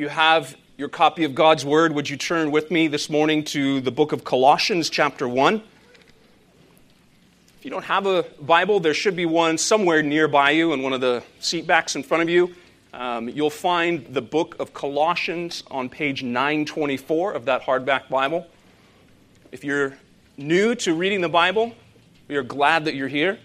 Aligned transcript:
you 0.00 0.08
have 0.08 0.56
your 0.78 0.88
copy 0.88 1.24
of 1.24 1.34
God's 1.34 1.62
Word, 1.62 1.92
would 1.92 2.08
you 2.08 2.16
turn 2.16 2.50
with 2.50 2.70
me 2.70 2.88
this 2.88 3.10
morning 3.10 3.44
to 3.44 3.82
the 3.82 3.90
book 3.90 4.12
of 4.12 4.24
Colossians, 4.24 4.88
chapter 4.88 5.28
1? 5.28 5.56
If 7.58 7.64
you 7.66 7.70
don't 7.70 7.84
have 7.84 8.06
a 8.06 8.24
Bible, 8.40 8.80
there 8.80 8.94
should 8.94 9.14
be 9.14 9.26
one 9.26 9.58
somewhere 9.58 10.02
nearby 10.02 10.52
you 10.52 10.72
in 10.72 10.82
one 10.82 10.94
of 10.94 11.02
the 11.02 11.22
seat 11.40 11.66
backs 11.66 11.96
in 11.96 12.02
front 12.02 12.22
of 12.22 12.30
you. 12.30 12.54
Um, 12.94 13.28
you'll 13.28 13.50
find 13.50 14.06
the 14.06 14.22
book 14.22 14.56
of 14.58 14.72
Colossians 14.72 15.64
on 15.70 15.90
page 15.90 16.22
924 16.22 17.34
of 17.34 17.44
that 17.44 17.60
hardback 17.60 18.08
Bible. 18.08 18.46
If 19.52 19.64
you're 19.64 19.98
new 20.38 20.74
to 20.76 20.94
reading 20.94 21.20
the 21.20 21.28
Bible, 21.28 21.74
we 22.26 22.36
are 22.36 22.42
glad 22.42 22.86
that 22.86 22.94
you're 22.94 23.06
here. 23.06 23.38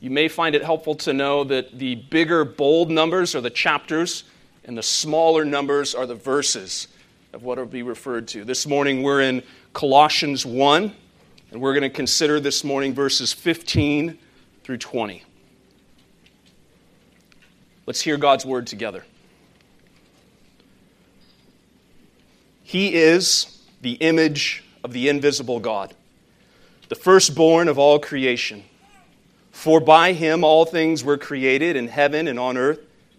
You 0.00 0.08
may 0.08 0.28
find 0.28 0.54
it 0.54 0.64
helpful 0.64 0.94
to 0.94 1.12
know 1.12 1.44
that 1.44 1.78
the 1.78 1.96
bigger 1.96 2.46
bold 2.46 2.90
numbers 2.90 3.34
are 3.34 3.42
the 3.42 3.50
chapters 3.50 4.24
and 4.68 4.76
the 4.76 4.82
smaller 4.82 5.46
numbers 5.46 5.94
are 5.94 6.04
the 6.04 6.14
verses 6.14 6.88
of 7.32 7.42
what 7.42 7.56
will 7.56 7.64
be 7.64 7.82
referred 7.82 8.28
to. 8.28 8.44
This 8.44 8.66
morning 8.66 9.02
we're 9.02 9.22
in 9.22 9.42
Colossians 9.72 10.44
1, 10.44 10.92
and 11.50 11.60
we're 11.60 11.72
going 11.72 11.90
to 11.90 11.90
consider 11.90 12.38
this 12.38 12.62
morning 12.62 12.92
verses 12.92 13.32
15 13.32 14.18
through 14.62 14.76
20. 14.76 15.24
Let's 17.86 18.02
hear 18.02 18.18
God's 18.18 18.44
word 18.44 18.66
together. 18.66 19.06
He 22.62 22.94
is 22.94 23.62
the 23.80 23.92
image 23.92 24.64
of 24.84 24.92
the 24.92 25.08
invisible 25.08 25.60
God, 25.60 25.94
the 26.90 26.94
firstborn 26.94 27.68
of 27.68 27.78
all 27.78 27.98
creation. 27.98 28.64
For 29.50 29.80
by 29.80 30.12
him 30.12 30.44
all 30.44 30.66
things 30.66 31.02
were 31.02 31.16
created 31.16 31.74
in 31.74 31.88
heaven 31.88 32.28
and 32.28 32.38
on 32.38 32.58
earth 32.58 32.80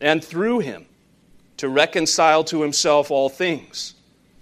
and 0.00 0.24
through 0.24 0.60
him 0.60 0.86
to 1.56 1.68
reconcile 1.68 2.44
to 2.44 2.62
himself 2.62 3.10
all 3.10 3.28
things, 3.28 3.94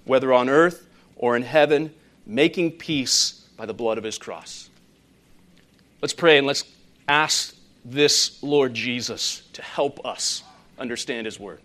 whether 0.05 0.33
on 0.33 0.48
earth 0.48 0.86
or 1.16 1.36
in 1.36 1.42
heaven, 1.42 1.94
making 2.27 2.72
peace 2.72 3.46
by 3.56 3.66
the 3.66 3.74
blood 3.74 3.98
of 3.98 4.05
his 4.05 4.19
cross. 4.19 4.69
Let's 6.00 6.14
pray 6.14 6.38
and 6.38 6.46
let's 6.46 6.64
ask 7.08 7.55
this 7.84 8.42
Lord 8.42 8.74
Jesus 8.74 9.42
to 9.52 9.62
help 9.62 10.05
us 10.05 10.42
understand 10.78 11.27
his 11.27 11.38
word. 11.38 11.61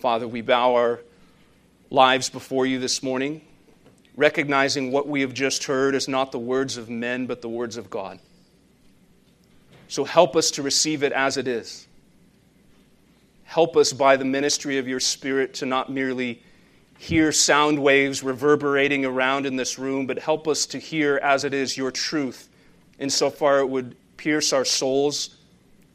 Father, 0.00 0.26
we 0.26 0.40
bow 0.40 0.74
our 0.74 1.00
lives 1.90 2.30
before 2.30 2.64
you 2.64 2.78
this 2.78 3.02
morning, 3.02 3.42
recognizing 4.16 4.92
what 4.92 5.06
we 5.06 5.20
have 5.20 5.34
just 5.34 5.64
heard 5.64 5.94
is 5.94 6.08
not 6.08 6.32
the 6.32 6.38
words 6.38 6.78
of 6.78 6.88
men, 6.88 7.26
but 7.26 7.42
the 7.42 7.48
words 7.50 7.76
of 7.76 7.90
God. 7.90 8.18
So 9.90 10.04
help 10.04 10.36
us 10.36 10.52
to 10.52 10.62
receive 10.62 11.02
it 11.02 11.12
as 11.12 11.36
it 11.36 11.48
is. 11.48 11.88
Help 13.42 13.76
us 13.76 13.92
by 13.92 14.16
the 14.16 14.24
ministry 14.24 14.78
of 14.78 14.86
your 14.86 15.00
Spirit 15.00 15.54
to 15.54 15.66
not 15.66 15.90
merely 15.90 16.40
hear 16.96 17.32
sound 17.32 17.76
waves 17.76 18.22
reverberating 18.22 19.04
around 19.04 19.46
in 19.46 19.56
this 19.56 19.80
room, 19.80 20.06
but 20.06 20.20
help 20.20 20.46
us 20.46 20.64
to 20.66 20.78
hear 20.78 21.18
as 21.24 21.42
it 21.42 21.52
is 21.52 21.76
your 21.76 21.90
truth, 21.90 22.48
insofar 23.00 23.58
it 23.58 23.66
would 23.66 23.96
pierce 24.16 24.52
our 24.52 24.64
souls, 24.64 25.36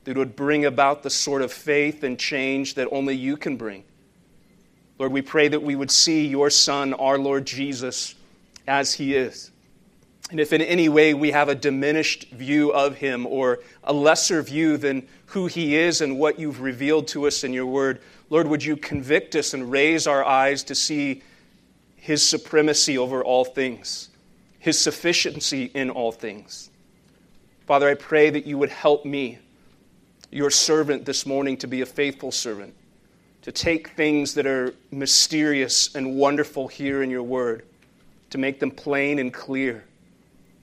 that 0.03 0.11
it 0.11 0.17
would 0.17 0.35
bring 0.35 0.65
about 0.65 1.01
the 1.01 1.09
sort 1.09 1.41
of 1.41 1.53
faith 1.53 2.03
and 2.03 2.19
change 2.19 2.75
that 2.75 2.89
only 2.91 3.15
you 3.15 3.37
can 3.37 3.55
bring. 3.55 3.85
Lord, 4.99 5.13
we 5.13 5.21
pray 5.21 5.47
that 5.47 5.63
we 5.63 5.75
would 5.75 5.89
see 5.89 6.27
your 6.27 6.49
Son, 6.49 6.93
our 6.95 7.17
Lord 7.17 7.45
Jesus, 7.45 8.13
as 8.67 8.93
he 8.93 9.15
is. 9.15 9.51
And 10.31 10.39
if 10.39 10.53
in 10.53 10.61
any 10.61 10.89
way 10.89 11.13
we 11.13 11.31
have 11.31 11.49
a 11.49 11.55
diminished 11.55 12.29
view 12.31 12.73
of 12.73 12.95
him 12.95 13.27
or 13.27 13.59
a 13.83 13.93
lesser 13.93 14.41
view 14.41 14.77
than 14.77 15.07
who 15.27 15.45
he 15.45 15.75
is 15.75 16.01
and 16.01 16.17
what 16.17 16.39
you've 16.39 16.61
revealed 16.61 17.07
to 17.09 17.27
us 17.27 17.43
in 17.43 17.53
your 17.53 17.67
word, 17.67 18.01
Lord, 18.29 18.47
would 18.47 18.63
you 18.63 18.75
convict 18.75 19.35
us 19.35 19.53
and 19.53 19.71
raise 19.71 20.07
our 20.07 20.25
eyes 20.25 20.63
to 20.63 20.75
see 20.75 21.21
his 22.05 22.21
supremacy 22.21 22.99
over 22.99 23.23
all 23.23 23.43
things, 23.43 24.09
his 24.59 24.77
sufficiency 24.77 25.71
in 25.73 25.89
all 25.89 26.11
things. 26.11 26.69
Father, 27.65 27.89
I 27.89 27.95
pray 27.95 28.29
that 28.29 28.45
you 28.45 28.59
would 28.59 28.69
help 28.69 29.05
me, 29.05 29.39
your 30.29 30.51
servant, 30.51 31.05
this 31.05 31.25
morning 31.25 31.57
to 31.57 31.67
be 31.67 31.81
a 31.81 31.85
faithful 31.87 32.31
servant, 32.31 32.75
to 33.41 33.51
take 33.51 33.89
things 33.89 34.35
that 34.35 34.45
are 34.45 34.75
mysterious 34.91 35.95
and 35.95 36.15
wonderful 36.15 36.67
here 36.67 37.01
in 37.01 37.09
your 37.09 37.23
word, 37.23 37.65
to 38.29 38.37
make 38.37 38.59
them 38.59 38.69
plain 38.69 39.17
and 39.17 39.33
clear 39.33 39.83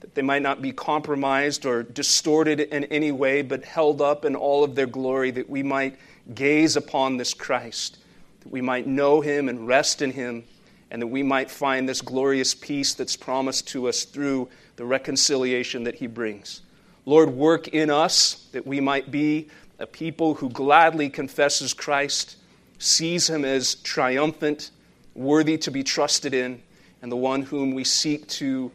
that 0.03 0.15
they 0.15 0.21
might 0.21 0.41
not 0.41 0.61
be 0.61 0.73
compromised 0.73 1.65
or 1.65 1.81
distorted 1.81 2.59
in 2.59 2.83
any 2.85 3.13
way, 3.13 3.41
but 3.41 3.63
held 3.63 4.01
up 4.01 4.25
in 4.25 4.35
all 4.35 4.61
of 4.61 4.75
their 4.75 4.85
glory, 4.85 5.31
that 5.31 5.49
we 5.49 5.63
might 5.63 5.97
gaze 6.35 6.75
upon 6.75 7.15
this 7.15 7.33
Christ, 7.33 7.99
that 8.41 8.51
we 8.51 8.59
might 8.59 8.85
know 8.85 9.21
him 9.21 9.47
and 9.47 9.65
rest 9.65 10.01
in 10.01 10.11
him, 10.11 10.43
and 10.91 11.01
that 11.01 11.07
we 11.07 11.23
might 11.23 11.49
find 11.49 11.87
this 11.87 12.01
glorious 12.01 12.53
peace 12.53 12.93
that's 12.93 13.15
promised 13.15 13.69
to 13.69 13.87
us 13.87 14.03
through 14.03 14.49
the 14.75 14.83
reconciliation 14.83 15.85
that 15.85 15.95
he 15.95 16.07
brings. 16.07 16.63
Lord, 17.05 17.29
work 17.29 17.69
in 17.69 17.89
us 17.89 18.45
that 18.51 18.67
we 18.67 18.81
might 18.81 19.09
be 19.09 19.47
a 19.79 19.87
people 19.87 20.33
who 20.33 20.49
gladly 20.49 21.09
confesses 21.09 21.73
Christ, 21.73 22.35
sees 22.77 23.29
him 23.29 23.45
as 23.45 23.75
triumphant, 23.75 24.71
worthy 25.15 25.57
to 25.59 25.71
be 25.71 25.81
trusted 25.81 26.33
in, 26.33 26.61
and 27.01 27.09
the 27.09 27.15
one 27.15 27.43
whom 27.43 27.73
we 27.73 27.85
seek 27.85 28.27
to 28.27 28.69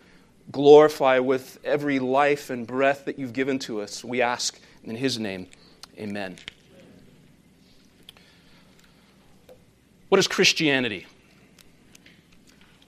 glorify 0.51 1.19
with 1.19 1.59
every 1.65 1.99
life 1.99 2.51
and 2.51 2.67
breath 2.67 3.05
that 3.05 3.19
you've 3.19 3.33
given 3.33 3.59
to 3.61 3.81
us. 3.81 4.05
We 4.05 4.23
ask 4.23 4.59
in 4.85 4.97
his 4.97 5.19
name. 5.19 5.47
Amen. 5.99 6.37
What 10.09 10.19
is 10.19 10.27
Christianity? 10.27 11.07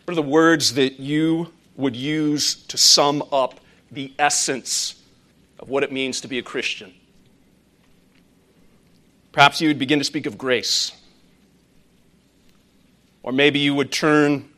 What 0.05 0.13
are 0.13 0.15
the 0.15 0.23
words 0.23 0.75
that 0.75 0.99
you 0.99 1.53
would 1.77 1.95
use 1.95 2.55
to 2.55 2.79
sum 2.79 3.23
up 3.31 3.61
the 3.91 4.13
essence 4.19 4.95
of 5.59 5.69
what 5.69 5.83
it 5.83 5.93
means 5.93 6.21
to 6.23 6.29
be 6.29 6.39
a 6.39 6.43
Christian? 6.43 6.95
Perhaps 9.33 9.61
you 9.61 9.69
would 9.69 9.79
begin 9.79 9.99
to 9.99 10.05
speak 10.05 10.27
of 10.27 10.39
grace. 10.39 10.93
Or 13.23 13.33
maybe 13.33 13.59
you 13.59 13.75
would 13.75 13.93
turn 13.93 14.49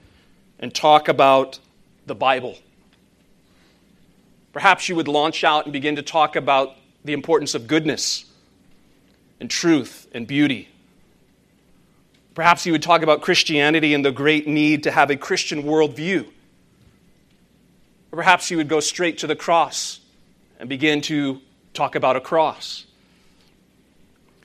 and 0.58 0.72
talk 0.72 1.08
about 1.08 1.58
the 2.06 2.14
Bible. 2.14 2.56
Perhaps 4.52 4.88
you 4.88 4.96
would 4.96 5.08
launch 5.08 5.44
out 5.44 5.64
and 5.64 5.72
begin 5.72 5.96
to 5.96 6.02
talk 6.02 6.36
about 6.36 6.76
the 7.04 7.12
importance 7.12 7.54
of 7.54 7.66
goodness 7.66 8.26
and 9.40 9.50
truth 9.50 10.06
and 10.12 10.26
beauty. 10.26 10.68
Perhaps 12.34 12.64
you 12.64 12.72
would 12.72 12.82
talk 12.82 13.02
about 13.02 13.20
Christianity 13.20 13.94
and 13.94 14.04
the 14.04 14.12
great 14.12 14.46
need 14.46 14.84
to 14.84 14.90
have 14.90 15.10
a 15.10 15.16
Christian 15.16 15.64
worldview. 15.64 16.26
Or 18.10 18.16
perhaps 18.16 18.50
you 18.50 18.56
would 18.58 18.68
go 18.68 18.80
straight 18.80 19.18
to 19.18 19.26
the 19.26 19.36
cross 19.36 20.00
and 20.58 20.68
begin 20.68 21.00
to 21.02 21.40
talk 21.74 21.94
about 21.94 22.16
a 22.16 22.20
cross. 22.20 22.86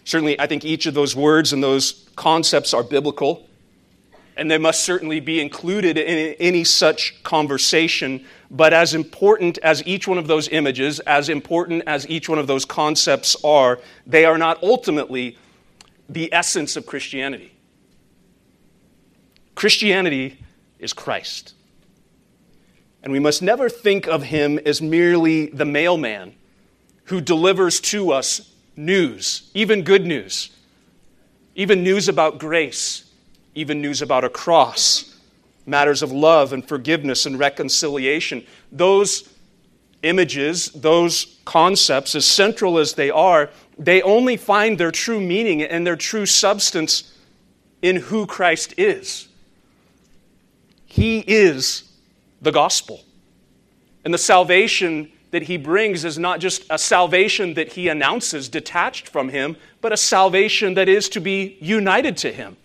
Certainly, 0.04 0.40
I 0.40 0.48
think 0.48 0.64
each 0.64 0.86
of 0.86 0.94
those 0.94 1.16
words 1.16 1.52
and 1.52 1.62
those 1.62 2.10
concepts 2.16 2.74
are 2.74 2.84
biblical, 2.84 3.46
and 4.38 4.50
they 4.50 4.58
must 4.58 4.84
certainly 4.84 5.20
be 5.20 5.42
included 5.42 5.98
in 5.98 6.34
any 6.40 6.64
such 6.64 7.22
conversation 7.24 8.26
but 8.50 8.74
as 8.74 8.94
important 8.94 9.58
as 9.60 9.86
each 9.86 10.08
one 10.08 10.18
of 10.18 10.28
those 10.28 10.48
images, 10.50 11.00
as 11.02 11.30
important 11.30 11.84
as 11.86 12.10
each 12.10 12.30
one 12.30 12.40
of 12.40 12.48
those 12.48 12.66
concepts 12.66 13.36
are, 13.44 13.80
they 14.06 14.26
are 14.26 14.38
not 14.38 14.62
ultimately 14.64 15.38
the 16.08 16.32
essence 16.34 16.78
of 16.78 16.86
Christianity. 16.86 17.54
Christianity 19.56 20.40
is 20.80 20.94
Christ. 20.94 21.54
And 23.04 23.12
we 23.12 23.20
must 23.20 23.42
never 23.42 23.70
think 23.70 24.08
of 24.08 24.24
him 24.24 24.60
as 24.66 24.82
merely 24.82 25.48
the 25.48 25.66
mailman 25.66 26.34
who 27.06 27.22
delivers 27.22 27.80
to 27.80 28.12
us 28.12 28.54
news, 28.76 29.50
even 29.54 29.84
good 29.84 30.06
news, 30.06 30.52
even 31.56 31.84
news 31.84 32.08
about 32.08 32.38
grace, 32.38 33.12
even 33.56 33.82
news 33.82 34.02
about 34.02 34.24
a 34.24 34.30
cross 34.30 35.07
matters 35.68 36.02
of 36.02 36.12
love 36.12 36.54
and 36.54 36.68
forgiveness 36.68 37.26
and 37.26 37.38
reconciliation. 37.38 38.46
Those 38.72 39.30
images, 40.02 40.72
those 40.72 41.40
concepts, 41.46 42.16
as 42.16 42.26
central 42.26 42.78
as 42.80 42.94
they 42.94 43.10
are, 43.10 43.50
they 43.78 44.02
only 44.02 44.38
find 44.38 44.78
their 44.78 44.92
true 44.92 45.20
meaning 45.20 45.62
and 45.62 45.86
their 45.86 45.96
true 45.96 46.26
substance 46.26 47.14
in 47.82 47.98
who 47.98 48.26
Christ 48.26 48.74
is. 48.78 49.28
He 50.86 51.20
is 51.20 51.84
the 52.42 52.52
gospel. 52.52 53.04
And 54.06 54.14
the 54.14 54.18
salvation 54.18 55.12
that 55.32 55.44
he 55.44 55.58
brings 55.58 56.06
is 56.06 56.18
not 56.18 56.40
just 56.40 56.64
a 56.70 56.78
salvation 56.78 57.54
that 57.56 57.74
he 57.74 57.90
announces 57.90 58.48
detached 58.48 59.10
from 59.10 59.30
him, 59.30 59.58
but 59.82 59.92
a 59.92 59.98
salvation 59.98 60.76
that 60.76 60.88
is 60.88 61.10
to 61.10 61.20
be 61.20 61.58
united 61.60 62.16
to 62.18 62.32
him. 62.32 62.56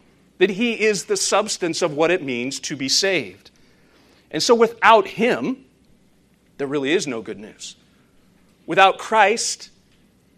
That 0.42 0.50
he 0.50 0.80
is 0.80 1.04
the 1.04 1.16
substance 1.16 1.82
of 1.82 1.94
what 1.94 2.10
it 2.10 2.20
means 2.20 2.58
to 2.58 2.74
be 2.74 2.88
saved. 2.88 3.52
And 4.32 4.42
so 4.42 4.56
without 4.56 5.06
him, 5.06 5.64
there 6.58 6.66
really 6.66 6.92
is 6.92 7.06
no 7.06 7.22
good 7.22 7.38
news. 7.38 7.76
Without 8.66 8.98
Christ, 8.98 9.70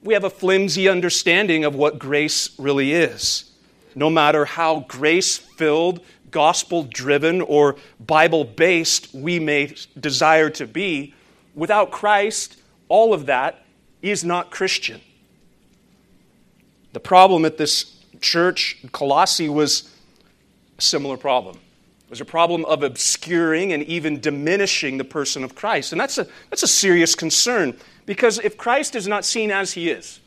we 0.02 0.12
have 0.12 0.24
a 0.24 0.28
flimsy 0.28 0.90
understanding 0.90 1.64
of 1.64 1.74
what 1.74 1.98
grace 1.98 2.50
really 2.58 2.92
is. 2.92 3.50
No 3.94 4.10
matter 4.10 4.44
how 4.44 4.80
grace 4.88 5.38
filled, 5.38 6.04
gospel 6.30 6.82
driven, 6.82 7.40
or 7.40 7.76
Bible 7.98 8.44
based 8.44 9.14
we 9.14 9.40
may 9.40 9.74
desire 9.98 10.50
to 10.50 10.66
be, 10.66 11.14
without 11.54 11.90
Christ, 11.90 12.58
all 12.90 13.14
of 13.14 13.24
that 13.24 13.64
is 14.02 14.22
not 14.22 14.50
Christian. 14.50 15.00
The 16.92 17.00
problem 17.00 17.46
at 17.46 17.56
this 17.56 17.96
church, 18.20 18.76
Colossae, 18.92 19.48
was 19.48 19.92
similar 20.78 21.16
problem. 21.16 21.56
It 21.56 22.10
was 22.10 22.20
a 22.20 22.24
problem 22.24 22.64
of 22.66 22.82
obscuring 22.82 23.72
and 23.72 23.82
even 23.84 24.20
diminishing 24.20 24.98
the 24.98 25.04
person 25.04 25.42
of 25.42 25.54
Christ. 25.54 25.92
And 25.92 26.00
that's 26.00 26.18
a, 26.18 26.26
that's 26.50 26.62
a 26.62 26.68
serious 26.68 27.14
concern 27.14 27.76
because 28.06 28.38
if 28.38 28.56
Christ 28.56 28.94
is 28.94 29.08
not 29.08 29.24
seen 29.24 29.50
as 29.50 29.72
he 29.72 29.88
is, 29.88 30.20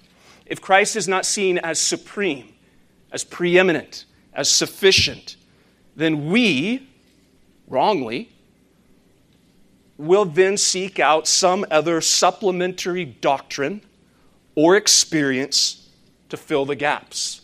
if 0.45 0.61
Christ 0.61 0.95
is 0.95 1.07
not 1.07 1.25
seen 1.25 1.57
as 1.59 1.79
supreme, 1.79 2.53
as 3.11 3.23
preeminent, 3.23 4.05
as 4.33 4.49
sufficient, 4.49 5.35
then 5.95 6.29
we, 6.29 6.87
wrongly, 7.67 8.31
will 9.97 10.25
then 10.25 10.57
seek 10.57 10.99
out 10.99 11.27
some 11.27 11.65
other 11.71 12.01
supplementary 12.01 13.05
doctrine 13.05 13.81
or 14.55 14.75
experience 14.75 15.89
to 16.29 16.37
fill 16.37 16.65
the 16.65 16.75
gaps. 16.75 17.41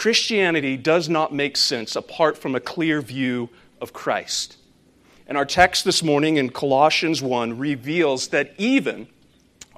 Christianity 0.00 0.78
does 0.78 1.10
not 1.10 1.30
make 1.30 1.58
sense 1.58 1.94
apart 1.94 2.38
from 2.38 2.54
a 2.54 2.60
clear 2.60 3.02
view 3.02 3.50
of 3.82 3.92
Christ. 3.92 4.56
And 5.26 5.36
our 5.36 5.44
text 5.44 5.84
this 5.84 6.02
morning 6.02 6.38
in 6.38 6.48
Colossians 6.48 7.20
1 7.20 7.58
reveals 7.58 8.28
that 8.28 8.54
even 8.56 9.08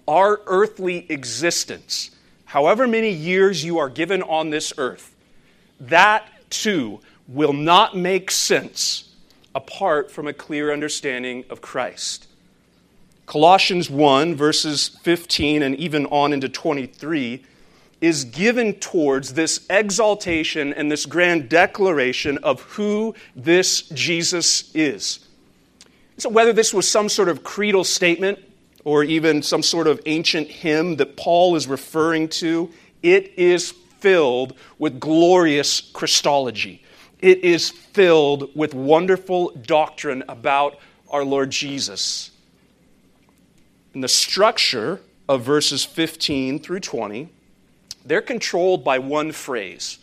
our 0.06 0.40
earthly 0.46 1.10
existence, 1.10 2.12
however 2.44 2.86
many 2.86 3.10
years 3.10 3.64
you 3.64 3.78
are 3.78 3.88
given 3.88 4.22
on 4.22 4.50
this 4.50 4.72
earth, 4.78 5.12
that 5.80 6.28
too 6.50 7.00
will 7.26 7.52
not 7.52 7.96
make 7.96 8.30
sense 8.30 9.12
apart 9.56 10.08
from 10.08 10.28
a 10.28 10.32
clear 10.32 10.72
understanding 10.72 11.44
of 11.50 11.60
Christ. 11.60 12.28
Colossians 13.26 13.90
1, 13.90 14.36
verses 14.36 14.86
15 15.02 15.64
and 15.64 15.74
even 15.74 16.06
on 16.06 16.32
into 16.32 16.48
23, 16.48 17.42
is 18.02 18.24
given 18.24 18.74
towards 18.74 19.32
this 19.34 19.64
exaltation 19.70 20.74
and 20.74 20.90
this 20.90 21.06
grand 21.06 21.48
declaration 21.48 22.36
of 22.38 22.60
who 22.62 23.14
this 23.36 23.82
Jesus 23.90 24.74
is. 24.74 25.20
So, 26.18 26.28
whether 26.28 26.52
this 26.52 26.74
was 26.74 26.86
some 26.86 27.08
sort 27.08 27.28
of 27.28 27.44
creedal 27.44 27.84
statement 27.84 28.40
or 28.84 29.04
even 29.04 29.40
some 29.40 29.62
sort 29.62 29.86
of 29.86 30.00
ancient 30.04 30.48
hymn 30.48 30.96
that 30.96 31.16
Paul 31.16 31.54
is 31.54 31.68
referring 31.68 32.28
to, 32.30 32.70
it 33.02 33.32
is 33.38 33.70
filled 33.70 34.54
with 34.78 34.98
glorious 34.98 35.80
Christology. 35.80 36.82
It 37.20 37.44
is 37.44 37.70
filled 37.70 38.50
with 38.56 38.74
wonderful 38.74 39.50
doctrine 39.50 40.24
about 40.28 40.80
our 41.08 41.24
Lord 41.24 41.50
Jesus. 41.50 42.32
And 43.94 44.02
the 44.02 44.08
structure 44.08 45.00
of 45.28 45.42
verses 45.42 45.84
15 45.84 46.58
through 46.58 46.80
20, 46.80 47.28
they're 48.04 48.22
controlled 48.22 48.84
by 48.84 48.98
one 48.98 49.32
phrase. 49.32 49.98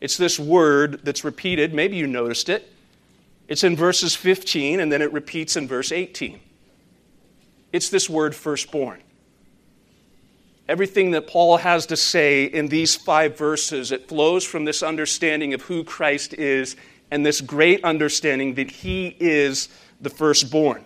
It's 0.00 0.16
this 0.16 0.38
word 0.38 1.00
that's 1.04 1.24
repeated. 1.24 1.72
Maybe 1.72 1.96
you 1.96 2.06
noticed 2.06 2.48
it. 2.48 2.70
It's 3.48 3.64
in 3.64 3.76
verses 3.76 4.14
15, 4.14 4.80
and 4.80 4.90
then 4.90 5.02
it 5.02 5.12
repeats 5.12 5.56
in 5.56 5.68
verse 5.68 5.92
18. 5.92 6.40
It's 7.72 7.88
this 7.88 8.10
word 8.10 8.34
firstborn. 8.34 9.02
Everything 10.68 11.12
that 11.12 11.28
Paul 11.28 11.58
has 11.58 11.86
to 11.86 11.96
say 11.96 12.44
in 12.44 12.68
these 12.68 12.96
five 12.96 13.38
verses, 13.38 13.92
it 13.92 14.08
flows 14.08 14.44
from 14.44 14.64
this 14.64 14.82
understanding 14.82 15.54
of 15.54 15.62
who 15.62 15.84
Christ 15.84 16.34
is 16.34 16.76
and 17.10 17.24
this 17.24 17.40
great 17.40 17.84
understanding 17.84 18.54
that 18.54 18.70
he 18.70 19.16
is 19.20 19.68
the 20.00 20.10
firstborn. 20.10 20.84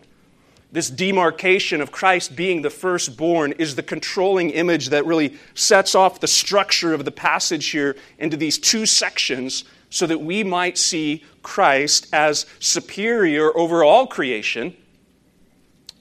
This 0.72 0.88
demarcation 0.88 1.80
of 1.80 1.90
Christ 1.90 2.36
being 2.36 2.62
the 2.62 2.70
firstborn 2.70 3.52
is 3.52 3.74
the 3.74 3.82
controlling 3.82 4.50
image 4.50 4.90
that 4.90 5.04
really 5.04 5.36
sets 5.54 5.94
off 5.96 6.20
the 6.20 6.28
structure 6.28 6.94
of 6.94 7.04
the 7.04 7.10
passage 7.10 7.70
here 7.70 7.96
into 8.18 8.36
these 8.36 8.56
two 8.56 8.86
sections 8.86 9.64
so 9.90 10.06
that 10.06 10.20
we 10.20 10.44
might 10.44 10.78
see 10.78 11.24
Christ 11.42 12.06
as 12.12 12.46
superior 12.60 13.56
over 13.56 13.82
all 13.82 14.06
creation. 14.06 14.76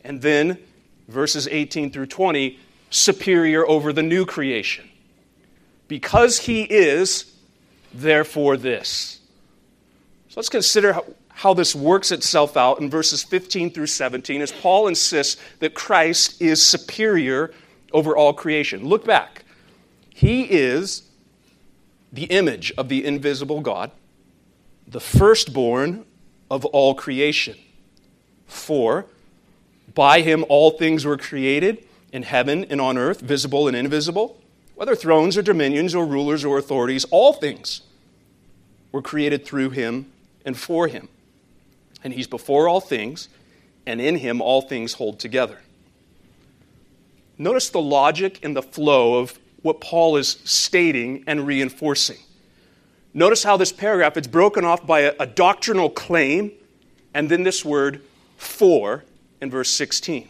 And 0.04 0.22
then 0.22 0.60
verses 1.08 1.48
18 1.48 1.92
through 1.92 2.06
20 2.06 2.60
superior 2.92 3.68
over 3.68 3.92
the 3.92 4.04
new 4.04 4.26
creation. 4.26 4.88
Because 5.88 6.40
he 6.40 6.62
is, 6.62 7.34
therefore 7.92 8.56
this. 8.56 9.20
So 10.30 10.36
let's 10.36 10.50
consider 10.50 10.94
how, 10.94 11.06
how, 11.40 11.54
this 11.54 11.74
works 11.74 12.12
itself 12.12 12.58
out 12.58 12.82
in 12.82 12.90
verses 12.90 13.24
15 13.24 13.72
through 13.72 13.88
17 13.88 14.42
as 14.42 14.52
Paul 14.52 14.90
insists 14.90 15.42
that 15.60 15.74
Christ 15.74 16.42
is 16.42 16.62
superior 16.62 17.54
over 17.94 18.18
all 18.18 18.34
creation. 18.34 18.86
Look 18.86 19.06
back. 19.06 19.46
He 20.14 20.44
is 20.44 21.04
the 22.12 22.26
image 22.26 22.74
of 22.78 22.90
the 22.90 23.06
invisible 23.06 23.62
God, 23.62 23.92
the 24.86 25.00
firstborn 25.00 26.06
of 26.52 26.66
all 26.66 26.94
creation. 26.94 27.56
For 28.46 29.06
by 29.96 30.20
him 30.20 30.44
all 30.50 30.72
things 30.72 31.06
were 31.06 31.18
created 31.18 31.86
in 32.12 32.24
heaven 32.24 32.66
and 32.66 32.82
on 32.82 32.98
earth, 32.98 33.22
visible 33.22 33.70
and 33.70 33.78
invisible, 33.78 34.42
whether 34.76 34.94
thrones 34.94 35.38
or 35.38 35.42
dominions 35.42 35.96
or 35.96 36.06
rulers 36.06 36.44
or 36.44 36.58
authorities, 36.58 37.06
all 37.12 37.32
things 37.32 37.84
were 38.92 39.02
created 39.02 39.46
through 39.46 39.70
him 39.70 40.12
and 40.44 40.58
for 40.58 40.90
him. 40.90 41.08
And 42.04 42.14
he's 42.14 42.28
before 42.28 42.68
all 42.68 42.82
things, 42.82 43.30
and 43.86 44.00
in 44.00 44.16
him 44.16 44.42
all 44.42 44.62
things 44.62 44.94
hold 44.94 45.20
together. 45.20 45.60
Notice 47.38 47.70
the 47.70 47.82
logic 47.82 48.40
and 48.44 48.56
the 48.56 48.62
flow 48.62 49.20
of 49.20 49.40
what 49.62 49.82
Paul 49.82 50.18
is 50.18 50.40
stating 50.44 51.24
and 51.28 51.46
reinforcing. 51.46 52.18
Notice 53.14 53.44
how 53.44 53.58
this 53.58 53.72
paragraph 53.72 54.18
it's 54.18 54.28
broken 54.28 54.64
off 54.64 54.86
by 54.86 55.02
a, 55.02 55.16
a 55.20 55.26
doctrinal 55.26 55.90
claim 55.90 56.52
and 57.14 57.30
then 57.30 57.44
this 57.44 57.66
word 57.66 58.02
for 58.38 59.04
in 59.42 59.50
verse 59.50 59.70
16 59.70 60.28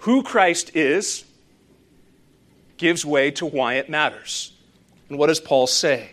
who 0.00 0.22
Christ 0.22 0.70
is 0.74 1.24
gives 2.76 3.04
way 3.04 3.30
to 3.32 3.44
why 3.44 3.74
it 3.74 3.90
matters. 3.90 4.52
And 5.08 5.18
what 5.18 5.26
does 5.26 5.40
Paul 5.40 5.66
say? 5.66 6.12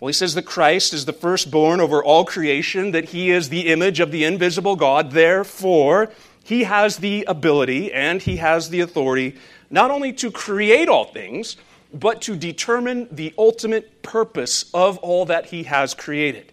Well, 0.00 0.08
he 0.08 0.14
says 0.14 0.34
that 0.34 0.46
Christ 0.46 0.94
is 0.94 1.04
the 1.04 1.12
firstborn 1.12 1.78
over 1.78 2.02
all 2.02 2.24
creation, 2.24 2.92
that 2.92 3.10
he 3.10 3.30
is 3.30 3.50
the 3.50 3.68
image 3.68 4.00
of 4.00 4.10
the 4.10 4.24
invisible 4.24 4.74
God. 4.74 5.12
Therefore, 5.12 6.10
he 6.42 6.64
has 6.64 6.96
the 6.96 7.24
ability 7.28 7.92
and 7.92 8.22
he 8.22 8.36
has 8.36 8.70
the 8.70 8.80
authority 8.80 9.36
not 9.70 9.90
only 9.90 10.12
to 10.14 10.30
create 10.30 10.88
all 10.88 11.04
things, 11.04 11.56
but 11.92 12.22
to 12.22 12.34
determine 12.34 13.08
the 13.10 13.34
ultimate 13.38 14.02
purpose 14.02 14.70
of 14.74 14.98
all 14.98 15.26
that 15.26 15.46
he 15.46 15.64
has 15.64 15.94
created. 15.94 16.52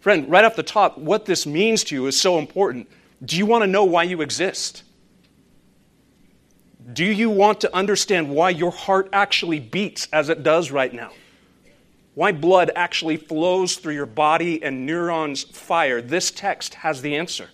Friend, 0.00 0.28
right 0.30 0.44
off 0.44 0.54
the 0.54 0.62
top, 0.62 0.98
what 0.98 1.24
this 1.24 1.46
means 1.46 1.82
to 1.84 1.94
you 1.94 2.06
is 2.06 2.20
so 2.20 2.38
important. 2.38 2.88
Do 3.24 3.36
you 3.36 3.46
want 3.46 3.62
to 3.62 3.66
know 3.66 3.84
why 3.84 4.04
you 4.04 4.20
exist? 4.20 4.84
Do 6.92 7.04
you 7.04 7.30
want 7.30 7.60
to 7.62 7.74
understand 7.74 8.30
why 8.30 8.50
your 8.50 8.70
heart 8.70 9.08
actually 9.12 9.58
beats 9.58 10.06
as 10.12 10.28
it 10.28 10.42
does 10.42 10.70
right 10.70 10.92
now? 10.92 11.10
Why 12.18 12.32
blood 12.32 12.72
actually 12.74 13.16
flows 13.16 13.76
through 13.76 13.94
your 13.94 14.04
body 14.04 14.60
and 14.60 14.84
neurons 14.84 15.44
fire? 15.44 16.02
This 16.02 16.32
text 16.32 16.74
has 16.74 17.00
the 17.00 17.14
answer. 17.14 17.50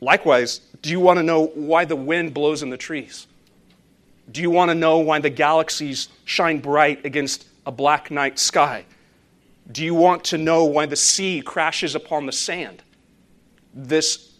Likewise, 0.00 0.62
do 0.82 0.90
you 0.90 0.98
want 0.98 1.18
to 1.18 1.22
know 1.22 1.46
why 1.46 1.84
the 1.84 1.94
wind 1.94 2.34
blows 2.34 2.60
in 2.60 2.70
the 2.70 2.76
trees? 2.76 3.28
Do 4.32 4.42
you 4.42 4.50
want 4.50 4.72
to 4.72 4.74
know 4.74 4.98
why 4.98 5.20
the 5.20 5.30
galaxies 5.30 6.08
shine 6.24 6.58
bright 6.58 7.06
against 7.06 7.46
a 7.64 7.70
black 7.70 8.10
night 8.10 8.36
sky? 8.40 8.84
Do 9.70 9.84
you 9.84 9.94
want 9.94 10.24
to 10.24 10.36
know 10.36 10.64
why 10.64 10.86
the 10.86 10.96
sea 10.96 11.40
crashes 11.40 11.94
upon 11.94 12.26
the 12.26 12.32
sand? 12.32 12.82
This 13.72 14.32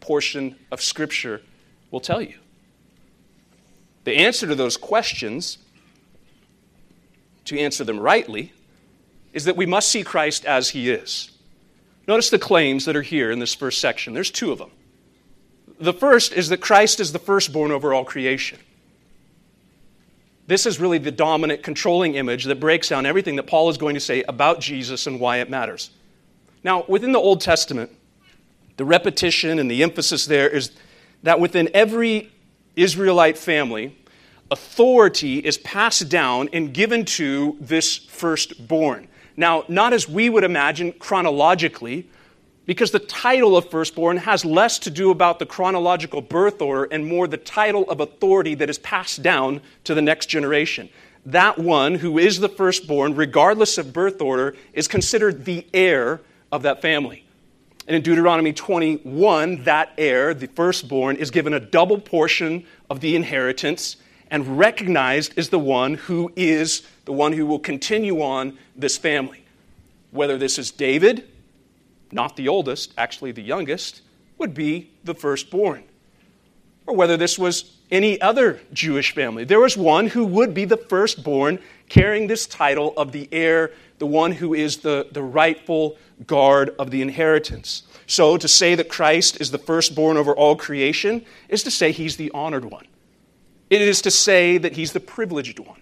portion 0.00 0.56
of 0.72 0.82
Scripture 0.82 1.42
will 1.92 2.00
tell 2.00 2.20
you? 2.20 2.34
The 4.02 4.16
answer 4.16 4.48
to 4.48 4.56
those 4.56 4.76
questions, 4.76 5.58
to 7.46 7.58
answer 7.58 7.84
them 7.84 7.98
rightly, 7.98 8.52
is 9.32 9.44
that 9.44 9.56
we 9.56 9.66
must 9.66 9.88
see 9.88 10.02
Christ 10.02 10.44
as 10.44 10.70
he 10.70 10.90
is. 10.90 11.30
Notice 12.06 12.30
the 12.30 12.38
claims 12.38 12.84
that 12.84 12.96
are 12.96 13.02
here 13.02 13.30
in 13.30 13.38
this 13.38 13.54
first 13.54 13.80
section. 13.80 14.14
There's 14.14 14.30
two 14.30 14.52
of 14.52 14.58
them. 14.58 14.70
The 15.80 15.92
first 15.92 16.32
is 16.32 16.48
that 16.48 16.60
Christ 16.60 17.00
is 17.00 17.12
the 17.12 17.18
firstborn 17.18 17.70
over 17.70 17.92
all 17.92 18.04
creation. 18.04 18.58
This 20.46 20.64
is 20.64 20.80
really 20.80 20.98
the 20.98 21.10
dominant 21.10 21.62
controlling 21.62 22.14
image 22.14 22.44
that 22.44 22.60
breaks 22.60 22.88
down 22.88 23.04
everything 23.04 23.36
that 23.36 23.48
Paul 23.48 23.68
is 23.68 23.76
going 23.76 23.94
to 23.94 24.00
say 24.00 24.22
about 24.28 24.60
Jesus 24.60 25.06
and 25.06 25.18
why 25.18 25.38
it 25.38 25.50
matters. 25.50 25.90
Now, 26.62 26.84
within 26.86 27.12
the 27.12 27.18
Old 27.18 27.40
Testament, 27.40 27.90
the 28.76 28.84
repetition 28.84 29.58
and 29.58 29.70
the 29.70 29.82
emphasis 29.82 30.26
there 30.26 30.48
is 30.48 30.70
that 31.24 31.40
within 31.40 31.68
every 31.74 32.30
Israelite 32.76 33.36
family, 33.38 33.96
authority 34.50 35.38
is 35.38 35.58
passed 35.58 36.08
down 36.08 36.48
and 36.52 36.72
given 36.72 37.04
to 37.04 37.56
this 37.60 37.96
firstborn. 37.96 39.08
Now, 39.36 39.64
not 39.68 39.92
as 39.92 40.08
we 40.08 40.30
would 40.30 40.44
imagine 40.44 40.92
chronologically, 40.92 42.08
because 42.64 42.90
the 42.90 42.98
title 42.98 43.56
of 43.56 43.70
firstborn 43.70 44.16
has 44.18 44.44
less 44.44 44.78
to 44.80 44.90
do 44.90 45.10
about 45.10 45.38
the 45.38 45.46
chronological 45.46 46.20
birth 46.20 46.60
order 46.60 46.84
and 46.84 47.06
more 47.06 47.28
the 47.28 47.36
title 47.36 47.88
of 47.88 48.00
authority 48.00 48.54
that 48.56 48.68
is 48.68 48.78
passed 48.78 49.22
down 49.22 49.60
to 49.84 49.94
the 49.94 50.02
next 50.02 50.26
generation. 50.26 50.88
That 51.24 51.58
one 51.58 51.96
who 51.96 52.18
is 52.18 52.40
the 52.40 52.48
firstborn, 52.48 53.14
regardless 53.14 53.78
of 53.78 53.92
birth 53.92 54.20
order, 54.20 54.56
is 54.72 54.88
considered 54.88 55.44
the 55.44 55.66
heir 55.72 56.20
of 56.50 56.62
that 56.62 56.82
family. 56.82 57.24
And 57.86 57.94
in 57.94 58.02
Deuteronomy 58.02 58.52
21, 58.52 59.62
that 59.62 59.92
heir, 59.96 60.34
the 60.34 60.48
firstborn, 60.48 61.16
is 61.16 61.30
given 61.30 61.54
a 61.54 61.60
double 61.60 62.00
portion 62.00 62.66
of 62.90 63.00
the 63.00 63.14
inheritance 63.14 63.96
and 64.30 64.58
recognized 64.58 65.38
as 65.38 65.48
the 65.50 65.58
one 65.58 65.94
who 65.94 66.32
is 66.36 66.82
the 67.04 67.12
one 67.12 67.32
who 67.32 67.46
will 67.46 67.58
continue 67.58 68.20
on 68.20 68.58
this 68.74 68.98
family. 68.98 69.44
Whether 70.10 70.38
this 70.38 70.58
is 70.58 70.70
David, 70.70 71.28
not 72.10 72.36
the 72.36 72.48
oldest, 72.48 72.92
actually 72.98 73.32
the 73.32 73.42
youngest, 73.42 74.02
would 74.38 74.54
be 74.54 74.90
the 75.04 75.14
firstborn. 75.14 75.84
Or 76.86 76.94
whether 76.94 77.16
this 77.16 77.38
was 77.38 77.76
any 77.90 78.20
other 78.20 78.60
Jewish 78.72 79.14
family. 79.14 79.44
There 79.44 79.60
was 79.60 79.76
one 79.76 80.08
who 80.08 80.24
would 80.24 80.54
be 80.54 80.64
the 80.64 80.76
firstborn, 80.76 81.58
carrying 81.88 82.26
this 82.26 82.46
title 82.46 82.92
of 82.96 83.12
the 83.12 83.28
heir, 83.30 83.72
the 83.98 84.06
one 84.06 84.32
who 84.32 84.54
is 84.54 84.78
the, 84.78 85.08
the 85.12 85.22
rightful 85.22 85.96
guard 86.26 86.74
of 86.78 86.90
the 86.90 87.02
inheritance. 87.02 87.84
So 88.06 88.36
to 88.36 88.48
say 88.48 88.74
that 88.74 88.88
Christ 88.88 89.40
is 89.40 89.50
the 89.50 89.58
firstborn 89.58 90.16
over 90.16 90.34
all 90.34 90.56
creation 90.56 91.24
is 91.48 91.62
to 91.64 91.70
say 91.70 91.92
he's 91.92 92.16
the 92.16 92.30
honored 92.32 92.64
one. 92.64 92.86
It 93.68 93.82
is 93.82 94.02
to 94.02 94.10
say 94.10 94.58
that 94.58 94.72
he's 94.72 94.92
the 94.92 95.00
privileged 95.00 95.58
one. 95.58 95.80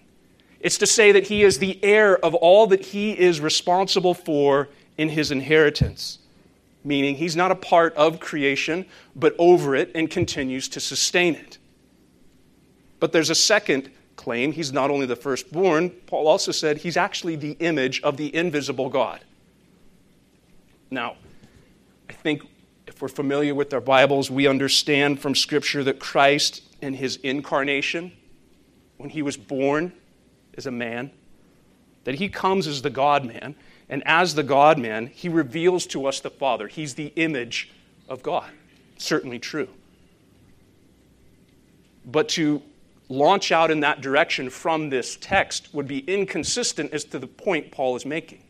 It's 0.59 0.77
to 0.79 0.87
say 0.87 1.11
that 1.11 1.27
he 1.27 1.43
is 1.43 1.59
the 1.59 1.79
heir 1.83 2.17
of 2.25 2.33
all 2.33 2.67
that 2.67 2.83
he 2.83 3.11
is 3.11 3.39
responsible 3.39 4.13
for 4.13 4.69
in 4.97 5.09
his 5.09 5.29
inheritance, 5.29 6.19
meaning 6.83 7.15
he's 7.15 7.35
not 7.35 7.51
a 7.51 7.55
part 7.55 7.93
of 7.95 8.19
creation, 8.19 8.85
but 9.15 9.35
over 9.37 9.75
it 9.75 9.91
and 9.93 10.09
continues 10.09 10.67
to 10.69 10.79
sustain 10.79 11.35
it. 11.35 11.59
But 12.99 13.11
there's 13.11 13.29
a 13.29 13.35
second 13.35 13.91
claim. 14.15 14.51
He's 14.51 14.73
not 14.73 14.89
only 14.89 15.05
the 15.05 15.15
firstborn, 15.15 15.91
Paul 16.07 16.27
also 16.27 16.51
said 16.51 16.77
he's 16.77 16.97
actually 16.97 17.35
the 17.35 17.51
image 17.59 18.01
of 18.01 18.17
the 18.17 18.33
invisible 18.35 18.89
God. 18.89 19.19
Now, 20.89 21.17
I 22.09 22.13
think 22.13 22.41
if 22.87 23.01
we're 23.01 23.07
familiar 23.07 23.53
with 23.53 23.73
our 23.73 23.81
Bibles, 23.81 24.31
we 24.31 24.47
understand 24.47 25.19
from 25.19 25.35
Scripture 25.35 25.83
that 25.83 25.99
Christ, 25.99 26.63
in 26.81 26.93
his 26.93 27.17
incarnation, 27.17 28.11
when 28.97 29.09
he 29.09 29.21
was 29.21 29.37
born 29.37 29.91
as 30.57 30.65
a 30.65 30.71
man, 30.71 31.11
that 32.03 32.15
he 32.15 32.29
comes 32.29 32.67
as 32.67 32.81
the 32.81 32.89
God 32.89 33.25
man, 33.25 33.55
and 33.89 34.03
as 34.05 34.35
the 34.35 34.43
God 34.43 34.77
man, 34.79 35.07
he 35.07 35.29
reveals 35.29 35.85
to 35.87 36.05
us 36.05 36.19
the 36.19 36.29
Father. 36.29 36.67
He's 36.67 36.95
the 36.95 37.11
image 37.15 37.71
of 38.07 38.23
God. 38.23 38.49
Certainly 38.97 39.39
true. 39.39 39.67
But 42.05 42.29
to 42.29 42.61
launch 43.09 43.51
out 43.51 43.69
in 43.71 43.81
that 43.81 44.01
direction 44.01 44.49
from 44.49 44.89
this 44.89 45.17
text 45.19 45.73
would 45.73 45.87
be 45.87 45.99
inconsistent 45.99 46.93
as 46.93 47.03
to 47.05 47.19
the 47.19 47.27
point 47.27 47.71
Paul 47.71 47.95
is 47.95 48.05
making. 48.05 48.41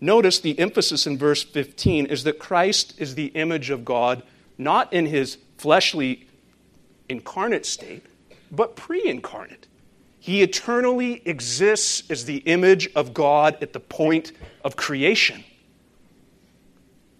Notice 0.00 0.38
the 0.38 0.58
emphasis 0.58 1.06
in 1.06 1.18
verse 1.18 1.42
15 1.42 2.06
is 2.06 2.22
that 2.24 2.38
Christ 2.38 2.94
is 2.98 3.16
the 3.16 3.26
image 3.26 3.70
of 3.70 3.84
God, 3.84 4.22
not 4.56 4.92
in 4.92 5.06
his 5.06 5.38
fleshly 5.56 6.27
incarnate 7.08 7.66
state, 7.66 8.04
but 8.50 8.76
pre 8.76 9.06
incarnate. 9.06 9.66
He 10.20 10.42
eternally 10.42 11.22
exists 11.24 12.02
as 12.10 12.24
the 12.24 12.38
image 12.38 12.88
of 12.94 13.14
God 13.14 13.56
at 13.62 13.72
the 13.72 13.80
point 13.80 14.32
of 14.64 14.76
creation. 14.76 15.44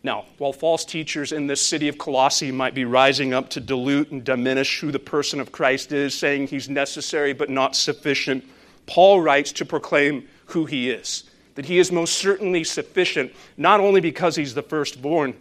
Now, 0.03 0.27
while 0.39 0.53
false 0.53 0.85
teachers 0.85 1.33
in 1.33 1.47
this 1.47 1.61
city 1.61 1.89
of 1.89 1.99
Colossae 1.99 2.53
might 2.53 2.75
be 2.75 2.85
rising 2.85 3.35
up 3.35 3.51
to 3.51 3.61
dilute 3.61 4.11
and 4.11 4.23
diminish 4.23 4.81
who 4.81 4.93
the 4.93 4.99
person 4.99 5.41
of 5.41 5.53
Christ 5.53 5.93
is, 5.93 6.15
saying 6.15 6.47
he's 6.47 6.69
necessary 6.69 7.33
but 7.33 7.51
not 7.51 7.75
sufficient, 7.75 8.45
Paul 8.87 9.21
writes 9.21 9.53
to 9.53 9.65
proclaim 9.65 10.27
who 10.47 10.67
he 10.67 10.91
is. 10.91 11.25
That 11.57 11.67
he 11.67 11.79
is 11.79 11.91
most 11.91 12.17
certainly 12.19 12.63
sufficient, 12.63 13.33
not 13.57 13.81
only 13.81 14.01
because 14.01 14.37
he's 14.37 14.55
the 14.55 14.63
firstborn, 14.63 15.35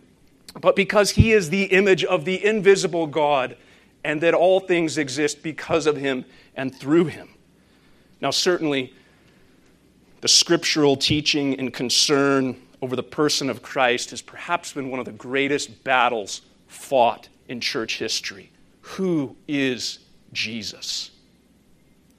but 0.59 0.75
because 0.75 1.11
he 1.11 1.31
is 1.31 1.49
the 1.49 1.65
image 1.65 2.03
of 2.03 2.25
the 2.25 2.43
invisible 2.43 3.05
God, 3.07 3.55
and 4.07 4.21
that 4.21 4.33
all 4.33 4.61
things 4.61 4.97
exist 4.97 5.43
because 5.43 5.85
of 5.85 5.97
him 5.97 6.23
and 6.55 6.73
through 6.73 7.07
him. 7.07 7.27
Now, 8.21 8.31
certainly, 8.31 8.93
the 10.21 10.29
scriptural 10.29 10.95
teaching 10.95 11.59
and 11.59 11.73
concern 11.73 12.55
over 12.81 12.95
the 12.95 13.03
person 13.03 13.49
of 13.49 13.61
Christ 13.61 14.11
has 14.11 14.21
perhaps 14.21 14.71
been 14.71 14.89
one 14.89 15.01
of 15.01 15.05
the 15.05 15.11
greatest 15.11 15.83
battles 15.83 16.41
fought 16.67 17.27
in 17.49 17.59
church 17.59 17.99
history. 17.99 18.49
Who 18.79 19.35
is 19.45 19.99
Jesus? 20.31 21.11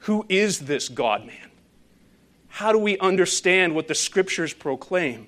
Who 0.01 0.27
is 0.29 0.59
this 0.59 0.91
God 0.91 1.25
man? 1.27 1.51
How 2.49 2.71
do 2.71 2.79
we 2.79 2.99
understand 2.99 3.75
what 3.75 3.89
the 3.89 3.95
scriptures 3.95 4.53
proclaim? 4.53 5.27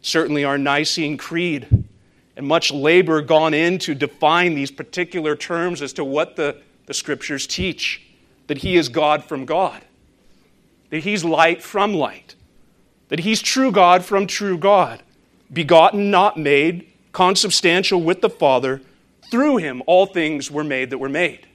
Certainly, 0.00 0.44
our 0.44 0.58
Nicene 0.58 1.16
Creed 1.16 1.81
and 2.36 2.46
much 2.46 2.72
labor 2.72 3.20
gone 3.22 3.54
in 3.54 3.78
to 3.78 3.94
define 3.94 4.54
these 4.54 4.70
particular 4.70 5.36
terms 5.36 5.82
as 5.82 5.92
to 5.94 6.04
what 6.04 6.36
the, 6.36 6.56
the 6.86 6.94
scriptures 6.94 7.46
teach 7.46 8.02
that 8.46 8.58
He 8.58 8.76
is 8.76 8.88
God 8.88 9.24
from 9.24 9.44
God, 9.44 9.84
that 10.90 11.00
He's 11.00 11.24
light 11.24 11.62
from 11.62 11.94
light, 11.94 12.34
that 13.12 13.20
he's 13.20 13.42
true 13.42 13.70
God 13.70 14.02
from 14.06 14.26
true 14.26 14.56
God, 14.56 15.02
begotten, 15.52 16.10
not 16.10 16.38
made, 16.38 16.90
consubstantial 17.12 18.02
with 18.02 18.22
the 18.22 18.30
Father. 18.30 18.80
Through 19.30 19.58
him, 19.58 19.82
all 19.86 20.06
things 20.06 20.50
were 20.50 20.64
made 20.64 20.88
that 20.88 20.96
were 20.96 21.10
made. 21.10 21.46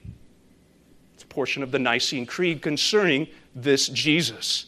It's 1.16 1.24
a 1.24 1.26
portion 1.26 1.64
of 1.64 1.72
the 1.72 1.80
Nicene 1.80 2.28
Creed 2.28 2.62
concerning 2.62 3.26
this 3.56 3.88
Jesus. 3.88 4.68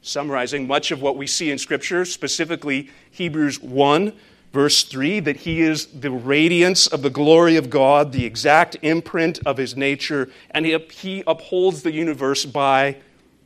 Summarizing 0.00 0.66
much 0.66 0.90
of 0.90 1.02
what 1.02 1.18
we 1.18 1.26
see 1.26 1.50
in 1.50 1.58
Scripture, 1.58 2.06
specifically 2.06 2.88
Hebrews 3.10 3.60
1, 3.60 4.14
verse 4.54 4.84
3, 4.84 5.18
that 5.18 5.38
he 5.38 5.60
is 5.60 5.86
the 5.86 6.12
radiance 6.12 6.86
of 6.86 7.02
the 7.02 7.10
glory 7.10 7.56
of 7.56 7.68
God, 7.68 8.12
the 8.12 8.24
exact 8.24 8.76
imprint 8.82 9.40
of 9.44 9.56
his 9.56 9.76
nature, 9.76 10.30
and 10.52 10.64
he 10.64 11.24
upholds 11.26 11.82
the 11.82 11.92
universe 11.92 12.44
by 12.44 12.96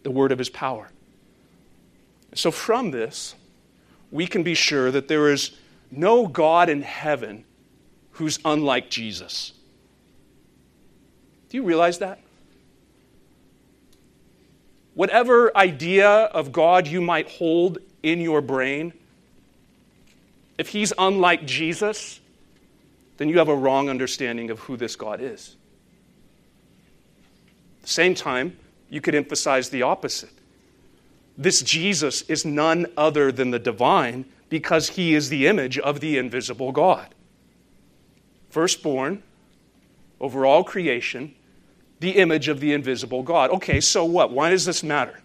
the 0.03 0.11
word 0.11 0.33
of 0.33 0.39
his 0.39 0.51
power. 0.51 0.91
So, 2.35 2.51
from 2.51 2.91
this, 2.91 3.35
we 4.11 4.27
can 4.27 4.43
be 4.43 4.53
sure 4.53 4.91
that 4.91 5.09
there 5.09 5.33
is 5.33 5.53
no 5.91 6.27
God 6.27 6.69
in 6.69 6.83
heaven 6.83 7.45
who's 8.13 8.39
unlike 8.45 8.91
Jesus. 8.91 9.53
Do 11.49 11.57
you 11.57 11.63
realize 11.63 12.01
that? 12.01 12.21
Whatever 14.93 15.57
idea 15.57 16.09
of 16.09 16.53
God 16.53 16.87
you 16.87 17.01
might 17.01 17.31
hold 17.31 17.79
in 18.03 18.21
your 18.21 18.43
brain, 18.43 18.93
if 20.59 20.69
he's 20.69 20.93
unlike 20.99 21.47
Jesus, 21.47 22.21
then 23.17 23.29
you 23.29 23.39
have 23.39 23.49
a 23.49 23.55
wrong 23.55 23.89
understanding 23.89 24.51
of 24.51 24.59
who 24.61 24.77
this 24.77 24.97
God 24.97 25.21
is. 25.21 25.57
At 27.79 27.83
the 27.83 27.89
same 27.89 28.15
time, 28.15 28.57
you 28.91 29.01
could 29.01 29.15
emphasize 29.15 29.71
the 29.71 29.83
opposite. 29.83 30.33
This 31.37 31.63
Jesus 31.63 32.23
is 32.23 32.45
none 32.45 32.87
other 32.97 33.31
than 33.31 33.53
the 33.53 33.59
divine 33.61 34.25
because 34.49 34.89
he 34.91 35.15
is 35.15 35.29
the 35.29 35.47
image 35.47 35.79
of 35.79 36.01
the 36.01 36.19
invisible 36.19 36.73
God. 36.73 37.15
Firstborn 38.51 39.23
over 40.21 40.45
all 40.45 40.65
creation, 40.65 41.35
the 42.01 42.11
image 42.11 42.49
of 42.49 42.59
the 42.59 42.73
invisible 42.73 43.23
God. 43.23 43.51
Okay, 43.51 43.81
so 43.81 44.05
what? 44.05 44.33
Why 44.33 44.51
does 44.51 44.65
this 44.65 44.83
matter? 44.83 45.21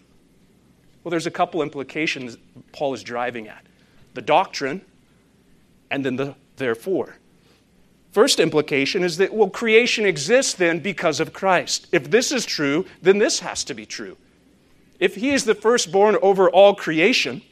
Well, 1.04 1.10
there's 1.10 1.26
a 1.26 1.32
couple 1.32 1.62
implications 1.62 2.38
Paul 2.72 2.94
is 2.94 3.02
driving 3.02 3.48
at 3.48 3.66
the 4.14 4.22
doctrine 4.22 4.82
and 5.94 6.04
then 6.04 6.16
the 6.16 6.36
therefore. 6.58 7.18
First 8.12 8.40
implication 8.40 9.04
is 9.04 9.18
that, 9.18 9.34
well, 9.34 9.50
creation 9.50 10.06
exists 10.06 10.54
then 10.54 10.80
because 10.80 11.20
of 11.20 11.34
Christ. 11.34 11.88
If 11.92 12.10
this 12.10 12.32
is 12.32 12.46
true, 12.46 12.86
then 13.02 13.20
this 13.20 13.40
has 13.40 13.64
to 13.66 13.74
be 13.74 13.86
true. 13.86 14.18
If 15.00 15.16
he 15.16 15.32
is 15.32 15.46
the 15.46 15.56
firstborn 15.56 16.18
over 16.22 16.50
all 16.50 16.76
creation, 16.76 17.44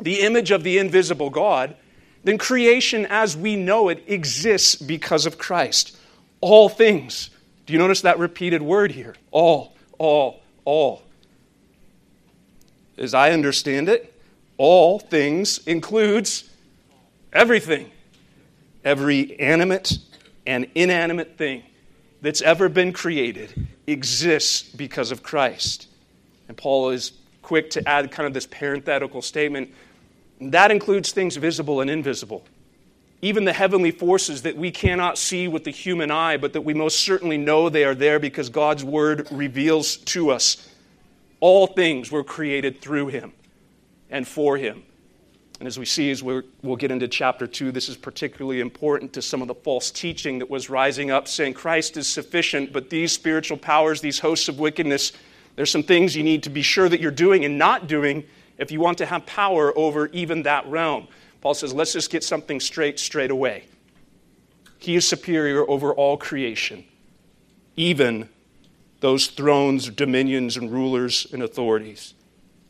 the 0.00 0.20
image 0.20 0.50
of 0.50 0.64
the 0.64 0.78
invisible 0.78 1.30
God, 1.30 1.76
then 2.24 2.36
creation 2.36 3.06
as 3.06 3.36
we 3.36 3.54
know 3.54 3.88
it 3.88 4.02
exists 4.06 4.74
because 4.74 5.24
of 5.24 5.38
Christ. 5.38 5.96
All 6.40 6.68
things. 6.68 7.30
Do 7.66 7.72
you 7.72 7.78
notice 7.78 8.00
that 8.02 8.18
repeated 8.18 8.60
word 8.60 8.92
here? 8.92 9.14
All, 9.30 9.76
all, 9.98 10.40
all. 10.64 11.02
As 12.96 13.14
I 13.14 13.30
understand 13.30 13.88
it, 13.88 14.12
all 14.56 14.98
things 14.98 15.58
includes 15.66 16.47
everything. 17.32 17.90
Every 18.84 19.38
animate 19.40 19.98
and 20.46 20.66
inanimate 20.74 21.36
thing 21.36 21.62
that's 22.22 22.40
ever 22.40 22.68
been 22.68 22.92
created 22.92 23.68
exists 23.86 24.62
because 24.62 25.10
of 25.10 25.22
Christ. 25.22 25.88
And 26.48 26.56
Paul 26.56 26.90
is 26.90 27.12
quick 27.42 27.70
to 27.70 27.88
add 27.88 28.10
kind 28.10 28.26
of 28.26 28.34
this 28.34 28.46
parenthetical 28.46 29.22
statement 29.22 29.72
that 30.40 30.70
includes 30.70 31.12
things 31.12 31.36
visible 31.36 31.80
and 31.80 31.90
invisible. 31.90 32.44
Even 33.20 33.44
the 33.44 33.52
heavenly 33.52 33.90
forces 33.90 34.42
that 34.42 34.56
we 34.56 34.70
cannot 34.70 35.18
see 35.18 35.48
with 35.48 35.64
the 35.64 35.72
human 35.72 36.10
eye, 36.10 36.36
but 36.36 36.52
that 36.52 36.60
we 36.60 36.72
most 36.72 37.00
certainly 37.00 37.36
know 37.36 37.68
they 37.68 37.84
are 37.84 37.94
there 37.94 38.20
because 38.20 38.48
God's 38.48 38.84
word 38.84 39.26
reveals 39.32 39.96
to 39.96 40.30
us. 40.30 40.68
All 41.40 41.66
things 41.66 42.12
were 42.12 42.22
created 42.22 42.80
through 42.80 43.08
him 43.08 43.32
and 44.08 44.26
for 44.26 44.56
him. 44.56 44.84
And 45.58 45.66
as 45.66 45.78
we 45.78 45.84
see, 45.84 46.10
as 46.10 46.22
we 46.22 46.42
will 46.62 46.76
get 46.76 46.92
into 46.92 47.08
chapter 47.08 47.46
2, 47.46 47.72
this 47.72 47.88
is 47.88 47.96
particularly 47.96 48.60
important 48.60 49.12
to 49.14 49.22
some 49.22 49.42
of 49.42 49.48
the 49.48 49.54
false 49.54 49.90
teaching 49.90 50.38
that 50.38 50.48
was 50.48 50.70
rising 50.70 51.10
up, 51.10 51.26
saying 51.26 51.54
Christ 51.54 51.96
is 51.96 52.06
sufficient, 52.06 52.72
but 52.72 52.90
these 52.90 53.10
spiritual 53.10 53.56
powers, 53.56 54.00
these 54.00 54.20
hosts 54.20 54.48
of 54.48 54.60
wickedness, 54.60 55.12
there's 55.56 55.70
some 55.70 55.82
things 55.82 56.14
you 56.14 56.22
need 56.22 56.44
to 56.44 56.50
be 56.50 56.62
sure 56.62 56.88
that 56.88 57.00
you're 57.00 57.10
doing 57.10 57.44
and 57.44 57.58
not 57.58 57.88
doing 57.88 58.24
if 58.56 58.70
you 58.70 58.78
want 58.78 58.98
to 58.98 59.06
have 59.06 59.26
power 59.26 59.76
over 59.76 60.06
even 60.08 60.44
that 60.44 60.64
realm. 60.66 61.08
Paul 61.40 61.54
says, 61.54 61.72
let's 61.72 61.92
just 61.92 62.10
get 62.10 62.22
something 62.22 62.60
straight 62.60 63.00
straight 63.00 63.32
away. 63.32 63.64
He 64.78 64.94
is 64.94 65.08
superior 65.08 65.68
over 65.68 65.92
all 65.92 66.16
creation, 66.16 66.84
even 67.74 68.28
those 69.00 69.26
thrones, 69.26 69.90
dominions, 69.90 70.56
and 70.56 70.70
rulers 70.70 71.26
and 71.32 71.42
authorities. 71.42 72.14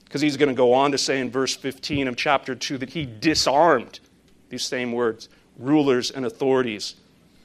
Because 0.08 0.22
he's 0.22 0.38
going 0.38 0.48
to 0.48 0.54
go 0.54 0.72
on 0.72 0.92
to 0.92 0.98
say 0.98 1.20
in 1.20 1.30
verse 1.30 1.54
15 1.54 2.08
of 2.08 2.16
chapter 2.16 2.54
2 2.54 2.78
that 2.78 2.90
he 2.90 3.04
disarmed 3.04 4.00
these 4.48 4.64
same 4.64 4.92
words 4.92 5.28
rulers 5.58 6.10
and 6.10 6.24
authorities, 6.24 6.94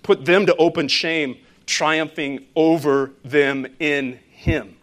put 0.04 0.24
them 0.24 0.46
to 0.46 0.56
open 0.56 0.88
shame, 0.88 1.36
triumphing 1.66 2.46
over 2.56 3.12
them 3.26 3.66
in 3.80 4.20
him. 4.30 4.78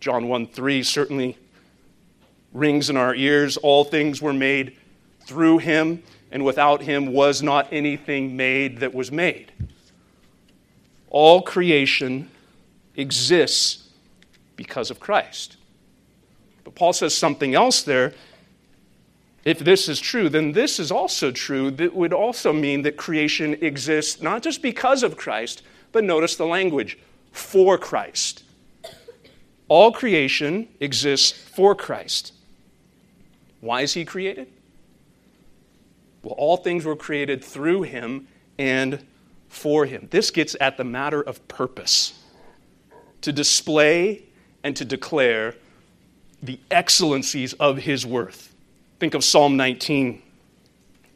John 0.00 0.26
1 0.26 0.46
3 0.48 0.82
certainly 0.82 1.38
rings 2.52 2.90
in 2.90 2.96
our 2.96 3.14
ears. 3.14 3.56
All 3.58 3.84
things 3.84 4.20
were 4.20 4.32
made 4.32 4.76
through 5.26 5.58
him, 5.58 6.02
and 6.32 6.44
without 6.44 6.82
him 6.82 7.12
was 7.12 7.42
not 7.42 7.68
anything 7.70 8.36
made 8.36 8.78
that 8.78 8.94
was 8.94 9.12
made. 9.12 9.52
All 11.10 11.42
creation 11.42 12.30
exists 12.96 13.88
because 14.56 14.90
of 14.90 14.98
Christ. 14.98 15.56
But 16.64 16.74
Paul 16.74 16.92
says 16.92 17.14
something 17.16 17.54
else 17.54 17.82
there. 17.82 18.14
If 19.44 19.58
this 19.60 19.88
is 19.88 20.00
true, 20.00 20.28
then 20.28 20.52
this 20.52 20.78
is 20.78 20.90
also 20.90 21.30
true. 21.30 21.70
That 21.70 21.94
would 21.94 22.12
also 22.12 22.52
mean 22.52 22.82
that 22.82 22.96
creation 22.96 23.54
exists 23.62 24.20
not 24.20 24.42
just 24.42 24.60
because 24.60 25.02
of 25.02 25.16
Christ, 25.16 25.62
but 25.92 26.04
notice 26.04 26.36
the 26.36 26.46
language 26.46 26.98
for 27.32 27.78
Christ. 27.78 28.44
All 29.68 29.92
creation 29.92 30.68
exists 30.80 31.32
for 31.32 31.74
Christ. 31.74 32.32
Why 33.60 33.82
is 33.82 33.94
he 33.94 34.04
created? 34.04 34.48
Well, 36.22 36.34
all 36.36 36.56
things 36.56 36.84
were 36.84 36.96
created 36.96 37.42
through 37.42 37.82
him 37.82 38.28
and 38.58 39.04
for 39.48 39.86
him. 39.86 40.08
This 40.10 40.30
gets 40.30 40.56
at 40.60 40.76
the 40.76 40.84
matter 40.84 41.22
of 41.22 41.46
purpose 41.48 42.14
to 43.22 43.32
display 43.32 44.24
and 44.62 44.76
to 44.76 44.84
declare 44.84 45.54
the 46.42 46.58
excellencies 46.70 47.52
of 47.54 47.78
his 47.78 48.06
worth. 48.06 48.54
Think 48.98 49.14
of 49.14 49.24
Psalm 49.24 49.56
19. 49.56 50.22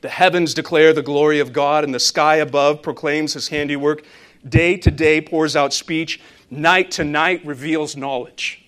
The 0.00 0.08
heavens 0.08 0.52
declare 0.52 0.92
the 0.92 1.02
glory 1.02 1.40
of 1.40 1.52
God, 1.52 1.84
and 1.84 1.94
the 1.94 2.00
sky 2.00 2.36
above 2.36 2.82
proclaims 2.82 3.32
his 3.34 3.48
handiwork. 3.48 4.04
Day 4.46 4.76
to 4.76 4.90
day 4.90 5.20
pours 5.20 5.56
out 5.56 5.72
speech, 5.72 6.20
night 6.50 6.90
to 6.92 7.04
night 7.04 7.44
reveals 7.44 7.96
knowledge. 7.96 8.64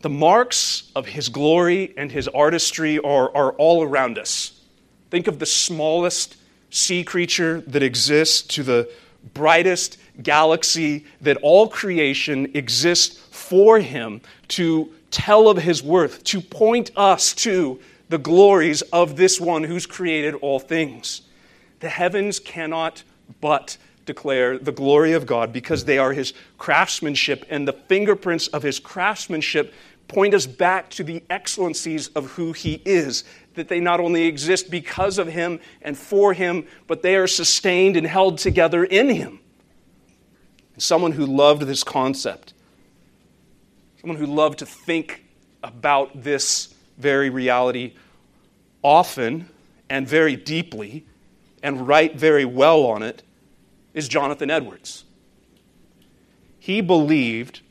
The 0.00 0.08
marks 0.10 0.90
of 0.96 1.06
his 1.06 1.28
glory 1.28 1.94
and 1.96 2.10
his 2.10 2.28
artistry 2.28 2.98
are, 2.98 3.34
are 3.36 3.52
all 3.52 3.82
around 3.82 4.18
us. 4.18 4.60
Think 5.10 5.26
of 5.26 5.38
the 5.38 5.46
smallest 5.46 6.36
sea 6.70 7.04
creature 7.04 7.60
that 7.62 7.82
exists 7.82 8.42
to 8.54 8.62
the 8.62 8.90
brightest 9.32 9.98
galaxy, 10.22 11.06
that 11.20 11.36
all 11.38 11.68
creation 11.68 12.50
exists 12.54 13.18
for 13.30 13.78
him 13.78 14.20
to 14.48 14.92
tell 15.14 15.48
of 15.48 15.58
his 15.58 15.80
worth, 15.80 16.24
to 16.24 16.40
point 16.40 16.90
us 16.96 17.32
to 17.34 17.80
the 18.08 18.18
glories 18.18 18.82
of 18.82 19.14
this 19.14 19.40
one 19.40 19.62
who's 19.62 19.86
created 19.86 20.34
all 20.34 20.58
things. 20.58 21.22
The 21.78 21.88
heavens 21.88 22.40
cannot 22.40 23.04
but 23.40 23.76
declare 24.06 24.58
the 24.58 24.72
glory 24.72 25.12
of 25.12 25.24
God 25.24 25.52
because 25.52 25.84
they 25.84 25.98
are 25.98 26.12
his 26.12 26.34
craftsmanship, 26.58 27.46
and 27.48 27.66
the 27.66 27.72
fingerprints 27.72 28.48
of 28.48 28.64
his 28.64 28.80
craftsmanship 28.80 29.72
point 30.08 30.34
us 30.34 30.46
back 30.46 30.90
to 30.90 31.04
the 31.04 31.22
excellencies 31.30 32.08
of 32.08 32.32
who 32.32 32.52
he 32.52 32.82
is. 32.84 33.22
That 33.54 33.68
they 33.68 33.78
not 33.78 34.00
only 34.00 34.24
exist 34.24 34.68
because 34.68 35.18
of 35.18 35.28
him 35.28 35.60
and 35.80 35.96
for 35.96 36.32
him, 36.32 36.66
but 36.88 37.02
they 37.02 37.14
are 37.14 37.28
sustained 37.28 37.96
and 37.96 38.06
held 38.06 38.38
together 38.38 38.82
in 38.82 39.08
him. 39.10 39.38
Someone 40.76 41.12
who 41.12 41.24
loved 41.24 41.62
this 41.62 41.84
concept 41.84 42.53
someone 44.04 44.18
who 44.18 44.26
loved 44.26 44.58
to 44.58 44.66
think 44.66 45.24
about 45.62 46.22
this 46.22 46.74
very 46.98 47.30
reality 47.30 47.94
often 48.82 49.48
and 49.88 50.06
very 50.06 50.36
deeply 50.36 51.06
and 51.62 51.88
write 51.88 52.14
very 52.14 52.44
well 52.44 52.84
on 52.84 53.02
it, 53.02 53.22
is 53.94 54.06
Jonathan 54.06 54.50
Edwards. 54.50 55.04
He 56.58 56.82
believed 56.82 57.62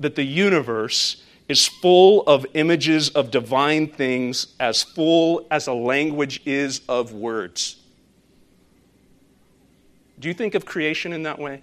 that 0.00 0.14
the 0.14 0.24
universe 0.24 1.22
is 1.46 1.68
full 1.68 2.22
of 2.22 2.46
images 2.54 3.10
of 3.10 3.30
divine 3.30 3.86
things 3.86 4.54
as 4.58 4.82
full 4.82 5.46
as 5.50 5.66
a 5.66 5.74
language 5.74 6.40
is 6.46 6.80
of 6.88 7.12
words. 7.12 7.76
Do 10.18 10.28
you 10.28 10.32
think 10.32 10.54
of 10.54 10.64
creation 10.64 11.12
in 11.12 11.24
that 11.24 11.38
way? 11.38 11.62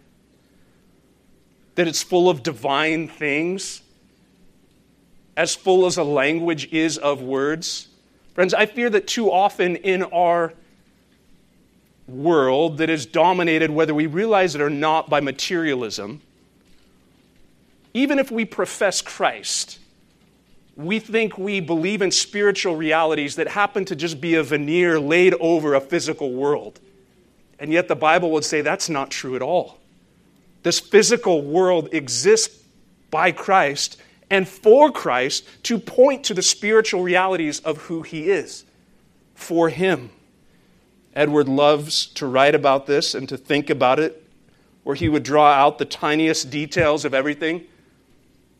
That 1.73 1.87
it's 1.87 2.03
full 2.03 2.29
of 2.29 2.43
divine 2.43 3.07
things 3.07 3.81
as 5.39 5.55
full 5.55 5.85
as 5.85 5.95
a 5.95 6.03
language 6.03 6.67
is 6.73 6.97
of 6.97 7.21
words. 7.21 7.87
Friends, 8.33 8.53
I 8.53 8.65
fear 8.65 8.89
that 8.89 9.07
too 9.07 9.31
often 9.31 9.77
in 9.77 10.03
our 10.03 10.53
world 12.09 12.79
that 12.79 12.89
is 12.89 13.05
dominated, 13.05 13.71
whether 13.71 13.95
we 13.95 14.05
realize 14.05 14.53
it 14.53 14.59
or 14.59 14.69
not, 14.69 15.09
by 15.09 15.21
materialism, 15.21 16.21
even 17.93 18.19
if 18.19 18.29
we 18.29 18.43
profess 18.43 19.01
Christ, 19.01 19.79
we 20.75 20.99
think 20.99 21.37
we 21.37 21.61
believe 21.61 22.01
in 22.01 22.11
spiritual 22.11 22.75
realities 22.75 23.37
that 23.37 23.47
happen 23.47 23.85
to 23.85 23.95
just 23.95 24.19
be 24.19 24.35
a 24.35 24.43
veneer 24.43 24.99
laid 24.99 25.33
over 25.35 25.73
a 25.73 25.79
physical 25.79 26.33
world. 26.33 26.81
And 27.59 27.71
yet 27.71 27.87
the 27.87 27.95
Bible 27.95 28.31
would 28.31 28.43
say 28.43 28.59
that's 28.59 28.89
not 28.89 29.09
true 29.09 29.37
at 29.37 29.41
all. 29.41 29.79
This 30.63 30.81
physical 30.81 31.41
world 31.41 31.93
exists 31.93 32.61
by 33.09 33.31
Christ 33.31 33.95
and 34.29 34.47
for 34.47 34.91
Christ 34.91 35.45
to 35.63 35.79
point 35.79 36.23
to 36.25 36.33
the 36.33 36.41
spiritual 36.41 37.01
realities 37.01 37.59
of 37.61 37.77
who 37.83 38.01
he 38.01 38.29
is 38.29 38.65
for 39.33 39.69
him. 39.69 40.11
Edward 41.15 41.47
loves 41.47 42.05
to 42.07 42.27
write 42.27 42.53
about 42.53 42.85
this 42.85 43.15
and 43.15 43.27
to 43.29 43.37
think 43.37 43.69
about 43.69 43.99
it, 43.99 44.23
where 44.83 44.95
he 44.95 45.09
would 45.09 45.23
draw 45.23 45.51
out 45.51 45.77
the 45.77 45.85
tiniest 45.85 46.49
details 46.49 47.05
of 47.05 47.13
everything 47.13 47.65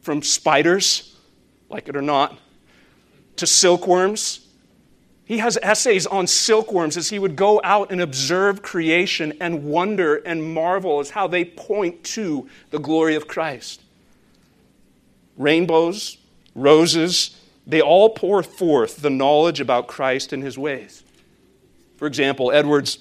from 0.02 0.24
spiders, 0.24 1.16
like 1.70 1.88
it 1.88 1.96
or 1.96 2.02
not, 2.02 2.38
to 3.36 3.46
silkworms. 3.46 4.48
He 5.26 5.38
has 5.38 5.60
essays 5.62 6.08
on 6.08 6.26
silkworms 6.26 6.98
as 6.98 7.10
he 7.10 7.20
would 7.20 7.36
go 7.36 7.62
out 7.64 7.92
and 7.92 8.02
observe 8.02 8.64
creation 8.64 9.34
and 9.40 9.64
wonder 9.64 10.16
and 10.16 10.54
marvel 10.54 11.00
as 11.00 11.12
how 11.12 11.28
they 11.28 11.46
point 11.46 12.04
to 12.06 12.50
the 12.72 12.80
glory 12.80 13.14
of 13.14 13.28
Christ 13.28 13.84
rainbows, 15.40 16.18
roses, 16.54 17.36
they 17.66 17.82
all 17.82 18.12
pour 18.12 18.44
forth 18.44 19.02
the 19.02 19.10
knowledge 19.10 19.60
about 19.60 19.88
Christ 19.88 20.34
and 20.34 20.44
his 20.44 20.58
ways. 20.58 21.04
For 21.98 22.06
example, 22.06 22.52
Edwards 22.52 23.00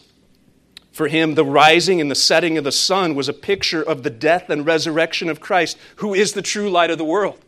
For 0.92 1.07
him, 1.07 1.35
the 1.35 1.44
rising 1.44 2.01
and 2.01 2.11
the 2.11 2.16
setting 2.16 2.59
of 2.59 2.64
the 2.64 2.72
sun 2.72 3.14
was 3.14 3.29
a 3.29 3.33
picture 3.33 3.83
of 3.83 4.03
the 4.03 4.11
death 4.11 4.51
and 4.51 4.66
resurrection 4.66 5.29
of 5.29 5.38
Christ, 5.40 5.79
who 5.96 6.12
is 6.12 6.33
the 6.33 6.42
true 6.42 6.70
light 6.70 6.90
of 6.90 6.98
the 6.98 7.05
world. 7.05 7.38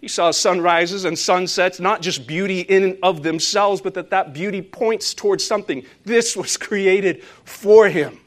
He 0.00 0.08
saw 0.08 0.30
sunrises 0.30 1.04
and 1.04 1.18
sunsets, 1.18 1.80
not 1.80 2.02
just 2.02 2.26
beauty 2.26 2.60
in 2.60 2.84
and 2.84 2.98
of 3.02 3.22
themselves, 3.22 3.80
but 3.80 3.94
that 3.94 4.10
that 4.10 4.32
beauty 4.32 4.62
points 4.62 5.14
towards 5.14 5.44
something. 5.44 5.84
This 6.04 6.36
was 6.36 6.56
created 6.68 7.22
for 7.44 7.88
him 7.88 8.20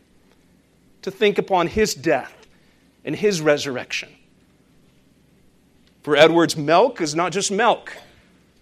to 1.03 1.11
think 1.11 1.37
upon 1.37 1.67
his 1.67 1.93
death 1.93 2.47
and 3.05 3.15
his 3.15 3.41
resurrection. 3.41 4.09
For 6.03 6.15
Edwards, 6.15 6.57
milk 6.57 6.99
is 6.99 7.13
not 7.13 7.31
just 7.31 7.51
milk. 7.51 7.95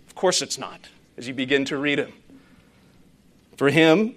Of 0.08 0.16
course, 0.16 0.42
it's 0.42 0.58
not, 0.58 0.90
as 1.18 1.28
you 1.28 1.34
begin 1.34 1.64
to 1.66 1.78
read 1.78 2.00
him. 2.00 2.14
For 3.56 3.70
him, 3.70 4.16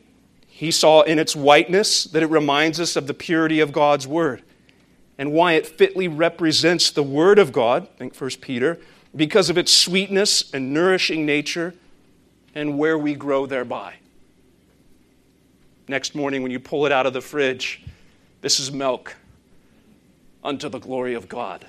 he 0.49 0.71
saw 0.71 1.03
in 1.03 1.19
its 1.19 1.37
whiteness 1.37 2.05
that 2.05 2.23
it 2.23 2.27
reminds 2.27 2.81
us 2.81 2.97
of 2.97 3.07
the 3.07 3.15
purity 3.15 3.61
of 3.61 3.73
God's 3.73 4.07
Word 4.07 4.43
and 5.19 5.33
why 5.33 5.53
it 5.53 5.67
fitly 5.67 6.09
represents 6.09 6.91
the 6.91 7.03
Word 7.03 7.39
of 7.39 7.53
God, 7.53 7.89
think 7.97 8.15
1 8.15 8.31
Peter, 8.41 8.79
because 9.15 9.51
of 9.51 9.59
its 9.59 9.73
sweetness 9.73 10.53
and 10.53 10.73
nourishing 10.73 11.25
nature 11.25 11.75
and 12.55 12.79
where 12.79 12.99
we 12.99 13.15
grow 13.15 13.47
thereby. 13.47 13.95
Next 15.87 16.15
morning, 16.15 16.43
when 16.43 16.51
you 16.51 16.61
pull 16.61 16.87
it 16.87 16.93
out 16.93 17.07
of 17.07 17.13
the 17.13 17.21
fridge, 17.21 17.83
this 18.41 18.59
is 18.59 18.73
milk 18.73 19.17
unto 20.43 20.69
the 20.69 20.79
glory 20.79 21.15
of 21.15 21.29
God 21.29 21.67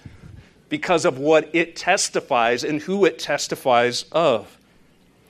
because 0.73 1.05
of 1.05 1.19
what 1.19 1.47
it 1.53 1.75
testifies 1.75 2.63
and 2.63 2.81
who 2.81 3.05
it 3.05 3.19
testifies 3.19 4.05
of. 4.11 4.57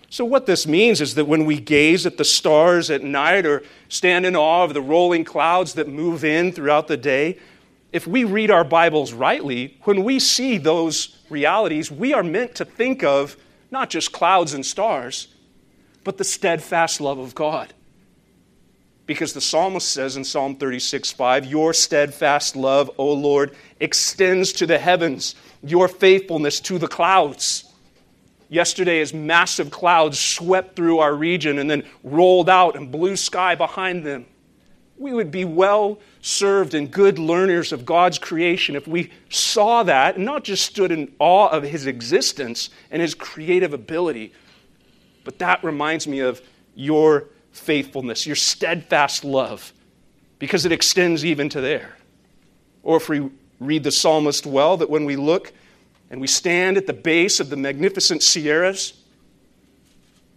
So, 0.09 0.23
what 0.23 0.45
this 0.45 0.65
means 0.65 1.01
is 1.01 1.15
that 1.15 1.25
when 1.25 1.43
we 1.43 1.59
gaze 1.59 2.05
at 2.05 2.15
the 2.15 2.23
stars 2.23 2.89
at 2.89 3.03
night 3.03 3.45
or 3.45 3.61
stand 3.89 4.25
in 4.25 4.37
awe 4.37 4.63
of 4.63 4.73
the 4.73 4.81
rolling 4.81 5.25
clouds 5.25 5.73
that 5.73 5.89
move 5.89 6.23
in 6.23 6.53
throughout 6.53 6.87
the 6.87 6.95
day, 6.95 7.39
if 7.91 8.07
we 8.07 8.23
read 8.23 8.51
our 8.51 8.63
Bibles 8.63 9.11
rightly, 9.11 9.77
when 9.83 10.05
we 10.05 10.17
see 10.17 10.57
those 10.57 11.17
realities, 11.29 11.91
we 11.91 12.13
are 12.13 12.23
meant 12.23 12.55
to 12.55 12.63
think 12.63 13.03
of 13.03 13.35
not 13.69 13.89
just 13.89 14.13
clouds 14.13 14.53
and 14.53 14.65
stars, 14.65 15.27
but 16.05 16.17
the 16.17 16.23
steadfast 16.23 17.01
love 17.01 17.19
of 17.19 17.35
God. 17.35 17.73
Because 19.05 19.33
the 19.33 19.41
psalmist 19.41 19.91
says 19.91 20.15
in 20.15 20.23
Psalm 20.23 20.55
36 20.55 21.11
5, 21.11 21.45
Your 21.45 21.73
steadfast 21.73 22.55
love, 22.55 22.89
O 22.97 23.11
Lord, 23.11 23.55
extends 23.79 24.53
to 24.53 24.65
the 24.65 24.77
heavens, 24.77 25.35
your 25.61 25.87
faithfulness 25.87 26.59
to 26.61 26.77
the 26.77 26.87
clouds. 26.87 27.65
Yesterday, 28.49 29.01
as 29.01 29.13
massive 29.13 29.71
clouds 29.71 30.19
swept 30.19 30.75
through 30.75 30.99
our 30.99 31.13
region 31.13 31.59
and 31.59 31.69
then 31.69 31.83
rolled 32.03 32.49
out 32.49 32.75
and 32.75 32.91
blue 32.91 33.15
sky 33.15 33.55
behind 33.55 34.05
them, 34.05 34.25
we 34.97 35.11
would 35.11 35.31
be 35.31 35.43
well 35.43 35.99
served 36.21 36.73
and 36.73 36.89
good 36.89 37.19
learners 37.19 37.73
of 37.73 37.85
God's 37.85 38.19
creation 38.19 38.75
if 38.75 38.87
we 38.87 39.11
saw 39.29 39.83
that 39.83 40.15
and 40.15 40.25
not 40.25 40.43
just 40.43 40.65
stood 40.65 40.91
in 40.91 41.11
awe 41.19 41.49
of 41.49 41.63
His 41.63 41.87
existence 41.87 42.69
and 42.91 43.01
His 43.01 43.15
creative 43.15 43.73
ability, 43.73 44.31
but 45.25 45.39
that 45.39 45.63
reminds 45.63 46.07
me 46.07 46.19
of 46.19 46.41
your 46.75 47.25
faithfulness, 47.53 48.27
your 48.27 48.35
steadfast 48.35 49.23
love, 49.23 49.71
because 50.39 50.65
it 50.65 50.71
extends 50.71 51.23
even 51.23 51.47
to 51.49 51.61
there. 51.61 51.95
Or 52.83 52.97
if 52.97 53.07
we 53.07 53.29
read 53.59 53.83
the 53.83 53.91
psalmist 53.91 54.45
well, 54.45 54.75
that 54.77 54.89
when 54.89 55.05
we 55.05 55.15
look 55.15 55.53
and 56.09 56.19
we 56.19 56.27
stand 56.27 56.75
at 56.75 56.85
the 56.85 56.93
base 56.93 57.39
of 57.39 57.49
the 57.49 57.55
magnificent 57.55 58.21
Sierras, 58.21 58.93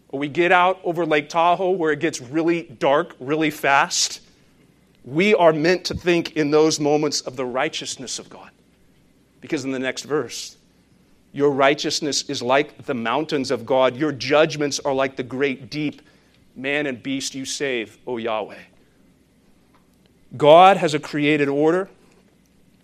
or 0.09 0.21
we 0.21 0.29
get 0.29 0.53
out 0.53 0.79
over 0.85 1.05
Lake 1.05 1.29
Tahoe 1.29 1.71
where 1.71 1.93
it 1.93 1.99
gets 1.99 2.21
really 2.21 2.63
dark 2.63 3.17
really 3.19 3.51
fast, 3.51 4.21
we 5.05 5.35
are 5.35 5.53
meant 5.53 5.85
to 5.87 5.95
think 5.95 6.37
in 6.37 6.51
those 6.51 6.79
moments 6.79 7.21
of 7.23 7.37
the 7.37 7.45
righteousness 7.45 8.19
of 8.19 8.31
God. 8.31 8.51
Because 9.41 9.65
in 9.65 9.73
the 9.73 9.79
next 9.79 10.05
verse, 10.05 10.57
your 11.33 11.51
righteousness 11.51 12.23
is 12.29 12.43
like 12.43 12.87
the 12.87 12.95
mountains 12.95 13.51
of 13.51 13.67
God, 13.67 13.97
your 13.97 14.13
judgments 14.13 14.81
are 14.81 14.95
like 14.95 15.17
the 15.17 15.23
great 15.23 15.71
deep. 15.71 16.03
Man 16.57 16.87
and 16.87 17.03
beast 17.03 17.35
you 17.35 17.45
save, 17.45 17.99
O 18.07 18.17
Yahweh. 18.17 18.59
God 20.37 20.79
has 20.79 20.95
a 20.95 20.99
created 20.99 21.49
order, 21.49 21.89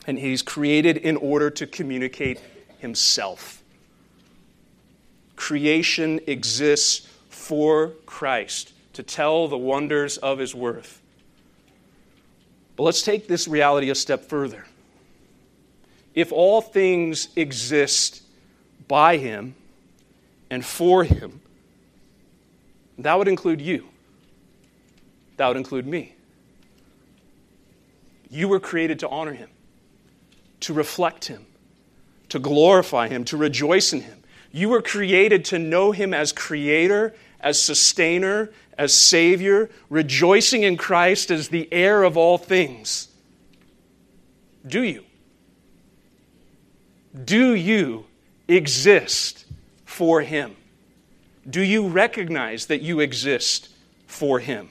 and 0.07 0.19
He's 0.19 0.43
created 0.43 0.99
in 0.99 1.17
order 1.17 1.51
to 1.51 1.67
communicate 1.67 2.39
himself. 2.79 3.63
Creation 5.37 6.21
exists 6.27 7.09
for 7.31 7.93
Christ 8.07 8.73
to 8.93 9.03
tell 9.03 9.49
the 9.49 9.57
wonders 9.57 10.19
of 10.19 10.39
his 10.39 10.55
worth. 10.55 11.01
But 12.77 12.85
let's 12.85 13.03
take 13.03 13.29
this 13.29 13.47
reality 13.47 13.91
a 13.91 13.95
step 13.95 14.29
further. 14.29 14.67
If 16.15 16.33
all 16.33 16.61
things 16.61 17.29
exist 17.37 18.23
by 18.89 19.17
him 19.17 19.55
and 20.51 20.65
for 20.65 21.05
him, 21.05 21.41
that 22.99 23.19
would 23.19 23.29
include 23.29 23.61
you. 23.61 23.87
That 25.37 25.49
would 25.49 25.57
include 25.57 25.87
me. 25.87 26.15
You 28.31 28.49
were 28.49 28.61
created 28.61 29.01
to 29.01 29.09
honor 29.09 29.33
him, 29.33 29.51
to 30.61 30.73
reflect 30.73 31.27
him, 31.27 31.47
to 32.33 32.39
glorify 32.39 33.09
Him, 33.09 33.27
to 33.27 33.37
rejoice 33.37 33.93
in 33.93 34.01
Him. 34.01 34.23
You 34.53 34.71
were 34.71 34.81
created 34.81 35.45
to 35.47 35.59
know 35.59 35.93
Him 35.93 36.15
as 36.15 36.33
Creator, 36.33 37.15
as 37.39 37.63
Sustainer, 37.63 38.49
as 38.79 38.95
Savior, 38.95 39.69
rejoicing 39.91 40.63
in 40.63 40.79
Christ 40.79 41.31
as 41.31 41.49
the 41.49 41.69
heir 41.71 42.03
of 42.03 42.17
all 42.17 42.39
things. 42.39 43.09
Do 44.67 44.83
you? 44.83 45.05
Do 47.23 47.53
you 47.53 48.07
exist 48.49 49.45
for 49.85 50.23
Him? 50.23 50.57
Do 51.49 51.61
you 51.63 51.89
recognize 51.89 52.67
that 52.67 52.83
you 52.83 53.01
exist 53.01 53.69
for 54.07 54.39
Him? 54.39 54.69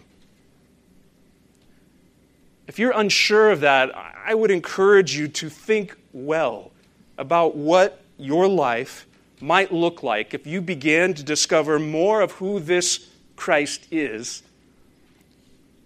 If 2.68 2.80
you're 2.80 2.94
unsure 2.96 3.52
of 3.52 3.60
that, 3.62 3.92
I 3.96 4.34
would 4.34 4.52
encourage 4.52 5.16
you 5.16 5.28
to 5.28 5.50
think 5.50 5.98
well 6.14 6.72
about 7.18 7.56
what 7.56 8.02
your 8.18 8.48
life 8.48 9.06
might 9.42 9.74
look 9.74 10.04
like 10.04 10.34
if 10.34 10.48
you 10.48 10.62
began 10.62 11.14
to 11.16 11.24
discover 11.24 11.80
more 11.80 12.22
of 12.22 12.34
who 12.34 12.60
this 12.60 13.08
Christ 13.36 13.88
is 13.92 14.44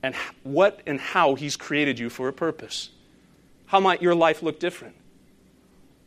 and 0.03 0.13
what 0.43 0.81
and 0.85 0.99
how 0.99 1.35
he's 1.35 1.55
created 1.55 1.97
you 1.97 2.09
for 2.09 2.27
a 2.27 2.33
purpose. 2.33 2.89
How 3.67 3.79
might 3.79 4.01
your 4.01 4.13
life 4.13 4.43
look 4.43 4.59
different? 4.59 4.95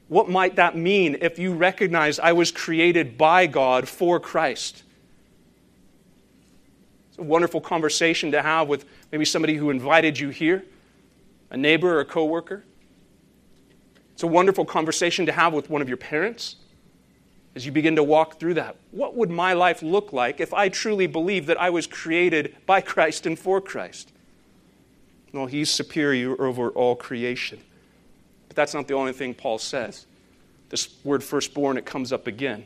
What 0.08 0.28
might 0.28 0.56
that 0.56 0.76
mean 0.76 1.18
if 1.20 1.38
you 1.38 1.52
recognize 1.52 2.18
I 2.18 2.32
was 2.32 2.50
created 2.50 3.18
by 3.18 3.46
God 3.46 3.88
for 3.88 4.18
Christ? 4.18 4.82
It's 7.10 7.18
a 7.18 7.22
wonderful 7.22 7.60
conversation 7.60 8.32
to 8.32 8.40
have 8.40 8.68
with 8.68 8.86
maybe 9.12 9.26
somebody 9.26 9.56
who 9.56 9.70
invited 9.70 10.18
you 10.18 10.30
here, 10.30 10.64
a 11.50 11.56
neighbor 11.56 11.96
or 11.96 12.00
a 12.00 12.04
coworker. 12.06 12.64
It's 14.14 14.22
a 14.22 14.26
wonderful 14.26 14.64
conversation 14.64 15.26
to 15.26 15.32
have 15.32 15.52
with 15.52 15.68
one 15.68 15.82
of 15.82 15.88
your 15.88 15.98
parents 15.98 16.56
as 17.54 17.66
you 17.66 17.72
begin 17.72 17.96
to 17.96 18.02
walk 18.02 18.40
through 18.40 18.54
that. 18.54 18.76
What 18.92 19.14
would 19.14 19.30
my 19.30 19.52
life 19.52 19.82
look 19.82 20.12
like 20.12 20.40
if 20.40 20.54
I 20.54 20.68
truly 20.68 21.06
believed 21.06 21.48
that 21.48 21.60
I 21.60 21.70
was 21.70 21.86
created 21.86 22.56
by 22.66 22.80
Christ 22.80 23.26
and 23.26 23.38
for 23.38 23.60
Christ? 23.60 24.10
Well, 25.32 25.46
he's 25.46 25.68
superior 25.68 26.40
over 26.40 26.70
all 26.70 26.96
creation. 26.96 27.60
That's 28.58 28.74
not 28.74 28.88
the 28.88 28.94
only 28.94 29.12
thing 29.12 29.34
Paul 29.34 29.58
says. 29.58 30.04
This 30.68 30.88
word 31.04 31.22
firstborn, 31.22 31.78
it 31.78 31.86
comes 31.86 32.12
up 32.12 32.26
again. 32.26 32.64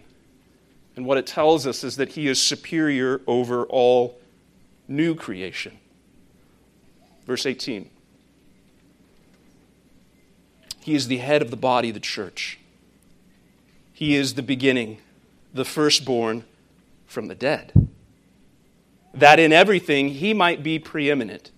And 0.97 1.05
what 1.05 1.19
it 1.19 1.27
tells 1.27 1.67
us 1.67 1.85
is 1.85 1.97
that 1.97 2.09
he 2.09 2.29
is 2.29 2.41
superior 2.41 3.21
over 3.27 3.65
all 3.65 4.19
new 4.89 5.15
creation. 5.15 5.77
Verse 7.27 7.45
18. 7.45 7.91
He 10.81 10.95
is 10.95 11.09
the 11.09 11.19
head 11.19 11.43
of 11.43 11.51
the 11.51 11.59
body, 11.59 11.91
the 11.91 12.01
church. 12.01 12.59
He 13.93 14.17
is 14.17 14.33
the 14.33 14.43
beginning, 14.43 14.97
the 15.53 15.67
firstborn 15.67 16.47
from 17.05 17.29
the 17.29 17.35
dead, 17.35 17.91
that 19.13 19.39
in 19.39 19.53
everything 19.53 20.09
he 20.09 20.33
might 20.33 20.63
be 20.63 20.79
preeminent. 20.79 21.51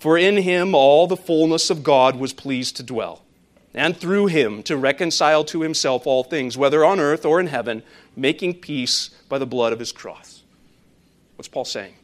For 0.00 0.18
in 0.18 0.38
him 0.38 0.74
all 0.74 1.06
the 1.06 1.16
fullness 1.16 1.70
of 1.70 1.84
God 1.84 2.16
was 2.16 2.32
pleased 2.32 2.74
to 2.78 2.82
dwell, 2.82 3.23
and 3.74 3.96
through 3.96 4.26
him 4.26 4.62
to 4.62 4.76
reconcile 4.76 5.44
to 5.44 5.62
himself 5.62 6.06
all 6.06 6.22
things, 6.22 6.56
whether 6.56 6.84
on 6.84 7.00
earth 7.00 7.24
or 7.24 7.40
in 7.40 7.48
heaven, 7.48 7.82
making 8.16 8.54
peace 8.54 9.10
by 9.28 9.38
the 9.38 9.46
blood 9.46 9.72
of 9.72 9.78
his 9.78 9.90
cross. 9.90 10.42
What's 11.36 11.48
Paul 11.48 11.64
saying? 11.64 11.94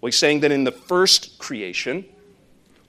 Well, 0.00 0.08
he's 0.08 0.18
saying 0.18 0.40
that 0.40 0.52
in 0.52 0.64
the 0.64 0.72
first 0.72 1.38
creation, 1.38 2.04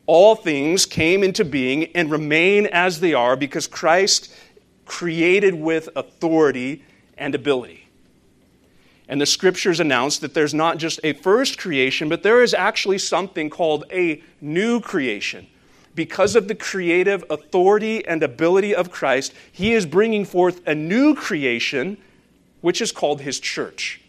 all 0.05 0.35
things 0.35 0.85
came 0.85 1.23
into 1.23 1.43
being 1.43 1.85
and 1.95 2.11
remain 2.11 2.67
as 2.67 2.99
they 2.99 3.13
are 3.13 3.35
because 3.35 3.67
Christ 3.67 4.33
created 4.85 5.55
with 5.55 5.89
authority 5.95 6.83
and 7.17 7.33
ability. 7.33 7.87
And 9.07 9.19
the 9.19 9.25
scriptures 9.25 9.79
announce 9.79 10.19
that 10.19 10.33
there's 10.33 10.53
not 10.53 10.77
just 10.77 10.99
a 11.03 11.13
first 11.13 11.57
creation, 11.57 12.09
but 12.09 12.23
there 12.23 12.41
is 12.41 12.53
actually 12.53 12.97
something 12.97 13.49
called 13.49 13.85
a 13.91 14.21
new 14.41 14.79
creation. 14.79 15.47
Because 15.95 16.35
of 16.35 16.47
the 16.47 16.55
creative 16.55 17.23
authority 17.29 18.05
and 18.05 18.23
ability 18.23 18.73
of 18.73 18.89
Christ, 18.89 19.33
he 19.51 19.73
is 19.73 19.85
bringing 19.85 20.25
forth 20.25 20.65
a 20.67 20.73
new 20.73 21.13
creation, 21.13 21.97
which 22.61 22.81
is 22.81 22.91
called 22.91 23.21
his 23.21 23.39
church. 23.39 24.01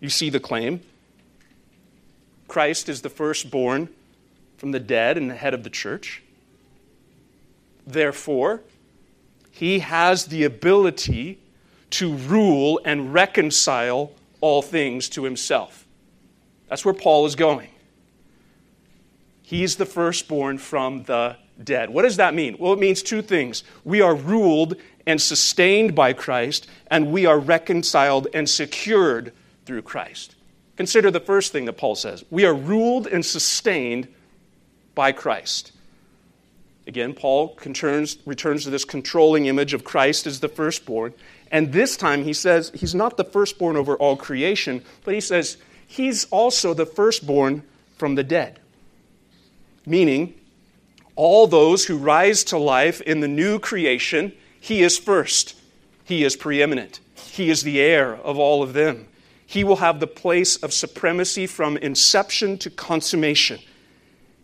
You 0.00 0.08
see 0.08 0.30
the 0.30 0.40
claim. 0.40 0.82
Christ 2.46 2.88
is 2.88 3.02
the 3.02 3.10
firstborn 3.10 3.88
from 4.56 4.70
the 4.70 4.80
dead 4.80 5.16
and 5.16 5.30
the 5.30 5.34
head 5.34 5.54
of 5.54 5.64
the 5.64 5.70
church. 5.70 6.22
Therefore, 7.86 8.62
he 9.50 9.80
has 9.80 10.26
the 10.26 10.44
ability 10.44 11.38
to 11.90 12.14
rule 12.14 12.80
and 12.84 13.12
reconcile 13.12 14.12
all 14.40 14.62
things 14.62 15.08
to 15.10 15.24
himself. 15.24 15.86
That's 16.68 16.84
where 16.84 16.94
Paul 16.94 17.26
is 17.26 17.34
going. 17.34 17.68
He's 19.44 19.76
the 19.76 19.86
firstborn 19.86 20.56
from 20.56 21.04
the 21.04 21.36
dead. 21.62 21.90
What 21.90 22.02
does 22.02 22.16
that 22.16 22.34
mean? 22.34 22.56
Well, 22.58 22.72
it 22.72 22.78
means 22.78 23.02
two 23.02 23.20
things. 23.22 23.62
We 23.84 24.00
are 24.00 24.14
ruled 24.14 24.76
and 25.06 25.20
sustained 25.20 25.94
by 25.94 26.14
Christ, 26.14 26.66
and 26.86 27.12
we 27.12 27.26
are 27.26 27.38
reconciled 27.38 28.26
and 28.32 28.48
secured 28.48 29.32
through 29.66 29.82
Christ. 29.82 30.34
Consider 30.76 31.10
the 31.10 31.20
first 31.20 31.52
thing 31.52 31.66
that 31.66 31.74
Paul 31.74 31.94
says 31.94 32.24
we 32.30 32.46
are 32.46 32.54
ruled 32.54 33.06
and 33.06 33.24
sustained 33.24 34.08
by 34.94 35.12
Christ. 35.12 35.72
Again, 36.86 37.12
Paul 37.14 37.58
returns, 37.64 38.18
returns 38.26 38.64
to 38.64 38.70
this 38.70 38.84
controlling 38.84 39.46
image 39.46 39.74
of 39.74 39.84
Christ 39.84 40.26
as 40.26 40.40
the 40.40 40.48
firstborn. 40.48 41.14
And 41.50 41.72
this 41.72 41.96
time 41.96 42.24
he 42.24 42.32
says 42.32 42.72
he's 42.74 42.94
not 42.94 43.16
the 43.18 43.24
firstborn 43.24 43.76
over 43.76 43.94
all 43.96 44.16
creation, 44.16 44.82
but 45.04 45.14
he 45.14 45.20
says 45.20 45.58
he's 45.86 46.24
also 46.26 46.74
the 46.74 46.86
firstborn 46.86 47.62
from 47.96 48.14
the 48.14 48.24
dead. 48.24 48.58
Meaning, 49.86 50.34
all 51.16 51.46
those 51.46 51.86
who 51.86 51.96
rise 51.96 52.44
to 52.44 52.58
life 52.58 53.00
in 53.02 53.20
the 53.20 53.28
new 53.28 53.58
creation, 53.58 54.32
he 54.60 54.82
is 54.82 54.98
first. 54.98 55.56
He 56.04 56.24
is 56.24 56.36
preeminent. 56.36 57.00
He 57.14 57.50
is 57.50 57.62
the 57.62 57.80
heir 57.80 58.16
of 58.16 58.38
all 58.38 58.62
of 58.62 58.72
them. 58.72 59.06
He 59.46 59.64
will 59.64 59.76
have 59.76 60.00
the 60.00 60.06
place 60.06 60.56
of 60.56 60.72
supremacy 60.72 61.46
from 61.46 61.76
inception 61.76 62.58
to 62.58 62.70
consummation. 62.70 63.60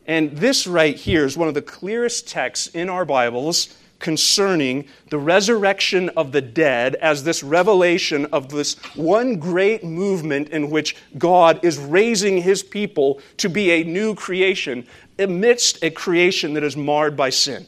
And 0.07 0.37
this 0.37 0.67
right 0.67 0.97
here 0.97 1.25
is 1.25 1.37
one 1.37 1.49
of 1.49 1.55
the 1.55 1.63
clearest 1.63 2.29
texts 2.29 2.69
in 2.69 2.89
our 2.89 3.05
Bibles 3.05 3.77
concerning 4.01 4.87
the 5.11 5.19
resurrection 5.19 6.09
of 6.11 6.33
the 6.33 6.41
dead 6.41 6.97
as 6.97 7.23
this 7.23 7.43
revelation 7.43 8.25
of 8.27 8.49
this 8.49 8.75
one 8.97 9.37
great 9.37 9.85
movement 9.85 10.49
in 10.49 10.71
which 10.71 10.97
God 11.19 11.63
is 11.63 11.79
raising 11.79 12.43
his 12.43 12.63
people 12.63 13.21
to 13.37 13.49
be 13.49 13.71
a 13.71 13.85
new 13.85 14.15
creation 14.15 14.87
amidst 15.21 15.83
a 15.85 15.91
creation 15.91 16.55
that 16.55 16.65
is 16.65 16.77
marred 16.77 17.17
by 17.17 17.31
sin. 17.31 17.67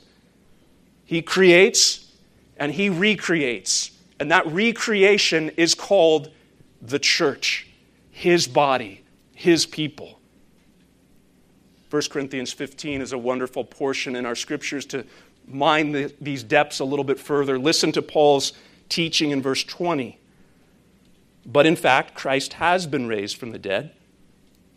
He 1.05 1.23
creates 1.23 2.13
and 2.57 2.73
he 2.73 2.89
recreates. 2.89 3.91
And 4.19 4.31
that 4.31 4.47
recreation 4.47 5.51
is 5.57 5.75
called 5.75 6.31
the 6.81 6.99
church, 6.99 7.69
his 8.11 8.47
body, 8.47 9.05
his 9.35 9.67
people. 9.67 10.21
1 11.91 12.03
Corinthians 12.11 12.53
15 12.53 13.03
is 13.03 13.13
a 13.13 13.19
wonderful 13.19 13.65
portion 13.65 14.17
in 14.17 14.25
our 14.25 14.35
scriptures 14.35 14.87
to 14.87 15.05
mine 15.47 15.93
the, 15.93 16.15
these 16.21 16.43
depths 16.43 16.79
a 16.81 16.85
little 16.85 17.05
bit 17.05 17.19
further. 17.19 17.59
Listen 17.59 17.93
to 17.93 18.01
Paul's 18.01 18.53
teaching 18.89 19.31
in 19.31 19.43
verse 19.43 19.65
20. 19.65 20.19
But 21.45 21.67
in 21.67 21.77
fact, 21.77 22.15
Christ 22.15 22.55
has 22.55 22.87
been 22.87 23.09
raised 23.09 23.37
from 23.37 23.51
the 23.51 23.59
dead, 23.59 23.93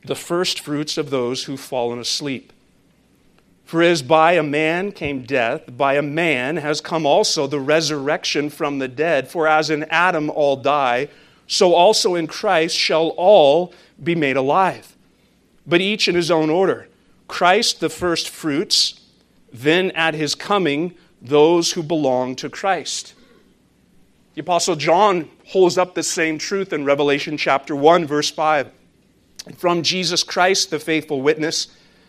the 0.06 0.16
first 0.16 0.60
fruits 0.60 0.98
of 0.98 1.10
those 1.10 1.44
who've 1.44 1.60
fallen 1.60 2.00
asleep. 2.00 2.52
For 3.66 3.82
as 3.82 4.04
by 4.04 4.34
a 4.34 4.44
man 4.44 4.92
came 4.92 5.24
death, 5.24 5.76
by 5.76 5.96
a 5.96 6.02
man 6.04 6.58
has 6.58 6.82
come 6.82 7.06
also 7.06 7.48
the 7.48 7.60
resurrection 7.60 8.52
from 8.52 8.78
the 8.78 8.88
dead. 8.88 9.28
For 9.28 9.48
as 9.48 9.72
in 9.72 9.84
Adam 9.86 10.30
all 10.30 10.56
die, 10.56 11.10
so 11.48 11.74
also 11.74 12.16
in 12.16 12.28
Christ 12.28 12.78
shall 12.78 13.10
all 13.18 13.74
be 14.02 14.16
made 14.16 14.38
alive, 14.38 14.96
but 15.66 15.82
each 15.82 16.08
in 16.08 16.16
his 16.16 16.30
own 16.30 16.50
order. 16.50 16.88
Christ 17.28 17.80
the 17.80 17.90
first 17.90 18.30
fruits, 18.30 19.02
then 19.52 19.92
at 19.92 20.14
his 20.14 20.36
coming, 20.36 20.94
those 21.22 21.72
who 21.72 21.82
belong 21.82 22.36
to 22.36 22.50
Christ. 22.50 23.16
The 24.36 24.42
Apostle 24.42 24.76
John 24.76 25.30
holds 25.48 25.78
up 25.78 25.96
the 25.96 26.04
same 26.04 26.38
truth 26.38 26.72
in 26.74 26.86
Revelation 26.86 27.38
chapter 27.38 27.76
1, 27.76 28.06
verse 28.06 28.30
5. 28.30 28.70
From 29.56 29.82
Jesus 29.82 30.24
Christ, 30.24 30.70
the 30.72 30.80
faithful 30.80 31.22
witness, 31.22 31.68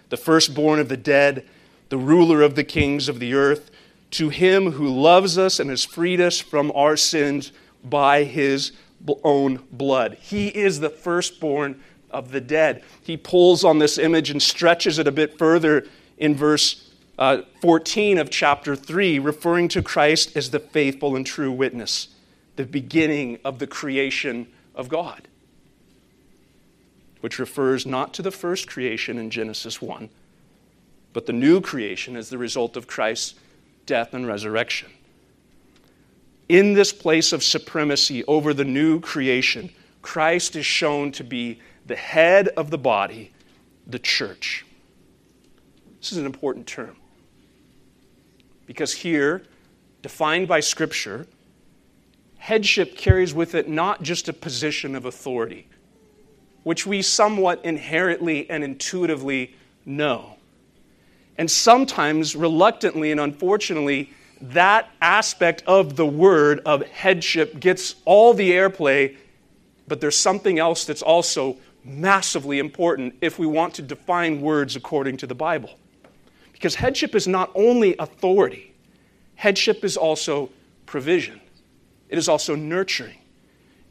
the 0.08 0.16
firstborn 0.16 0.78
of 0.78 0.88
the 0.88 0.96
dead, 0.96 1.46
the 1.88 1.98
ruler 1.98 2.42
of 2.42 2.54
the 2.54 2.64
kings 2.64 3.08
of 3.08 3.18
the 3.18 3.34
earth, 3.34 3.70
to 4.12 4.28
him 4.28 4.72
who 4.72 4.88
loves 4.88 5.36
us 5.36 5.58
and 5.58 5.70
has 5.70 5.84
freed 5.84 6.20
us 6.20 6.40
from 6.40 6.72
our 6.74 6.96
sins 6.96 7.52
by 7.84 8.24
his 8.24 8.72
own 9.22 9.62
blood. 9.70 10.16
He 10.20 10.48
is 10.48 10.80
the 10.80 10.90
firstborn 10.90 11.80
of 12.10 12.32
the 12.32 12.40
dead. 12.40 12.82
He 13.02 13.16
pulls 13.16 13.64
on 13.64 13.78
this 13.78 13.98
image 13.98 14.30
and 14.30 14.42
stretches 14.42 14.98
it 14.98 15.06
a 15.06 15.12
bit 15.12 15.38
further 15.38 15.86
in 16.18 16.34
verse 16.34 16.90
uh, 17.18 17.42
14 17.62 18.18
of 18.18 18.30
chapter 18.30 18.76
3, 18.76 19.18
referring 19.18 19.68
to 19.68 19.82
Christ 19.82 20.36
as 20.36 20.50
the 20.50 20.60
faithful 20.60 21.16
and 21.16 21.24
true 21.24 21.50
witness, 21.50 22.08
the 22.56 22.64
beginning 22.64 23.38
of 23.44 23.58
the 23.58 23.66
creation 23.66 24.46
of 24.74 24.88
God, 24.88 25.28
which 27.26 27.40
refers 27.40 27.84
not 27.84 28.14
to 28.14 28.22
the 28.22 28.30
first 28.30 28.68
creation 28.68 29.18
in 29.18 29.30
Genesis 29.30 29.82
1, 29.82 30.08
but 31.12 31.26
the 31.26 31.32
new 31.32 31.60
creation 31.60 32.14
as 32.14 32.30
the 32.30 32.38
result 32.38 32.76
of 32.76 32.86
Christ's 32.86 33.34
death 33.84 34.14
and 34.14 34.28
resurrection. 34.28 34.88
In 36.48 36.74
this 36.74 36.92
place 36.92 37.32
of 37.32 37.42
supremacy 37.42 38.22
over 38.26 38.54
the 38.54 38.64
new 38.64 39.00
creation, 39.00 39.72
Christ 40.02 40.54
is 40.54 40.64
shown 40.64 41.10
to 41.10 41.24
be 41.24 41.58
the 41.84 41.96
head 41.96 42.46
of 42.56 42.70
the 42.70 42.78
body, 42.78 43.32
the 43.88 43.98
church. 43.98 44.64
This 45.98 46.12
is 46.12 46.18
an 46.18 46.26
important 46.26 46.68
term. 46.68 46.94
Because 48.66 48.92
here, 48.92 49.42
defined 50.00 50.46
by 50.46 50.60
Scripture, 50.60 51.26
headship 52.38 52.96
carries 52.96 53.34
with 53.34 53.56
it 53.56 53.68
not 53.68 54.04
just 54.04 54.28
a 54.28 54.32
position 54.32 54.94
of 54.94 55.06
authority, 55.06 55.66
which 56.66 56.84
we 56.84 57.00
somewhat 57.00 57.64
inherently 57.64 58.50
and 58.50 58.64
intuitively 58.64 59.54
know. 59.84 60.34
And 61.38 61.48
sometimes, 61.48 62.34
reluctantly 62.34 63.12
and 63.12 63.20
unfortunately, 63.20 64.12
that 64.40 64.90
aspect 65.00 65.62
of 65.68 65.94
the 65.94 66.04
word 66.04 66.62
of 66.66 66.82
headship 66.88 67.60
gets 67.60 67.94
all 68.04 68.34
the 68.34 68.50
airplay, 68.50 69.16
but 69.86 70.00
there's 70.00 70.16
something 70.16 70.58
else 70.58 70.84
that's 70.84 71.02
also 71.02 71.56
massively 71.84 72.58
important 72.58 73.14
if 73.20 73.38
we 73.38 73.46
want 73.46 73.72
to 73.74 73.82
define 73.82 74.40
words 74.40 74.74
according 74.74 75.18
to 75.18 75.28
the 75.28 75.36
Bible. 75.36 75.70
Because 76.52 76.74
headship 76.74 77.14
is 77.14 77.28
not 77.28 77.48
only 77.54 77.94
authority, 78.00 78.74
headship 79.36 79.84
is 79.84 79.96
also 79.96 80.50
provision, 80.84 81.40
it 82.08 82.18
is 82.18 82.28
also 82.28 82.56
nurturing, 82.56 83.18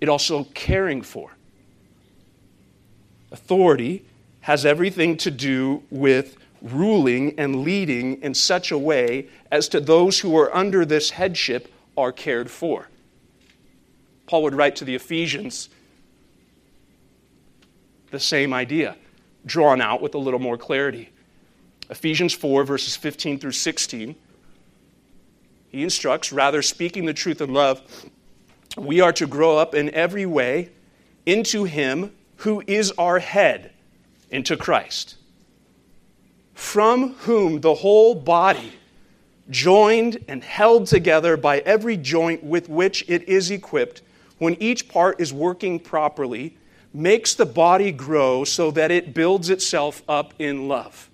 it 0.01 0.09
also 0.09 0.43
caring 0.53 1.01
for. 1.01 1.31
Authority 3.35 4.05
has 4.39 4.65
everything 4.65 5.17
to 5.17 5.29
do 5.29 5.83
with 5.89 6.37
ruling 6.61 7.37
and 7.37 7.63
leading 7.63 8.21
in 8.21 8.33
such 8.33 8.71
a 8.71 8.77
way 8.77 9.27
as 9.51 9.67
to 9.67 9.81
those 9.81 10.21
who 10.21 10.37
are 10.37 10.55
under 10.55 10.85
this 10.85 11.09
headship 11.09 11.69
are 11.97 12.13
cared 12.13 12.49
for. 12.49 12.87
Paul 14.25 14.43
would 14.43 14.55
write 14.55 14.77
to 14.77 14.85
the 14.85 14.95
Ephesians 14.95 15.67
the 18.09 18.21
same 18.21 18.53
idea, 18.53 18.95
drawn 19.45 19.81
out 19.81 20.01
with 20.01 20.15
a 20.15 20.17
little 20.17 20.39
more 20.39 20.57
clarity. 20.57 21.09
Ephesians 21.89 22.33
4, 22.33 22.63
verses 22.63 22.95
15 22.95 23.37
through 23.37 23.51
16. 23.51 24.15
He 25.67 25.83
instructs, 25.83 26.31
rather 26.31 26.61
speaking 26.61 27.03
the 27.03 27.13
truth 27.13 27.41
in 27.41 27.53
love, 27.53 27.81
we 28.77 29.01
are 29.01 29.11
to 29.11 29.27
grow 29.27 29.57
up 29.57 29.75
in 29.75 29.93
every 29.93 30.25
way 30.25 30.69
into 31.25 31.65
Him 31.65 32.13
who 32.37 32.63
is 32.67 32.91
our 32.97 33.19
head, 33.19 33.71
into 34.29 34.57
Christ, 34.57 35.15
from 36.53 37.13
whom 37.19 37.61
the 37.61 37.75
whole 37.75 38.15
body, 38.15 38.73
joined 39.49 40.17
and 40.27 40.43
held 40.43 40.87
together 40.87 41.37
by 41.37 41.59
every 41.59 41.97
joint 41.97 42.43
with 42.43 42.67
which 42.67 43.05
it 43.07 43.27
is 43.29 43.51
equipped, 43.51 44.01
when 44.37 44.55
each 44.61 44.89
part 44.89 45.21
is 45.21 45.31
working 45.31 45.79
properly, 45.79 46.57
makes 46.93 47.35
the 47.35 47.45
body 47.45 47.91
grow 47.91 48.43
so 48.43 48.71
that 48.71 48.91
it 48.91 49.13
builds 49.13 49.49
itself 49.49 50.01
up 50.07 50.33
in 50.39 50.67
love. 50.67 51.09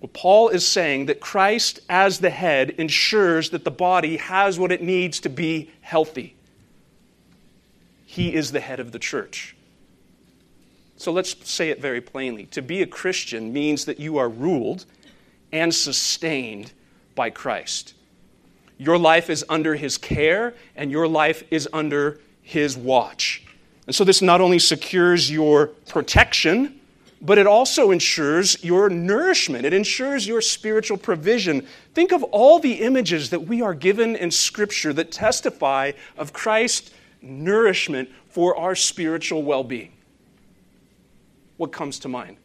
Well, 0.00 0.10
Paul 0.12 0.50
is 0.50 0.66
saying 0.66 1.06
that 1.06 1.20
Christ, 1.20 1.80
as 1.88 2.20
the 2.20 2.30
head, 2.30 2.70
ensures 2.70 3.50
that 3.50 3.64
the 3.64 3.70
body 3.70 4.18
has 4.18 4.58
what 4.58 4.70
it 4.70 4.82
needs 4.82 5.20
to 5.20 5.28
be 5.28 5.70
healthy. 5.80 6.36
He 8.04 8.34
is 8.34 8.52
the 8.52 8.60
head 8.60 8.78
of 8.78 8.92
the 8.92 8.98
church. 8.98 9.55
So 10.96 11.12
let's 11.12 11.36
say 11.48 11.70
it 11.70 11.80
very 11.80 12.00
plainly. 12.00 12.46
To 12.46 12.62
be 12.62 12.82
a 12.82 12.86
Christian 12.86 13.52
means 13.52 13.84
that 13.84 14.00
you 14.00 14.18
are 14.18 14.28
ruled 14.28 14.86
and 15.52 15.74
sustained 15.74 16.72
by 17.14 17.30
Christ. 17.30 17.94
Your 18.78 18.98
life 18.98 19.30
is 19.30 19.44
under 19.48 19.74
his 19.74 19.96
care, 19.96 20.54
and 20.74 20.90
your 20.90 21.08
life 21.08 21.42
is 21.50 21.68
under 21.72 22.20
his 22.42 22.76
watch. 22.76 23.42
And 23.86 23.94
so 23.94 24.04
this 24.04 24.20
not 24.20 24.40
only 24.40 24.58
secures 24.58 25.30
your 25.30 25.68
protection, 25.88 26.80
but 27.22 27.38
it 27.38 27.46
also 27.46 27.90
ensures 27.90 28.62
your 28.62 28.90
nourishment. 28.90 29.64
It 29.64 29.72
ensures 29.72 30.26
your 30.26 30.42
spiritual 30.42 30.98
provision. 30.98 31.66
Think 31.94 32.12
of 32.12 32.22
all 32.24 32.58
the 32.58 32.74
images 32.74 33.30
that 33.30 33.40
we 33.40 33.62
are 33.62 33.74
given 33.74 34.16
in 34.16 34.30
Scripture 34.30 34.92
that 34.92 35.10
testify 35.10 35.92
of 36.18 36.32
Christ's 36.32 36.90
nourishment 37.22 38.10
for 38.28 38.56
our 38.56 38.74
spiritual 38.74 39.42
well 39.42 39.64
being. 39.64 39.92
What 41.56 41.72
comes 41.72 41.98
to 42.00 42.08
mind? 42.08 42.36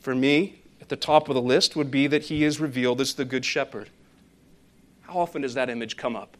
For 0.00 0.14
me, 0.14 0.62
at 0.80 0.88
the 0.88 0.96
top 0.96 1.28
of 1.28 1.34
the 1.34 1.42
list 1.42 1.76
would 1.76 1.90
be 1.90 2.06
that 2.08 2.24
he 2.24 2.42
is 2.42 2.58
revealed 2.58 3.00
as 3.00 3.14
the 3.14 3.24
Good 3.24 3.44
Shepherd. 3.44 3.90
How 5.02 5.18
often 5.18 5.42
does 5.42 5.54
that 5.54 5.70
image 5.70 5.96
come 5.96 6.16
up? 6.16 6.36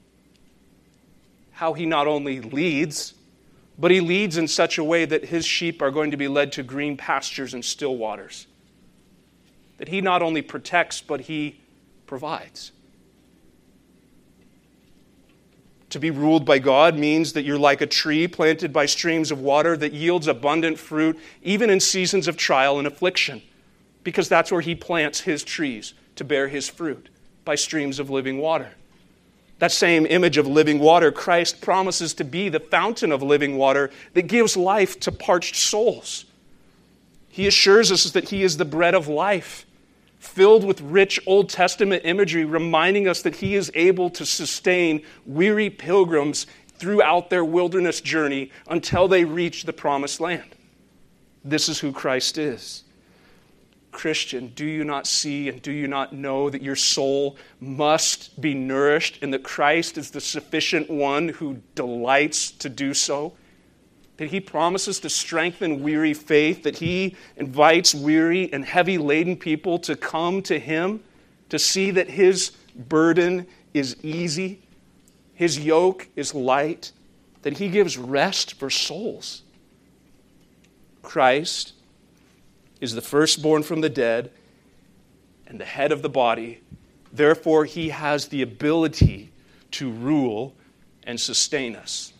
How 1.52 1.74
he 1.74 1.86
not 1.86 2.08
only 2.08 2.40
leads, 2.40 3.14
but 3.78 3.90
he 3.90 4.00
leads 4.00 4.36
in 4.36 4.48
such 4.48 4.78
a 4.78 4.84
way 4.84 5.04
that 5.04 5.26
his 5.26 5.44
sheep 5.44 5.80
are 5.80 5.90
going 5.90 6.10
to 6.10 6.16
be 6.16 6.26
led 6.26 6.52
to 6.52 6.62
green 6.62 6.96
pastures 6.96 7.54
and 7.54 7.64
still 7.64 7.96
waters. 7.96 8.46
That 9.78 9.88
he 9.88 10.00
not 10.00 10.22
only 10.22 10.42
protects, 10.42 11.00
but 11.00 11.22
he 11.22 11.60
provides. 12.06 12.72
To 15.92 16.00
be 16.00 16.10
ruled 16.10 16.46
by 16.46 16.58
God 16.58 16.96
means 16.96 17.34
that 17.34 17.42
you're 17.42 17.58
like 17.58 17.82
a 17.82 17.86
tree 17.86 18.26
planted 18.26 18.72
by 18.72 18.86
streams 18.86 19.30
of 19.30 19.42
water 19.42 19.76
that 19.76 19.92
yields 19.92 20.26
abundant 20.26 20.78
fruit, 20.78 21.18
even 21.42 21.68
in 21.68 21.80
seasons 21.80 22.26
of 22.26 22.38
trial 22.38 22.78
and 22.78 22.86
affliction, 22.86 23.42
because 24.02 24.26
that's 24.26 24.50
where 24.50 24.62
he 24.62 24.74
plants 24.74 25.20
his 25.20 25.44
trees 25.44 25.92
to 26.16 26.24
bear 26.24 26.48
his 26.48 26.66
fruit 26.66 27.10
by 27.44 27.56
streams 27.56 27.98
of 27.98 28.08
living 28.08 28.38
water. 28.38 28.70
That 29.58 29.70
same 29.70 30.06
image 30.06 30.38
of 30.38 30.46
living 30.46 30.78
water, 30.78 31.12
Christ 31.12 31.60
promises 31.60 32.14
to 32.14 32.24
be 32.24 32.48
the 32.48 32.58
fountain 32.58 33.12
of 33.12 33.22
living 33.22 33.58
water 33.58 33.90
that 34.14 34.22
gives 34.22 34.56
life 34.56 34.98
to 35.00 35.12
parched 35.12 35.56
souls. 35.56 36.24
He 37.28 37.46
assures 37.46 37.92
us 37.92 38.04
that 38.12 38.30
He 38.30 38.42
is 38.42 38.56
the 38.56 38.64
bread 38.64 38.94
of 38.94 39.08
life, 39.08 39.66
filled 40.22 40.62
with 40.62 40.80
rich 40.80 41.18
Old 41.26 41.48
Testament 41.48 42.02
imagery, 42.04 42.44
reminding 42.44 43.08
us 43.08 43.22
that 43.22 43.36
He 43.36 43.56
is 43.56 43.72
able 43.74 44.08
to 44.10 44.24
sustain 44.24 45.02
weary 45.26 45.68
pilgrims 45.68 46.46
throughout 46.78 47.28
their 47.28 47.44
wilderness 47.44 48.00
journey 48.00 48.52
until 48.68 49.08
they 49.08 49.24
reach 49.24 49.64
the 49.64 49.72
promised 49.72 50.20
land. 50.20 50.54
This 51.44 51.68
is 51.68 51.80
who 51.80 51.90
Christ 51.90 52.38
is. 52.38 52.84
Christian, 53.90 54.52
do 54.54 54.64
you 54.64 54.84
not 54.84 55.08
see 55.08 55.48
and 55.48 55.60
do 55.60 55.72
you 55.72 55.88
not 55.88 56.12
know 56.12 56.48
that 56.48 56.62
your 56.62 56.76
soul 56.76 57.36
must 57.60 58.40
be 58.40 58.54
nourished 58.54 59.18
and 59.22 59.34
that 59.34 59.42
Christ 59.42 59.98
is 59.98 60.12
the 60.12 60.20
sufficient 60.20 60.88
one 60.88 61.30
who 61.30 61.60
delights 61.74 62.52
to 62.52 62.68
do 62.68 62.94
so? 62.94 63.32
That 64.18 64.28
he 64.28 64.40
promises 64.40 65.00
to 65.00 65.10
strengthen 65.10 65.82
weary 65.82 66.14
faith, 66.14 66.62
that 66.64 66.76
he 66.78 67.16
invites 67.36 67.94
weary 67.94 68.52
and 68.52 68.64
heavy 68.64 68.98
laden 68.98 69.36
people 69.36 69.78
to 69.80 69.96
come 69.96 70.42
to 70.42 70.58
him, 70.58 71.02
to 71.48 71.58
see 71.58 71.90
that 71.92 72.08
his 72.08 72.52
burden 72.74 73.46
is 73.74 73.96
easy, 74.02 74.60
his 75.34 75.58
yoke 75.58 76.08
is 76.14 76.34
light, 76.34 76.92
that 77.42 77.58
he 77.58 77.68
gives 77.68 77.98
rest 77.98 78.54
for 78.54 78.70
souls. 78.70 79.42
Christ 81.02 81.72
is 82.80 82.94
the 82.94 83.02
firstborn 83.02 83.62
from 83.62 83.80
the 83.80 83.88
dead 83.88 84.30
and 85.46 85.58
the 85.58 85.64
head 85.64 85.92
of 85.92 86.02
the 86.02 86.08
body. 86.08 86.60
Therefore, 87.12 87.64
he 87.64 87.90
has 87.90 88.28
the 88.28 88.42
ability 88.42 89.30
to 89.72 89.90
rule 89.90 90.54
and 91.04 91.20
sustain 91.20 91.76
us. 91.76 92.11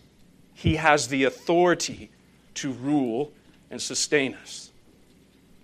He 0.63 0.77
has 0.77 1.09
the 1.09 1.25
authority 1.25 2.09
to 2.55 2.71
rule 2.71 3.33
and 3.69 3.83
sustain 3.83 4.33
us. 4.35 4.71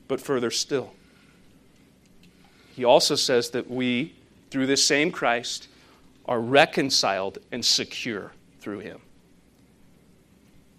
But 0.09 0.21
further 0.21 0.51
still, 0.51 0.93
he 2.75 2.85
also 2.85 3.15
says 3.15 3.51
that 3.51 3.71
we, 3.71 4.17
through 4.51 4.67
this 4.67 4.85
same 4.85 5.13
Christ, 5.13 5.69
are 6.27 6.41
reconciled 6.41 7.39
and 7.53 7.65
secure 7.65 8.33
through 8.59 8.81
him. 8.81 9.01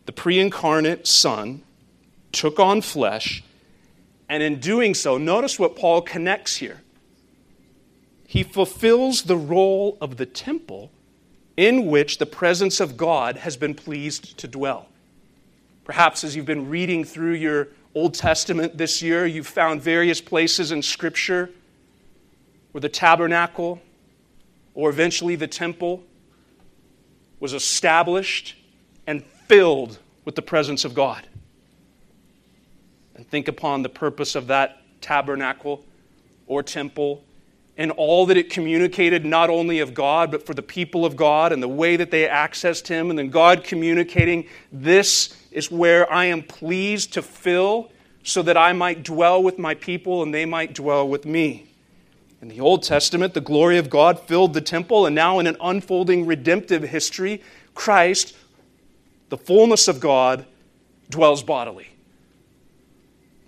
The 0.05 0.12
pre 0.12 0.38
incarnate 0.38 1.08
Son 1.08 1.63
took 2.34 2.60
on 2.60 2.82
flesh 2.82 3.41
and 4.27 4.43
in 4.43 4.60
doing 4.60 4.95
so, 4.95 5.17
notice 5.17 5.58
what 5.58 5.77
Paul 5.77 6.01
connects 6.01 6.58
here. 6.58 6.82
He 8.27 8.43
fulfills 8.43 9.21
the 9.21 9.38
role 9.38 9.97
of 10.01 10.17
the 10.17 10.25
temple 10.25 10.91
in 11.60 11.88
which 11.88 12.19
the 12.19 12.26
presence 12.26 12.80
of 12.80 12.95
God 12.95 13.36
has 13.36 13.58
been 13.58 13.76
pleased 13.76 14.38
to 14.38 14.48
dwell. 14.48 14.88
Perhaps 15.84 16.24
as 16.24 16.34
you've 16.34 16.45
been 16.45 16.69
reading 16.69 17.04
through 17.04 17.34
your 17.34 17.67
Old 17.93 18.13
Testament 18.13 18.78
this 18.78 19.02
year, 19.02 19.26
you've 19.26 19.45
found 19.45 19.82
various 19.82 20.22
places 20.22 20.72
in 20.72 20.82
Scripture 20.82 21.50
where 22.72 22.80
the 22.80 22.88
tabernacle 22.88 23.82
or 24.74 24.89
eventually 24.89 25.36
the 25.36 25.50
temple 25.50 26.02
was 27.41 27.52
established 27.52 28.56
and 29.06 29.22
filled 29.50 30.00
with 30.24 30.36
the 30.36 30.41
presence 30.41 30.86
of 30.86 30.93
God 30.93 31.28
and 33.15 33.28
think 33.28 33.50
upon 33.50 33.84
the 33.84 33.89
purpose 33.89 34.34
of 34.34 34.48
that 34.48 34.82
tabernacle 35.02 35.84
or 36.48 36.63
temple 36.63 37.22
and 37.79 37.91
all 37.91 38.25
that 38.25 38.35
it 38.35 38.49
communicated, 38.49 39.25
not 39.25 39.49
only 39.49 39.79
of 39.79 39.93
God, 39.93 40.31
but 40.31 40.45
for 40.45 40.53
the 40.53 40.61
people 40.61 41.05
of 41.05 41.15
God 41.15 41.53
and 41.53 41.63
the 41.63 41.67
way 41.69 41.95
that 41.95 42.11
they 42.11 42.27
accessed 42.27 42.87
Him, 42.87 43.09
and 43.09 43.17
then 43.17 43.29
God 43.29 43.63
communicating, 43.63 44.45
This 44.69 45.33
is 45.49 45.71
where 45.71 46.11
I 46.11 46.25
am 46.25 46.43
pleased 46.43 47.13
to 47.13 47.21
fill 47.21 47.89
so 48.21 48.41
that 48.41 48.57
I 48.57 48.73
might 48.73 49.03
dwell 49.03 49.41
with 49.41 49.57
my 49.57 49.75
people 49.75 50.21
and 50.21 50.33
they 50.33 50.45
might 50.45 50.73
dwell 50.73 51.07
with 51.07 51.25
me. 51.25 51.67
In 52.41 52.49
the 52.49 52.59
Old 52.59 52.83
Testament, 52.83 53.33
the 53.33 53.39
glory 53.39 53.77
of 53.77 53.89
God 53.89 54.19
filled 54.19 54.53
the 54.53 54.61
temple, 54.61 55.05
and 55.05 55.15
now 55.15 55.39
in 55.39 55.47
an 55.47 55.55
unfolding 55.61 56.25
redemptive 56.25 56.83
history, 56.83 57.41
Christ, 57.75 58.35
the 59.29 59.37
fullness 59.37 59.87
of 59.87 60.01
God, 60.01 60.45
dwells 61.09 61.43
bodily. 61.43 61.87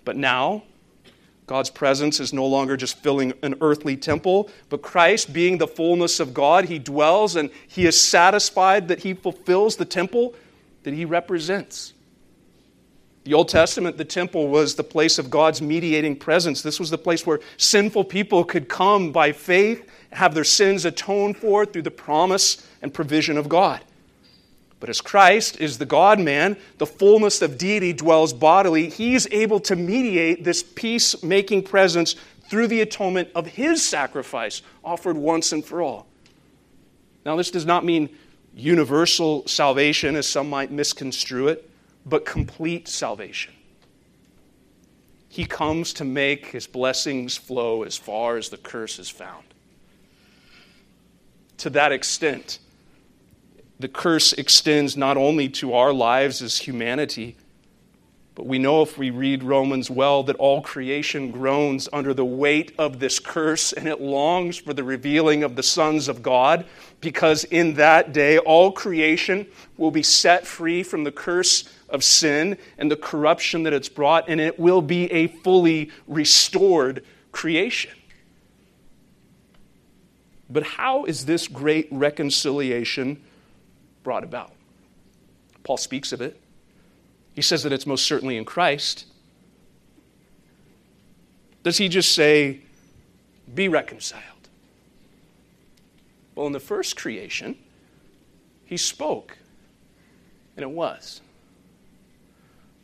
But 0.06 0.16
now, 0.16 0.62
God's 1.46 1.70
presence 1.70 2.20
is 2.20 2.32
no 2.32 2.46
longer 2.46 2.76
just 2.76 2.98
filling 2.98 3.32
an 3.42 3.56
earthly 3.60 3.96
temple, 3.96 4.48
but 4.68 4.80
Christ, 4.80 5.32
being 5.32 5.58
the 5.58 5.66
fullness 5.66 6.20
of 6.20 6.32
God, 6.32 6.66
he 6.66 6.78
dwells 6.78 7.36
and 7.36 7.50
he 7.66 7.86
is 7.86 8.00
satisfied 8.00 8.88
that 8.88 9.00
he 9.00 9.14
fulfills 9.14 9.76
the 9.76 9.84
temple 9.84 10.34
that 10.84 10.94
he 10.94 11.04
represents. 11.04 11.94
The 13.24 13.34
Old 13.34 13.48
Testament, 13.48 13.98
the 13.98 14.04
temple 14.04 14.48
was 14.48 14.74
the 14.74 14.84
place 14.84 15.18
of 15.18 15.30
God's 15.30 15.62
mediating 15.62 16.16
presence. 16.16 16.62
This 16.62 16.80
was 16.80 16.90
the 16.90 16.98
place 16.98 17.24
where 17.24 17.40
sinful 17.56 18.04
people 18.04 18.44
could 18.44 18.68
come 18.68 19.12
by 19.12 19.32
faith, 19.32 19.88
have 20.10 20.34
their 20.34 20.44
sins 20.44 20.84
atoned 20.84 21.36
for 21.36 21.64
through 21.64 21.82
the 21.82 21.90
promise 21.90 22.66
and 22.82 22.92
provision 22.92 23.38
of 23.38 23.48
God. 23.48 23.80
But 24.82 24.88
as 24.88 25.00
Christ 25.00 25.60
is 25.60 25.78
the 25.78 25.86
God 25.86 26.18
man, 26.18 26.56
the 26.78 26.86
fullness 26.86 27.40
of 27.40 27.56
deity 27.56 27.92
dwells 27.92 28.32
bodily, 28.32 28.90
he's 28.90 29.28
able 29.30 29.60
to 29.60 29.76
mediate 29.76 30.42
this 30.42 30.64
peace-making 30.64 31.62
presence 31.62 32.16
through 32.50 32.66
the 32.66 32.80
atonement 32.80 33.28
of 33.36 33.46
his 33.46 33.80
sacrifice 33.80 34.60
offered 34.84 35.16
once 35.16 35.52
and 35.52 35.64
for 35.64 35.82
all. 35.82 36.08
Now, 37.24 37.36
this 37.36 37.52
does 37.52 37.64
not 37.64 37.84
mean 37.84 38.08
universal 38.56 39.46
salvation, 39.46 40.16
as 40.16 40.26
some 40.26 40.50
might 40.50 40.72
misconstrue 40.72 41.46
it, 41.46 41.70
but 42.04 42.24
complete 42.24 42.88
salvation. 42.88 43.52
He 45.28 45.44
comes 45.44 45.92
to 45.92 46.04
make 46.04 46.46
his 46.46 46.66
blessings 46.66 47.36
flow 47.36 47.84
as 47.84 47.96
far 47.96 48.36
as 48.36 48.48
the 48.48 48.56
curse 48.56 48.98
is 48.98 49.08
found. 49.08 49.44
To 51.58 51.70
that 51.70 51.92
extent, 51.92 52.58
the 53.82 53.88
curse 53.88 54.32
extends 54.34 54.96
not 54.96 55.16
only 55.16 55.48
to 55.48 55.74
our 55.74 55.92
lives 55.92 56.40
as 56.40 56.56
humanity, 56.58 57.36
but 58.36 58.46
we 58.46 58.58
know 58.58 58.80
if 58.80 58.96
we 58.96 59.10
read 59.10 59.42
Romans 59.42 59.90
well 59.90 60.22
that 60.22 60.36
all 60.36 60.62
creation 60.62 61.32
groans 61.32 61.88
under 61.92 62.14
the 62.14 62.24
weight 62.24 62.72
of 62.78 63.00
this 63.00 63.18
curse 63.18 63.72
and 63.72 63.88
it 63.88 64.00
longs 64.00 64.56
for 64.56 64.72
the 64.72 64.84
revealing 64.84 65.42
of 65.42 65.56
the 65.56 65.64
sons 65.64 66.06
of 66.06 66.22
God, 66.22 66.64
because 67.00 67.42
in 67.44 67.74
that 67.74 68.12
day 68.12 68.38
all 68.38 68.70
creation 68.70 69.46
will 69.76 69.90
be 69.90 70.02
set 70.02 70.46
free 70.46 70.84
from 70.84 71.02
the 71.02 71.12
curse 71.12 71.68
of 71.88 72.04
sin 72.04 72.56
and 72.78 72.88
the 72.88 72.96
corruption 72.96 73.64
that 73.64 73.72
it's 73.72 73.88
brought, 73.88 74.28
and 74.28 74.40
it 74.40 74.60
will 74.60 74.80
be 74.80 75.10
a 75.12 75.26
fully 75.26 75.90
restored 76.06 77.04
creation. 77.32 77.90
But 80.48 80.62
how 80.62 81.04
is 81.04 81.26
this 81.26 81.48
great 81.48 81.88
reconciliation 81.90 83.20
brought 84.02 84.24
about? 84.24 84.52
Paul 85.64 85.76
speaks 85.76 86.12
of 86.12 86.20
it. 86.20 86.40
He 87.34 87.42
says 87.42 87.62
that 87.62 87.72
it's 87.72 87.86
most 87.86 88.04
certainly 88.04 88.36
in 88.36 88.44
Christ. 88.44 89.06
Does 91.62 91.78
he 91.78 91.88
just 91.88 92.14
say, 92.14 92.60
be 93.54 93.68
reconciled? 93.68 94.22
Well, 96.34 96.46
in 96.46 96.52
the 96.52 96.60
first 96.60 96.96
creation, 96.96 97.56
he 98.64 98.76
spoke, 98.76 99.38
and 100.56 100.62
it 100.62 100.70
was. 100.70 101.20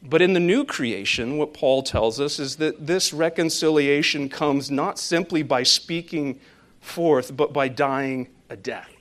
But 0.03 0.23
in 0.23 0.33
the 0.33 0.41
new 0.41 0.64
creation, 0.64 1.39
what 1.39 1.53
Paul 1.53 1.83
tells 1.83 2.21
us 2.21 2.39
is 2.39 2.57
that 2.57 2.87
this 2.87 3.12
reconciliation 3.12 4.29
comes 4.29 4.71
not 4.71 4.99
simply 4.99 5.43
by 5.43 5.64
speaking 5.64 6.39
forth, 6.81 7.37
but 7.37 7.53
by 7.53 7.69
dying 7.69 8.29
a 8.49 8.57
death. 8.57 8.97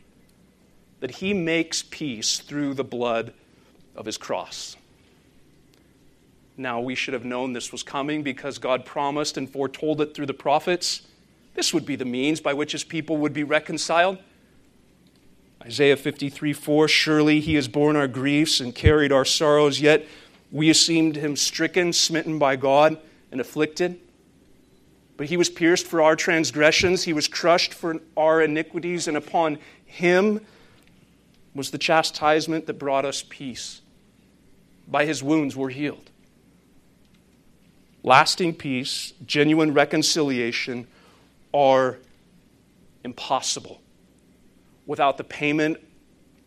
That 1.00 1.12
he 1.12 1.34
makes 1.34 1.84
peace 1.84 2.40
through 2.40 2.74
the 2.74 2.84
blood 2.84 3.34
of 3.96 4.06
his 4.06 4.18
cross. 4.18 4.76
Now, 6.56 6.80
we 6.80 6.96
should 6.96 7.14
have 7.14 7.26
known 7.26 7.54
this 7.54 7.72
was 7.72 7.84
coming 7.84 8.24
because 8.24 8.58
God 8.58 8.84
promised 8.84 9.38
and 9.38 9.50
foretold 9.50 10.02
it 10.02 10.16
through 10.16 10.26
the 10.26 10.34
prophets. 10.34 11.04
This 11.54 11.72
would 11.74 11.86
be 11.86 11.96
the 11.96 12.06
means 12.06 12.42
by 12.42 12.54
which 12.54 12.72
his 12.72 12.84
people 12.84 13.18
would 13.18 13.34
be 13.34 13.44
reconciled. 13.44 14.18
Isaiah 15.64 15.98
53 15.98 16.54
4 16.54 16.88
Surely 16.88 17.40
he 17.42 17.56
has 17.56 17.68
borne 17.68 17.96
our 17.96 18.08
griefs 18.08 18.60
and 18.60 18.74
carried 18.74 19.12
our 19.12 19.26
sorrows, 19.26 19.82
yet 19.82 20.06
we 20.52 20.70
esteemed 20.70 21.16
him 21.16 21.36
stricken, 21.36 21.94
smitten 21.94 22.40
by 22.40 22.56
God, 22.56 22.98
and 23.32 23.42
afflicted. 23.42 24.00
But 25.18 25.28
he 25.28 25.38
was 25.38 25.50
pierced 25.50 25.86
for 25.88 26.02
our 26.02 26.16
transgressions, 26.16 27.04
he 27.04 27.14
was 27.14 27.28
crushed 27.28 27.74
for 27.74 28.00
our 28.16 28.42
iniquities, 28.42 29.08
and 29.08 29.18
upon 29.18 29.58
him 29.86 30.42
was 31.58 31.72
the 31.72 31.78
chastisement 31.78 32.68
that 32.68 32.76
brought 32.76 33.04
us 33.04 33.26
peace. 33.28 33.82
By 34.88 35.06
his 35.06 35.22
wounds 35.22 35.56
we're 35.56 35.70
healed 35.70 36.10
lasting 38.08 38.54
peace, 38.54 39.12
genuine 39.26 39.74
reconciliation 39.74 40.88
are 41.54 41.98
impossible 43.04 43.82
without 44.86 45.18
the 45.18 45.24
payment 45.26 45.78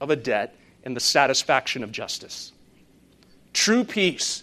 of 0.00 0.08
a 0.08 0.16
debt 0.16 0.56
and 0.84 0.96
the 0.96 1.00
satisfaction 1.00 1.84
of 1.84 1.92
justice. 1.92 2.52
True 3.52 3.84
peace 3.84 4.42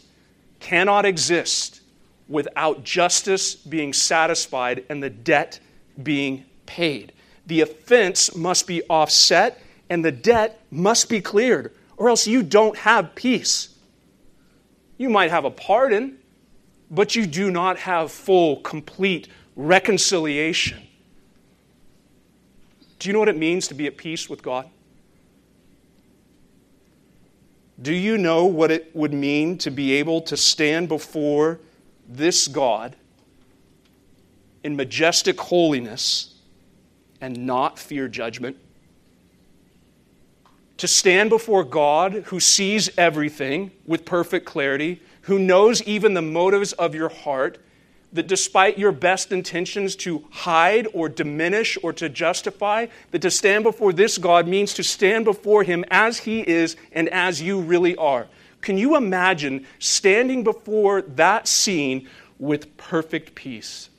cannot 0.59 1.05
exist 1.05 1.81
without 2.29 2.83
justice 2.83 3.55
being 3.55 3.93
satisfied 3.93 4.85
and 4.87 5.01
the 5.01 5.09
debt 5.09 5.59
being 6.03 6.45
paid. 6.67 7.13
The 7.47 7.61
offense 7.61 8.35
must 8.35 8.67
be 8.67 8.83
offset 8.83 9.59
and 9.89 10.03
the 10.03 10.11
debt 10.11 10.61
must 10.71 11.09
be 11.09 11.21
cleared, 11.21 11.73
or 11.95 12.09
else 12.09 12.27
you 12.27 12.43
don't 12.43 12.77
have 12.77 13.15
peace. 13.15 13.75
You 14.97 15.09
might 15.09 15.31
have 15.31 15.45
a 15.45 15.51
pardon, 15.51 16.17
but 16.89 17.15
you 17.15 17.25
do 17.25 17.51
not 17.51 17.77
have 17.77 18.11
full, 18.11 18.57
complete 18.57 19.27
reconciliation. 19.55 20.81
Do 22.99 23.09
you 23.09 23.13
know 23.13 23.19
what 23.19 23.29
it 23.29 23.37
means 23.37 23.67
to 23.67 23.73
be 23.73 23.87
at 23.87 23.97
peace 23.97 24.29
with 24.29 24.41
God? 24.41 24.69
Do 27.79 27.93
you 27.93 28.17
know 28.17 28.45
what 28.45 28.71
it 28.71 28.95
would 28.95 29.13
mean 29.13 29.57
to 29.59 29.69
be 29.69 29.93
able 29.93 30.21
to 30.21 30.37
stand 30.37 30.89
before 30.89 31.59
this 32.07 32.47
God 32.47 32.95
in 34.63 34.75
majestic 34.75 35.39
holiness 35.39 36.33
and 37.21 37.45
not 37.45 37.77
fear 37.77 38.07
judgment? 38.07 38.57
To 40.77 40.87
stand 40.87 41.29
before 41.29 41.63
God 41.63 42.13
who 42.27 42.39
sees 42.39 42.89
everything 42.97 43.71
with 43.85 44.05
perfect 44.05 44.45
clarity, 44.45 45.01
who 45.21 45.39
knows 45.39 45.81
even 45.83 46.13
the 46.13 46.21
motives 46.21 46.73
of 46.73 46.93
your 46.93 47.09
heart, 47.09 47.57
that 48.13 48.27
despite 48.27 48.77
your 48.77 48.91
best 48.91 49.31
intentions 49.31 49.95
to 49.97 50.23
hide 50.29 50.87
or 50.93 51.09
diminish 51.09 51.77
or 51.83 51.91
to 51.93 52.07
justify, 52.07 52.85
that 53.11 53.21
to 53.21 53.31
stand 53.31 53.63
before 53.63 53.91
this 53.91 54.17
God 54.17 54.47
means 54.47 54.73
to 54.75 54.83
stand 54.83 55.25
before 55.25 55.63
Him 55.63 55.83
as 55.91 56.19
He 56.19 56.41
is 56.41 56.75
and 56.91 57.09
as 57.09 57.41
you 57.41 57.59
really 57.59 57.95
are. 57.97 58.27
Can 58.61 58.77
you 58.77 58.95
imagine 58.95 59.65
standing 59.79 60.43
before 60.43 61.01
that 61.01 61.47
scene 61.47 62.07
with 62.39 62.77
perfect 62.77 63.35
peace? 63.35 63.89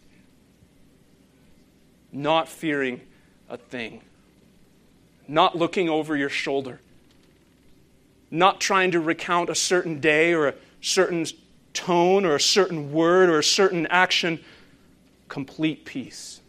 Not 2.13 2.49
fearing 2.49 3.01
a 3.49 3.57
thing, 3.57 4.03
not 5.29 5.57
looking 5.57 5.89
over 5.89 6.17
your 6.17 6.31
shoulder, 6.31 6.81
not 8.31 8.61
trying 8.61 8.91
to 8.91 9.01
recount 9.01 9.51
a 9.51 9.55
certain 9.55 10.01
day 10.01 10.33
or 10.33 10.49
a 10.49 10.55
certain 10.81 11.27
tone 11.75 12.25
or 12.25 12.35
a 12.35 12.41
certain 12.41 12.91
word 12.93 13.29
or 13.29 13.39
a 13.39 13.45
certain 13.45 13.87
action, 13.89 14.41
complete 15.29 15.85
peace. 15.85 16.41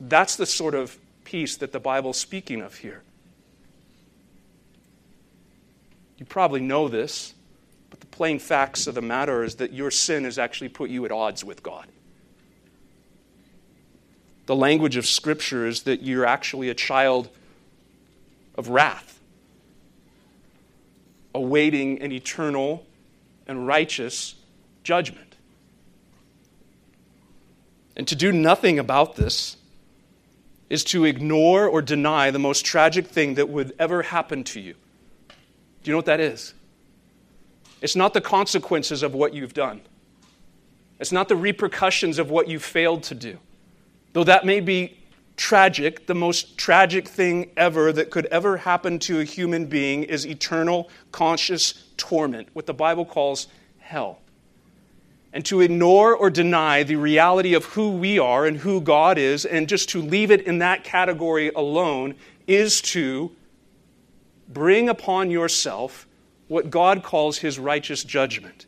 That's 0.00 0.36
the 0.36 0.46
sort 0.46 0.74
of 0.74 0.98
peace 1.24 1.56
that 1.58 1.72
the 1.72 1.80
Bible's 1.80 2.18
speaking 2.18 2.60
of 2.62 2.78
here. 2.78 3.02
You 6.18 6.26
probably 6.26 6.60
know 6.60 6.88
this, 6.88 7.34
but 7.90 8.00
the 8.00 8.06
plain 8.06 8.38
facts 8.38 8.86
of 8.86 8.94
the 8.94 9.02
matter 9.02 9.44
is 9.44 9.56
that 9.56 9.72
your 9.72 9.90
sin 9.90 10.24
has 10.24 10.38
actually 10.38 10.68
put 10.68 10.90
you 10.90 11.04
at 11.04 11.12
odds 11.12 11.44
with 11.44 11.62
God. 11.62 11.86
The 14.46 14.56
language 14.56 14.96
of 14.96 15.06
Scripture 15.06 15.66
is 15.66 15.82
that 15.82 16.02
you're 16.02 16.26
actually 16.26 16.68
a 16.68 16.74
child 16.74 17.28
of 18.56 18.68
wrath 18.68 19.14
awaiting 21.34 22.00
an 22.00 22.12
eternal 22.12 22.86
and 23.46 23.66
righteous 23.66 24.36
judgment. 24.84 25.34
And 27.96 28.06
to 28.08 28.16
do 28.16 28.32
nothing 28.32 28.78
about 28.78 29.16
this 29.16 29.56
is 30.70 30.84
to 30.84 31.04
ignore 31.04 31.66
or 31.66 31.82
deny 31.82 32.30
the 32.30 32.38
most 32.38 32.64
tragic 32.64 33.06
thing 33.06 33.34
that 33.34 33.48
would 33.48 33.74
ever 33.78 34.02
happen 34.02 34.44
to 34.44 34.60
you. 34.60 34.74
Do 35.82 35.90
you 35.90 35.92
know 35.92 35.98
what 35.98 36.06
that 36.06 36.20
is? 36.20 36.54
It's 37.82 37.96
not 37.96 38.14
the 38.14 38.20
consequences 38.20 39.02
of 39.02 39.14
what 39.14 39.34
you've 39.34 39.54
done. 39.54 39.82
It's 40.98 41.12
not 41.12 41.28
the 41.28 41.36
repercussions 41.36 42.18
of 42.18 42.30
what 42.30 42.48
you 42.48 42.58
failed 42.58 43.02
to 43.04 43.14
do. 43.14 43.38
Though 44.14 44.24
that 44.24 44.46
may 44.46 44.60
be 44.60 44.96
tragic, 45.36 46.06
the 46.06 46.14
most 46.14 46.56
tragic 46.56 47.08
thing 47.08 47.50
ever 47.56 47.92
that 47.92 48.10
could 48.10 48.26
ever 48.26 48.56
happen 48.56 49.00
to 49.00 49.20
a 49.20 49.24
human 49.24 49.66
being 49.66 50.04
is 50.04 50.24
eternal 50.24 50.88
conscious 51.10 51.84
torment, 51.96 52.48
what 52.52 52.66
the 52.66 52.72
Bible 52.72 53.04
calls 53.04 53.48
hell. 53.78 54.20
And 55.32 55.44
to 55.46 55.60
ignore 55.60 56.14
or 56.14 56.30
deny 56.30 56.84
the 56.84 56.94
reality 56.94 57.54
of 57.54 57.64
who 57.64 57.90
we 57.90 58.20
are 58.20 58.46
and 58.46 58.56
who 58.56 58.80
God 58.80 59.18
is, 59.18 59.44
and 59.44 59.68
just 59.68 59.88
to 59.90 60.00
leave 60.00 60.30
it 60.30 60.42
in 60.42 60.58
that 60.58 60.84
category 60.84 61.48
alone, 61.48 62.14
is 62.46 62.80
to 62.82 63.32
bring 64.48 64.88
upon 64.88 65.28
yourself 65.32 66.06
what 66.46 66.70
God 66.70 67.02
calls 67.02 67.38
his 67.38 67.58
righteous 67.58 68.04
judgment. 68.04 68.66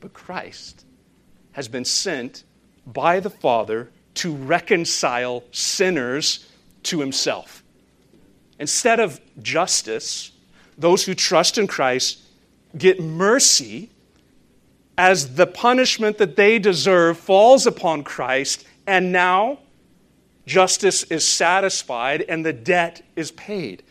But 0.00 0.12
Christ 0.14 0.84
has 1.52 1.68
been 1.68 1.84
sent 1.84 2.42
by 2.86 3.20
the 3.20 3.30
Father 3.30 3.90
to 4.14 4.34
reconcile 4.34 5.44
sinners 5.52 6.48
to 6.84 7.00
himself. 7.00 7.62
Instead 8.58 9.00
of 9.00 9.20
justice, 9.42 10.32
those 10.76 11.04
who 11.04 11.14
trust 11.14 11.58
in 11.58 11.66
Christ 11.66 12.18
get 12.76 13.00
mercy 13.00 13.90
as 14.98 15.36
the 15.36 15.46
punishment 15.46 16.18
that 16.18 16.36
they 16.36 16.58
deserve 16.58 17.18
falls 17.18 17.66
upon 17.66 18.04
Christ, 18.04 18.66
and 18.86 19.12
now 19.12 19.58
justice 20.46 21.02
is 21.04 21.26
satisfied 21.26 22.22
and 22.28 22.44
the 22.44 22.52
debt 22.52 23.02
is 23.16 23.30
paid. 23.30 23.82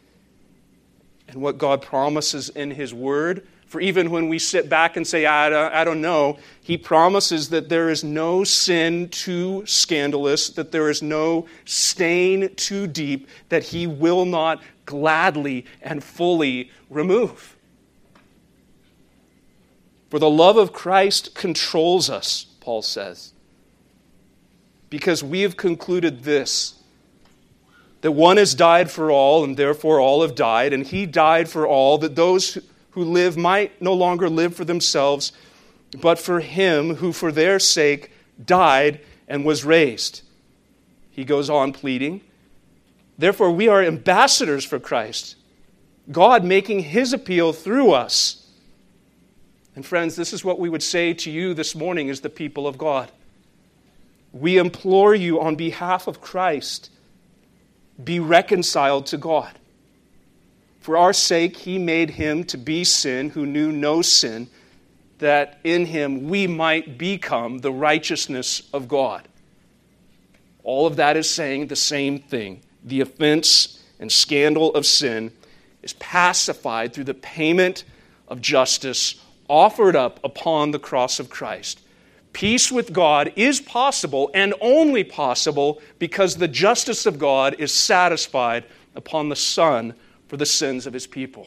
And 1.27 1.41
what 1.41 1.57
God 1.57 1.81
promises 1.81 2.49
in 2.49 2.71
His 2.71 2.93
Word 2.93 3.47
for 3.71 3.79
even 3.79 4.11
when 4.11 4.27
we 4.27 4.37
sit 4.37 4.67
back 4.67 4.97
and 4.97 5.07
say, 5.07 5.25
I 5.25 5.49
don't, 5.49 5.73
I 5.73 5.85
don't 5.85 6.01
know, 6.01 6.37
he 6.61 6.77
promises 6.77 7.47
that 7.51 7.69
there 7.69 7.89
is 7.89 8.03
no 8.03 8.43
sin 8.43 9.07
too 9.07 9.63
scandalous, 9.65 10.49
that 10.49 10.73
there 10.73 10.89
is 10.89 11.01
no 11.01 11.47
stain 11.63 12.53
too 12.55 12.85
deep, 12.85 13.29
that 13.47 13.63
he 13.63 13.87
will 13.87 14.25
not 14.25 14.61
gladly 14.85 15.65
and 15.81 16.03
fully 16.03 16.69
remove. 16.89 17.55
For 20.09 20.19
the 20.19 20.29
love 20.29 20.57
of 20.57 20.73
Christ 20.73 21.33
controls 21.33 22.09
us, 22.09 22.47
Paul 22.59 22.81
says, 22.81 23.31
because 24.89 25.23
we 25.23 25.43
have 25.43 25.55
concluded 25.55 26.23
this 26.23 26.75
that 28.01 28.11
one 28.11 28.35
has 28.35 28.53
died 28.53 28.91
for 28.91 29.11
all, 29.11 29.45
and 29.45 29.55
therefore 29.55 30.01
all 30.01 30.23
have 30.23 30.35
died, 30.35 30.73
and 30.73 30.85
he 30.85 31.05
died 31.05 31.47
for 31.47 31.65
all, 31.65 31.97
that 31.99 32.17
those 32.17 32.57
who 32.91 33.03
live 33.03 33.37
might 33.37 33.81
no 33.81 33.93
longer 33.93 34.29
live 34.29 34.55
for 34.55 34.65
themselves, 34.65 35.31
but 35.99 36.19
for 36.19 36.39
him 36.39 36.95
who 36.95 37.11
for 37.11 37.31
their 37.31 37.59
sake 37.59 38.11
died 38.43 38.99
and 39.27 39.45
was 39.45 39.65
raised. 39.65 40.21
He 41.09 41.23
goes 41.23 41.49
on 41.49 41.73
pleading. 41.73 42.21
Therefore, 43.17 43.51
we 43.51 43.67
are 43.67 43.83
ambassadors 43.83 44.65
for 44.65 44.79
Christ, 44.79 45.35
God 46.11 46.43
making 46.43 46.79
his 46.79 47.13
appeal 47.13 47.53
through 47.53 47.91
us. 47.91 48.47
And 49.75 49.85
friends, 49.85 50.15
this 50.15 50.33
is 50.33 50.43
what 50.43 50.59
we 50.59 50.69
would 50.69 50.83
say 50.83 51.13
to 51.13 51.31
you 51.31 51.53
this 51.53 51.75
morning 51.75 52.09
as 52.09 52.21
the 52.21 52.29
people 52.29 52.67
of 52.67 52.77
God. 52.77 53.11
We 54.33 54.57
implore 54.57 55.13
you 55.13 55.39
on 55.39 55.55
behalf 55.55 56.07
of 56.07 56.21
Christ, 56.21 56.89
be 58.01 58.19
reconciled 58.19 59.05
to 59.07 59.17
God. 59.17 59.57
For 60.81 60.97
our 60.97 61.13
sake, 61.13 61.57
he 61.57 61.77
made 61.77 62.09
him 62.09 62.43
to 62.45 62.57
be 62.57 62.83
sin 62.83 63.29
who 63.29 63.45
knew 63.45 63.71
no 63.71 64.01
sin, 64.01 64.49
that 65.19 65.59
in 65.63 65.85
him 65.85 66.27
we 66.27 66.47
might 66.47 66.97
become 66.97 67.59
the 67.59 67.71
righteousness 67.71 68.63
of 68.73 68.87
God. 68.87 69.27
All 70.63 70.87
of 70.87 70.95
that 70.95 71.15
is 71.15 71.29
saying 71.29 71.67
the 71.67 71.75
same 71.75 72.17
thing. 72.17 72.61
The 72.83 73.01
offense 73.01 73.83
and 73.99 74.11
scandal 74.11 74.73
of 74.73 74.87
sin 74.87 75.31
is 75.83 75.93
pacified 75.93 76.93
through 76.93 77.03
the 77.05 77.13
payment 77.13 77.83
of 78.27 78.41
justice 78.41 79.21
offered 79.47 79.95
up 79.95 80.19
upon 80.23 80.71
the 80.71 80.79
cross 80.79 81.19
of 81.19 81.29
Christ. 81.29 81.81
Peace 82.33 82.71
with 82.71 82.93
God 82.93 83.33
is 83.35 83.59
possible 83.59 84.31
and 84.33 84.53
only 84.61 85.03
possible 85.03 85.79
because 85.99 86.37
the 86.37 86.47
justice 86.47 87.05
of 87.05 87.19
God 87.19 87.55
is 87.59 87.71
satisfied 87.71 88.63
upon 88.95 89.29
the 89.29 89.35
Son 89.35 89.93
for 90.31 90.37
the 90.37 90.45
sins 90.45 90.87
of 90.87 90.93
his 90.93 91.07
people. 91.07 91.45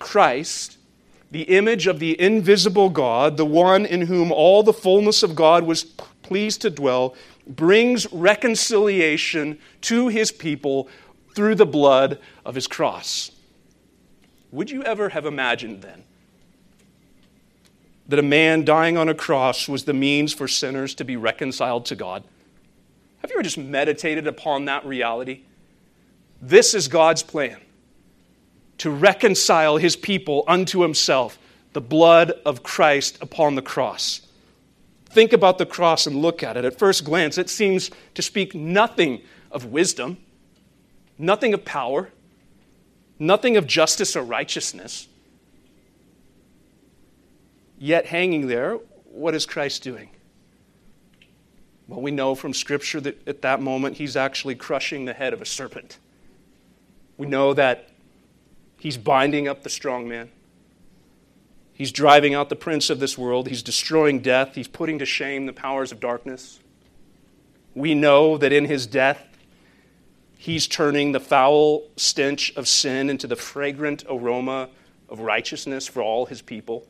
Christ, 0.00 0.76
the 1.30 1.42
image 1.42 1.86
of 1.86 2.00
the 2.00 2.20
invisible 2.20 2.90
God, 2.90 3.36
the 3.36 3.46
one 3.46 3.86
in 3.86 4.00
whom 4.00 4.32
all 4.32 4.64
the 4.64 4.72
fullness 4.72 5.22
of 5.22 5.36
God 5.36 5.62
was 5.62 5.84
pleased 5.84 6.62
to 6.62 6.70
dwell, 6.70 7.14
brings 7.46 8.12
reconciliation 8.12 9.60
to 9.82 10.08
his 10.08 10.32
people 10.32 10.88
through 11.36 11.54
the 11.54 11.64
blood 11.64 12.18
of 12.44 12.56
his 12.56 12.66
cross. 12.66 13.30
Would 14.50 14.72
you 14.72 14.82
ever 14.82 15.10
have 15.10 15.24
imagined 15.24 15.80
then 15.80 16.02
that 18.08 18.18
a 18.18 18.22
man 18.22 18.64
dying 18.64 18.98
on 18.98 19.08
a 19.08 19.14
cross 19.14 19.68
was 19.68 19.84
the 19.84 19.94
means 19.94 20.34
for 20.34 20.48
sinners 20.48 20.92
to 20.96 21.04
be 21.04 21.16
reconciled 21.16 21.86
to 21.86 21.94
God? 21.94 22.24
Have 23.18 23.30
you 23.30 23.36
ever 23.36 23.44
just 23.44 23.58
meditated 23.58 24.26
upon 24.26 24.64
that 24.64 24.84
reality? 24.84 25.42
This 26.46 26.74
is 26.74 26.88
God's 26.88 27.22
plan 27.22 27.58
to 28.78 28.90
reconcile 28.90 29.78
his 29.78 29.96
people 29.96 30.44
unto 30.46 30.82
himself, 30.82 31.38
the 31.72 31.80
blood 31.80 32.32
of 32.44 32.62
Christ 32.62 33.16
upon 33.22 33.54
the 33.54 33.62
cross. 33.62 34.20
Think 35.06 35.32
about 35.32 35.58
the 35.58 35.64
cross 35.64 36.06
and 36.06 36.16
look 36.16 36.42
at 36.42 36.56
it. 36.56 36.64
At 36.64 36.78
first 36.78 37.04
glance, 37.04 37.38
it 37.38 37.48
seems 37.48 37.90
to 38.14 38.20
speak 38.20 38.54
nothing 38.54 39.22
of 39.50 39.66
wisdom 39.66 40.18
nothing 41.18 41.54
of 41.54 41.64
power, 41.64 42.10
nothing 43.18 43.56
of 43.56 43.66
justice 43.66 44.16
or 44.16 44.22
righteousness. 44.22 45.08
Yet, 47.78 48.06
hanging 48.06 48.46
there, 48.48 48.74
what 49.04 49.34
is 49.34 49.46
Christ 49.46 49.82
doing? 49.82 50.10
Well, 51.86 52.00
we 52.00 52.10
know 52.10 52.34
from 52.34 52.54
Scripture 52.54 53.00
that 53.02 53.28
at 53.28 53.42
that 53.42 53.60
moment 53.60 53.98
he's 53.98 54.16
actually 54.16 54.54
crushing 54.54 55.04
the 55.04 55.12
head 55.12 55.32
of 55.32 55.42
a 55.42 55.46
serpent. 55.46 55.98
We 57.16 57.26
know 57.26 57.54
that 57.54 57.88
he's 58.78 58.96
binding 58.96 59.48
up 59.48 59.62
the 59.62 59.70
strong 59.70 60.08
man. 60.08 60.30
He's 61.72 61.92
driving 61.92 62.34
out 62.34 62.48
the 62.48 62.56
prince 62.56 62.90
of 62.90 63.00
this 63.00 63.18
world. 63.18 63.48
He's 63.48 63.62
destroying 63.62 64.20
death. 64.20 64.54
He's 64.54 64.68
putting 64.68 64.98
to 65.00 65.06
shame 65.06 65.46
the 65.46 65.52
powers 65.52 65.90
of 65.90 66.00
darkness. 66.00 66.60
We 67.74 67.94
know 67.94 68.38
that 68.38 68.52
in 68.52 68.66
his 68.66 68.86
death, 68.86 69.34
He's 70.44 70.66
turning 70.66 71.12
the 71.12 71.20
foul 71.20 71.84
stench 71.96 72.52
of 72.54 72.68
sin 72.68 73.08
into 73.08 73.26
the 73.26 73.34
fragrant 73.34 74.04
aroma 74.10 74.68
of 75.08 75.20
righteousness 75.20 75.88
for 75.88 76.02
all 76.02 76.26
his 76.26 76.42
people. 76.42 76.86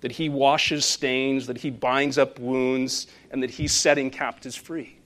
That 0.00 0.12
he 0.12 0.30
washes 0.30 0.86
stains, 0.86 1.46
that 1.48 1.58
he 1.58 1.68
binds 1.68 2.16
up 2.16 2.38
wounds, 2.38 3.08
and 3.30 3.42
that 3.42 3.50
he's 3.50 3.74
setting 3.74 4.10
captives 4.10 4.56
free. 4.56 4.96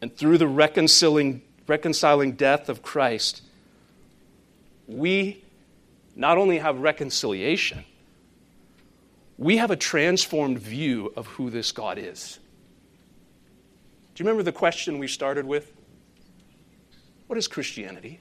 And 0.00 0.16
through 0.16 0.38
the 0.38 0.48
reconciling, 0.48 1.42
reconciling 1.70 2.32
death 2.32 2.68
of 2.68 2.82
Christ, 2.82 3.42
we 4.88 5.42
not 6.16 6.36
only 6.36 6.58
have 6.58 6.80
reconciliation, 6.80 7.84
we 9.38 9.56
have 9.56 9.70
a 9.70 9.76
transformed 9.76 10.58
view 10.58 11.12
of 11.16 11.28
who 11.28 11.48
this 11.48 11.72
God 11.72 11.96
is 11.96 12.38
Do 14.14 14.22
you 14.22 14.26
remember 14.26 14.42
the 14.42 14.52
question 14.52 14.98
we 14.98 15.06
started 15.06 15.46
with? 15.46 15.72
What 17.28 17.38
is 17.38 17.46
Christianity? 17.46 18.18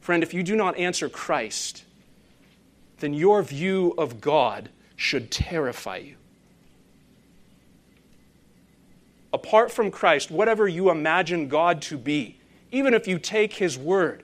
Friend, 0.00 0.22
if 0.22 0.34
you 0.34 0.42
do 0.42 0.56
not 0.56 0.76
answer 0.76 1.08
Christ, 1.08 1.84
then 2.98 3.14
your 3.14 3.42
view 3.42 3.94
of 3.96 4.20
God 4.20 4.70
should 4.96 5.30
terrify 5.30 5.98
you. 5.98 6.16
Apart 9.32 9.70
from 9.70 9.90
Christ, 9.90 10.30
whatever 10.30 10.66
you 10.66 10.90
imagine 10.90 11.48
God 11.48 11.82
to 11.82 11.98
be, 11.98 12.38
even 12.70 12.94
if 12.94 13.06
you 13.06 13.18
take 13.18 13.54
His 13.54 13.76
word 13.76 14.22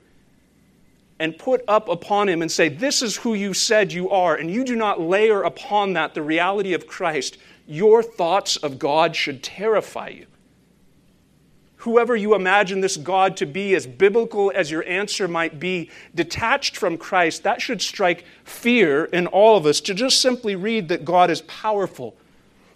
and 1.19 1.37
put 1.37 1.63
up 1.67 1.87
upon 1.87 2.27
Him 2.27 2.41
and 2.41 2.51
say, 2.51 2.69
This 2.69 3.01
is 3.01 3.17
who 3.17 3.33
you 3.33 3.53
said 3.53 3.93
you 3.93 4.09
are, 4.09 4.35
and 4.35 4.49
you 4.49 4.63
do 4.63 4.75
not 4.75 4.99
layer 4.99 5.43
upon 5.43 5.93
that 5.93 6.13
the 6.13 6.21
reality 6.21 6.73
of 6.73 6.87
Christ, 6.87 7.37
your 7.67 8.03
thoughts 8.03 8.57
of 8.57 8.79
God 8.79 9.15
should 9.15 9.43
terrify 9.43 10.09
you. 10.09 10.25
Whoever 11.77 12.15
you 12.15 12.33
imagine 12.33 12.81
this 12.81 12.97
God 12.97 13.37
to 13.37 13.45
be, 13.45 13.75
as 13.75 13.85
biblical 13.85 14.51
as 14.55 14.71
your 14.71 14.83
answer 14.87 15.27
might 15.27 15.59
be, 15.59 15.91
detached 16.15 16.75
from 16.77 16.97
Christ, 16.97 17.43
that 17.43 17.61
should 17.61 17.79
strike 17.79 18.25
fear 18.43 19.05
in 19.05 19.27
all 19.27 19.55
of 19.55 19.67
us 19.67 19.81
to 19.81 19.93
just 19.93 20.19
simply 20.19 20.55
read 20.55 20.87
that 20.89 21.05
God 21.05 21.29
is 21.29 21.43
powerful, 21.43 22.15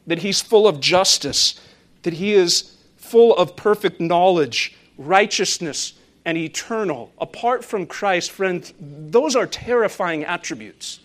that 0.06 0.20
He's 0.20 0.42
full 0.42 0.68
of 0.68 0.80
justice, 0.80 1.60
that 2.04 2.14
He 2.14 2.34
is 2.34 2.78
full 2.98 3.36
of 3.36 3.56
perfect 3.56 4.00
knowledge, 4.00 4.76
righteousness, 4.98 5.94
and 6.26 6.38
eternal. 6.38 7.12
Apart 7.20 7.64
from 7.64 7.86
Christ, 7.86 8.32
friends, 8.32 8.74
those 8.80 9.36
are 9.36 9.48
terrifying 9.48 10.24
attributes. 10.26 11.00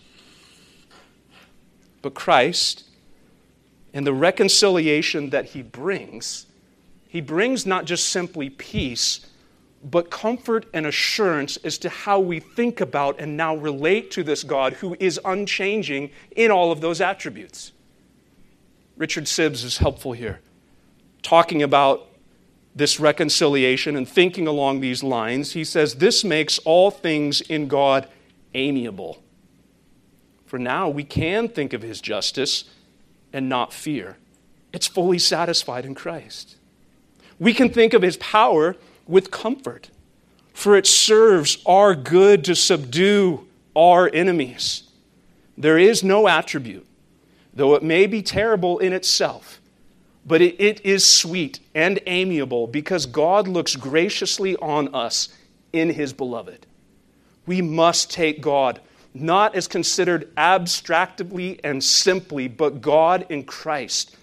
But 2.01 2.13
Christ 2.13 2.83
and 3.93 4.05
the 4.05 4.13
reconciliation 4.13 5.29
that 5.31 5.45
He 5.45 5.61
brings 5.61 6.45
he 7.15 7.21
brings 7.21 7.65
not 7.65 7.85
just 7.85 8.09
simply 8.09 8.49
peace, 8.49 9.25
but 9.81 10.11
comfort 10.11 10.65
and 10.73 10.85
assurance 10.85 11.55
as 11.63 11.77
to 11.77 11.87
how 11.87 12.19
we 12.19 12.41
think 12.41 12.81
about 12.81 13.21
and 13.21 13.37
now 13.37 13.55
relate 13.55 14.11
to 14.11 14.21
this 14.21 14.43
God 14.43 14.73
who 14.73 14.97
is 14.99 15.17
unchanging 15.23 16.11
in 16.35 16.51
all 16.51 16.73
of 16.73 16.81
those 16.81 16.99
attributes. 16.99 17.71
Richard 18.97 19.27
Sibbes 19.27 19.63
is 19.63 19.77
helpful 19.77 20.11
here, 20.11 20.41
talking 21.25 21.63
about 21.63 22.07
this 22.75 22.99
reconciliation 22.99 23.95
and 23.95 24.07
thinking 24.07 24.47
along 24.47 24.79
these 24.79 25.01
lines. 25.01 25.53
He 25.53 25.63
says, 25.63 25.95
This 25.95 26.23
makes 26.23 26.59
all 26.59 26.91
things 26.91 27.41
in 27.41 27.67
God 27.67 28.07
amiable. 28.53 29.23
For 30.45 30.59
now 30.59 30.87
we 30.87 31.03
can 31.03 31.49
think 31.49 31.73
of 31.73 31.81
his 31.81 31.99
justice 31.99 32.65
and 33.33 33.49
not 33.49 33.73
fear. 33.73 34.17
It's 34.71 34.87
fully 34.87 35.19
satisfied 35.19 35.85
in 35.85 35.95
Christ. 35.95 36.57
We 37.39 37.53
can 37.53 37.69
think 37.69 37.93
of 37.93 38.01
his 38.01 38.17
power 38.17 38.75
with 39.07 39.31
comfort, 39.31 39.89
for 40.53 40.75
it 40.77 40.85
serves 40.85 41.57
our 41.65 41.95
good 41.95 42.43
to 42.45 42.55
subdue 42.55 43.47
our 43.75 44.09
enemies. 44.13 44.83
There 45.57 45.77
is 45.77 46.03
no 46.03 46.27
attribute, 46.27 46.85
though 47.53 47.75
it 47.75 47.83
may 47.83 48.05
be 48.05 48.21
terrible 48.21 48.79
in 48.79 48.93
itself, 48.93 49.61
but 50.25 50.41
it, 50.41 50.59
it 50.59 50.85
is 50.85 51.05
sweet 51.05 51.59
and 51.73 51.99
amiable 52.07 52.67
because 52.67 53.05
God 53.05 53.47
looks 53.47 53.75
graciously 53.75 54.55
on 54.57 54.93
us 54.93 55.29
in 55.71 55.89
his 55.89 56.13
beloved. 56.13 56.65
We 57.45 57.61
must 57.61 58.11
take 58.11 58.41
God 58.41 58.79
not 59.13 59.55
as 59.55 59.67
considered 59.67 60.29
abstractly 60.35 61.59
and 61.63 61.81
simply, 61.83 62.47
but 62.47 62.81
God 62.81 63.25
in 63.29 63.43
Christ. 63.45 64.15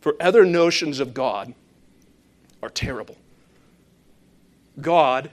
For 0.00 0.16
other 0.20 0.44
notions 0.44 1.00
of 1.00 1.14
God 1.14 1.54
are 2.62 2.68
terrible. 2.68 3.16
God 4.80 5.30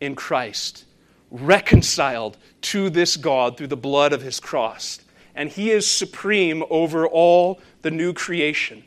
in 0.00 0.14
Christ, 0.14 0.84
reconciled 1.30 2.36
to 2.62 2.88
this 2.88 3.16
God 3.16 3.56
through 3.56 3.66
the 3.66 3.76
blood 3.76 4.12
of 4.12 4.22
his 4.22 4.40
cross. 4.40 5.00
And 5.34 5.50
he 5.50 5.70
is 5.70 5.88
supreme 5.88 6.64
over 6.70 7.06
all 7.06 7.60
the 7.82 7.90
new 7.90 8.12
creation. 8.12 8.82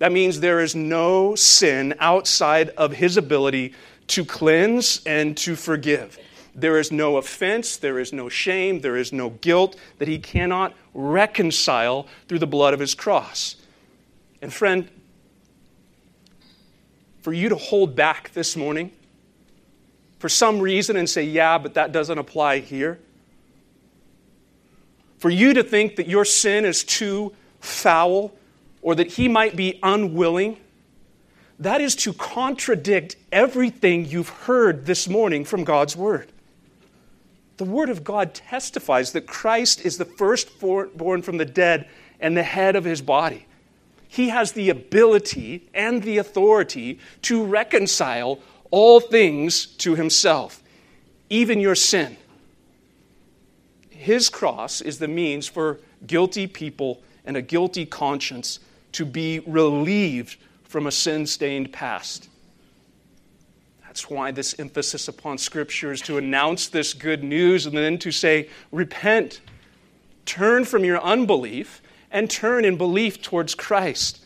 That 0.00 0.12
means 0.12 0.40
there 0.40 0.60
is 0.60 0.74
no 0.74 1.34
sin 1.34 1.94
outside 2.00 2.70
of 2.70 2.92
his 2.92 3.18
ability 3.18 3.74
to 4.08 4.24
cleanse 4.24 5.02
and 5.04 5.36
to 5.36 5.54
forgive. 5.54 6.18
There 6.54 6.78
is 6.78 6.90
no 6.90 7.18
offense, 7.18 7.76
there 7.76 7.98
is 7.98 8.10
no 8.10 8.30
shame, 8.30 8.80
there 8.80 8.96
is 8.96 9.12
no 9.12 9.28
guilt 9.28 9.76
that 9.98 10.08
he 10.08 10.18
cannot 10.18 10.74
reconcile 10.94 12.06
through 12.26 12.38
the 12.38 12.46
blood 12.46 12.72
of 12.72 12.80
his 12.80 12.94
cross. 12.94 13.56
And 14.40 14.50
friend, 14.50 14.88
for 17.20 17.34
you 17.34 17.50
to 17.50 17.56
hold 17.56 17.94
back 17.94 18.32
this 18.32 18.56
morning 18.56 18.92
for 20.18 20.30
some 20.30 20.60
reason 20.60 20.96
and 20.96 21.08
say, 21.08 21.24
yeah, 21.24 21.58
but 21.58 21.74
that 21.74 21.92
doesn't 21.92 22.16
apply 22.16 22.60
here. 22.60 22.98
For 25.18 25.28
you 25.28 25.52
to 25.52 25.62
think 25.62 25.96
that 25.96 26.08
your 26.08 26.24
sin 26.24 26.64
is 26.64 26.84
too 26.84 27.34
foul 27.60 28.32
or 28.82 28.94
that 28.94 29.08
he 29.08 29.28
might 29.28 29.56
be 29.56 29.78
unwilling, 29.82 30.56
that 31.58 31.80
is 31.80 31.94
to 31.94 32.12
contradict 32.14 33.16
everything 33.30 34.06
you've 34.06 34.30
heard 34.30 34.86
this 34.86 35.08
morning 35.08 35.44
from 35.44 35.64
God's 35.64 35.94
Word. 35.94 36.32
The 37.58 37.64
Word 37.64 37.90
of 37.90 38.02
God 38.02 38.32
testifies 38.32 39.12
that 39.12 39.26
Christ 39.26 39.84
is 39.84 39.98
the 39.98 40.06
firstborn 40.06 41.20
from 41.20 41.36
the 41.36 41.44
dead 41.44 41.88
and 42.18 42.34
the 42.34 42.42
head 42.42 42.76
of 42.76 42.84
his 42.84 43.02
body. 43.02 43.46
He 44.08 44.30
has 44.30 44.52
the 44.52 44.70
ability 44.70 45.68
and 45.74 46.02
the 46.02 46.18
authority 46.18 46.98
to 47.22 47.44
reconcile 47.44 48.40
all 48.70 48.98
things 48.98 49.66
to 49.66 49.94
himself, 49.94 50.62
even 51.28 51.60
your 51.60 51.74
sin. 51.74 52.16
His 53.90 54.30
cross 54.30 54.80
is 54.80 54.98
the 54.98 55.08
means 55.08 55.46
for 55.46 55.80
guilty 56.06 56.46
people 56.46 57.02
and 57.26 57.36
a 57.36 57.42
guilty 57.42 57.84
conscience 57.84 58.58
to 58.92 59.04
be 59.04 59.40
relieved 59.40 60.36
from 60.64 60.86
a 60.86 60.92
sin 60.92 61.26
stained 61.26 61.72
past. 61.72 62.28
That's 63.90 64.08
why 64.08 64.30
this 64.30 64.58
emphasis 64.60 65.08
upon 65.08 65.38
Scripture 65.38 65.90
is 65.90 66.00
to 66.02 66.16
announce 66.16 66.68
this 66.68 66.94
good 66.94 67.24
news 67.24 67.66
and 67.66 67.76
then 67.76 67.98
to 67.98 68.12
say, 68.12 68.48
Repent, 68.70 69.40
turn 70.26 70.64
from 70.64 70.84
your 70.84 71.00
unbelief, 71.00 71.82
and 72.10 72.30
turn 72.30 72.64
in 72.64 72.76
belief 72.76 73.20
towards 73.20 73.56
Christ, 73.56 74.24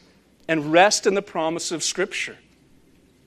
and 0.48 0.70
rest 0.70 1.06
in 1.06 1.14
the 1.14 1.22
promise 1.22 1.72
of 1.72 1.82
Scripture. 1.82 2.36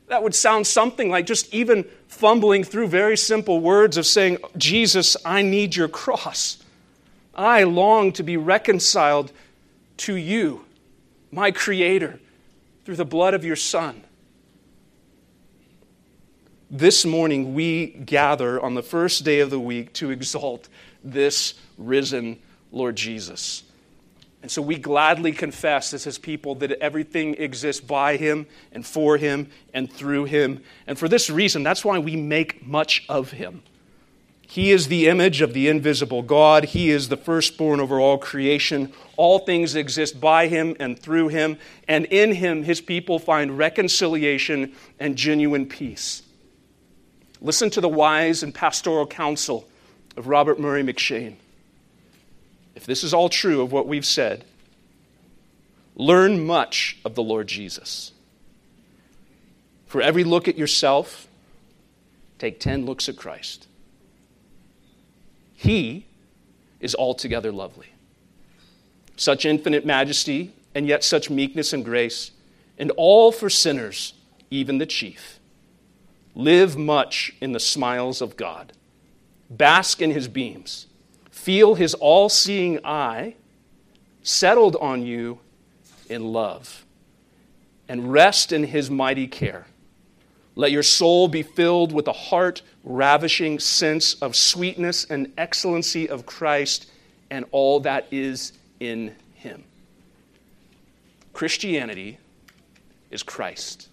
That 0.10 0.22
would 0.22 0.36
sound 0.36 0.68
something 0.68 1.10
like 1.10 1.26
just 1.26 1.54
even 1.54 1.86
fumbling 2.08 2.64
through 2.64 2.88
very 2.88 3.18
simple 3.18 3.60
words 3.60 3.98
of 3.98 4.06
saying, 4.06 4.38
Jesus, 4.58 5.18
I 5.26 5.42
need 5.42 5.76
your 5.76 5.90
cross. 5.90 6.64
I 7.36 7.64
long 7.64 8.12
to 8.14 8.24
be 8.24 8.38
reconciled 8.38 9.32
to 9.98 10.16
you, 10.16 10.66
my 11.32 11.52
Creator, 11.52 12.20
through 12.86 12.96
the 12.96 13.06
blood 13.06 13.34
of 13.34 13.44
your 13.44 13.56
Son. 13.56 14.04
This 16.70 17.06
morning, 17.06 17.54
we 17.54 17.88
gather 17.88 18.62
on 18.62 18.74
the 18.74 18.84
first 18.84 19.24
day 19.24 19.40
of 19.40 19.50
the 19.50 19.60
week 19.60 19.94
to 19.94 20.10
exalt 20.12 20.68
this 21.04 21.54
risen 21.78 22.40
Lord 22.72 22.96
Jesus. 22.96 23.64
And 24.42 24.52
so 24.52 24.62
we 24.62 24.78
gladly 24.78 25.32
confess 25.32 25.94
as 25.94 26.04
his 26.04 26.18
people 26.18 26.56
that 26.56 26.72
everything 26.74 27.36
exists 27.36 27.82
by 27.82 28.18
him 28.18 28.46
and 28.72 28.86
for 28.86 29.18
him 29.18 29.50
and 29.74 29.92
through 29.92 30.26
him. 30.26 30.62
And 30.86 30.98
for 30.98 31.08
this 31.08 31.30
reason, 31.30 31.64
that's 31.64 31.84
why 31.84 32.00
we 32.00 32.16
make 32.16 32.66
much 32.66 33.06
of 33.10 33.32
him. 33.32 33.64
He 34.50 34.72
is 34.72 34.88
the 34.88 35.08
image 35.08 35.42
of 35.42 35.54
the 35.54 35.68
invisible 35.68 36.22
God. 36.22 36.66
He 36.66 36.90
is 36.90 37.10
the 37.10 37.18
firstborn 37.18 37.82
over 37.82 38.00
all 38.00 38.18
creation. 38.18 38.94
All 39.18 39.40
things 39.40 39.76
exist 39.76 40.22
by 40.22 40.48
him 40.48 40.74
and 40.80 40.98
through 40.98 41.28
him. 41.28 41.58
And 41.86 42.06
in 42.06 42.32
him, 42.32 42.64
his 42.64 42.80
people 42.80 43.20
find 43.20 43.58
reconciliation 43.58 44.74
and 45.00 45.18
genuine 45.18 45.66
peace. 45.66 46.24
Listen 47.42 47.70
to 47.72 47.82
the 47.82 47.90
wise 47.90 48.42
and 48.42 48.56
pastoral 48.56 49.06
counsel 49.06 49.68
of 50.16 50.28
Robert 50.28 50.60
Murray 50.60 50.82
M'Cheyne. 50.82 51.36
if 52.74 52.86
this 52.86 53.04
is 53.04 53.14
all 53.14 53.28
true 53.28 53.62
of 53.62 53.74
what 53.74 53.88
we've 53.88 54.06
said, 54.06 54.46
learn 55.96 56.46
much 56.46 56.98
of 57.04 57.16
the 57.16 57.24
Lord 57.24 57.48
Jesus. 57.48 58.14
For 59.88 60.02
every 60.02 60.24
look 60.24 60.48
at 60.48 60.58
yourself, 60.58 61.28
take 62.40 62.60
10 62.62 62.86
looks 62.86 63.10
at 63.10 63.18
Christ. 63.18 63.67
He 65.58 66.06
is 66.80 66.96
altogether 66.96 67.52
lovely. 67.52 67.88
Such 69.18 69.46
infinite 69.46 69.86
majesty, 69.86 70.54
and 70.74 70.88
yet 70.88 71.04
such 71.04 71.30
meekness 71.30 71.74
and 71.74 71.84
grace, 71.84 72.32
and 72.78 72.92
all 72.92 73.34
for 73.34 73.50
sinners, 73.50 74.14
even 74.50 74.78
the 74.78 74.86
chief. 74.86 75.40
Live 76.34 76.78
much 76.78 77.34
in 77.42 77.52
the 77.52 77.60
smiles 77.60 78.22
of 78.22 78.38
God, 78.38 78.72
bask 79.50 80.02
in 80.02 80.12
his 80.12 80.30
beams 80.30 80.88
Feel 81.38 81.76
his 81.76 81.94
all 81.94 82.30
seeing 82.30 82.84
eye 82.84 83.36
settled 84.22 84.76
on 84.82 85.02
you 85.06 85.40
in 86.10 86.34
love, 86.34 86.84
and 87.88 88.12
rest 88.12 88.52
in 88.52 88.64
his 88.64 88.90
mighty 88.90 89.28
care. 89.28 89.68
Let 90.58 90.72
your 90.72 90.82
soul 90.82 91.28
be 91.28 91.44
filled 91.44 91.92
with 91.92 92.08
a 92.08 92.14
heart 92.14 92.64
ravishing 92.84 93.60
sense 93.60 94.16
of 94.16 94.36
sweetness 94.36 95.06
and 95.06 95.32
excellency 95.38 96.10
of 96.10 96.26
Christ 96.26 96.90
and 97.30 97.46
all 97.52 97.80
that 97.82 98.08
is 98.10 98.54
in 98.80 99.16
him. 99.36 99.64
Christianity 101.32 102.18
is 103.12 103.22
Christ. 103.22 103.90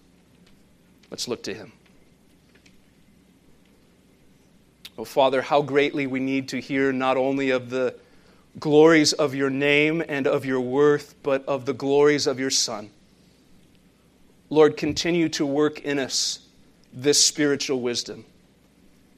Let's 1.11 1.27
look 1.27 1.43
to 1.43 1.53
him. 1.53 1.71
Oh, 4.97 5.05
Father, 5.05 5.43
how 5.43 5.61
greatly 5.61 6.07
we 6.07 6.19
need 6.19 6.49
to 6.49 6.59
hear 6.59 6.91
not 6.91 7.15
only 7.15 7.51
of 7.51 7.69
the 7.69 7.93
glories 8.59 9.13
of 9.13 9.35
your 9.35 9.51
name 9.51 10.01
and 10.09 10.25
of 10.25 10.45
your 10.45 10.61
worth, 10.61 11.13
but 11.21 11.45
of 11.45 11.67
the 11.67 11.73
glories 11.73 12.25
of 12.25 12.39
your 12.39 12.49
Son. 12.49 12.89
Lord, 14.49 14.77
continue 14.77 15.29
to 15.29 15.45
work 15.45 15.81
in 15.81 15.99
us 15.99 16.39
this 16.95 17.23
spiritual 17.23 17.81
wisdom, 17.81 18.25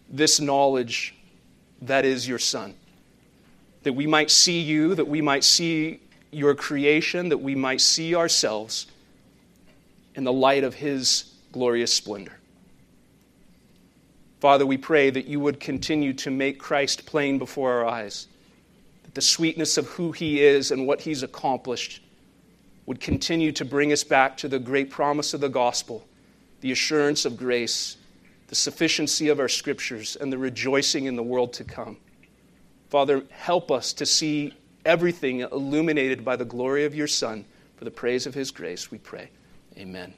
this 0.09 0.39
knowledge 0.39 1.15
that 1.83 2.03
is 2.03 2.27
your 2.27 2.39
Son, 2.39 2.73
that 3.83 3.93
we 3.93 4.07
might 4.07 4.31
see 4.31 4.59
you, 4.59 4.95
that 4.95 5.07
we 5.07 5.21
might 5.21 5.43
see 5.43 6.01
your 6.31 6.55
creation, 6.55 7.29
that 7.29 7.37
we 7.37 7.53
might 7.55 7.79
see 7.79 8.15
ourselves 8.15 8.87
in 10.15 10.23
the 10.23 10.33
light 10.33 10.63
of 10.63 10.73
his 10.73 11.35
glorious 11.51 11.93
splendor. 11.93 12.33
Father, 14.39 14.65
we 14.65 14.77
pray 14.77 15.09
that 15.11 15.25
you 15.25 15.39
would 15.39 15.59
continue 15.59 16.13
to 16.13 16.31
make 16.31 16.59
Christ 16.59 17.05
plain 17.05 17.37
before 17.37 17.71
our 17.73 17.85
eyes, 17.85 18.27
that 19.03 19.13
the 19.13 19.21
sweetness 19.21 19.77
of 19.77 19.87
who 19.87 20.11
he 20.11 20.43
is 20.43 20.71
and 20.71 20.87
what 20.87 21.01
he's 21.01 21.23
accomplished 21.23 22.01
would 22.87 22.99
continue 22.99 23.51
to 23.51 23.65
bring 23.65 23.91
us 23.91 24.03
back 24.03 24.37
to 24.37 24.47
the 24.47 24.59
great 24.59 24.89
promise 24.89 25.33
of 25.33 25.41
the 25.41 25.49
gospel, 25.49 26.07
the 26.61 26.71
assurance 26.71 27.25
of 27.25 27.37
grace, 27.37 27.97
the 28.47 28.55
sufficiency 28.55 29.29
of 29.29 29.39
our 29.39 29.49
scriptures, 29.49 30.15
and 30.19 30.31
the 30.31 30.37
rejoicing 30.37 31.05
in 31.05 31.15
the 31.15 31.23
world 31.23 31.53
to 31.53 31.63
come. 31.63 31.97
Father, 32.89 33.23
help 33.29 33.71
us 33.71 33.93
to 33.93 34.05
see 34.05 34.53
everything 34.85 35.41
illuminated 35.41 36.23
by 36.23 36.35
the 36.35 36.45
glory 36.45 36.85
of 36.85 36.95
your 36.95 37.07
Son 37.07 37.45
for 37.75 37.85
the 37.85 37.91
praise 37.91 38.25
of 38.25 38.33
his 38.33 38.51
grace, 38.51 38.89
we 38.89 38.97
pray. 38.97 39.29
Amen. 39.77 40.13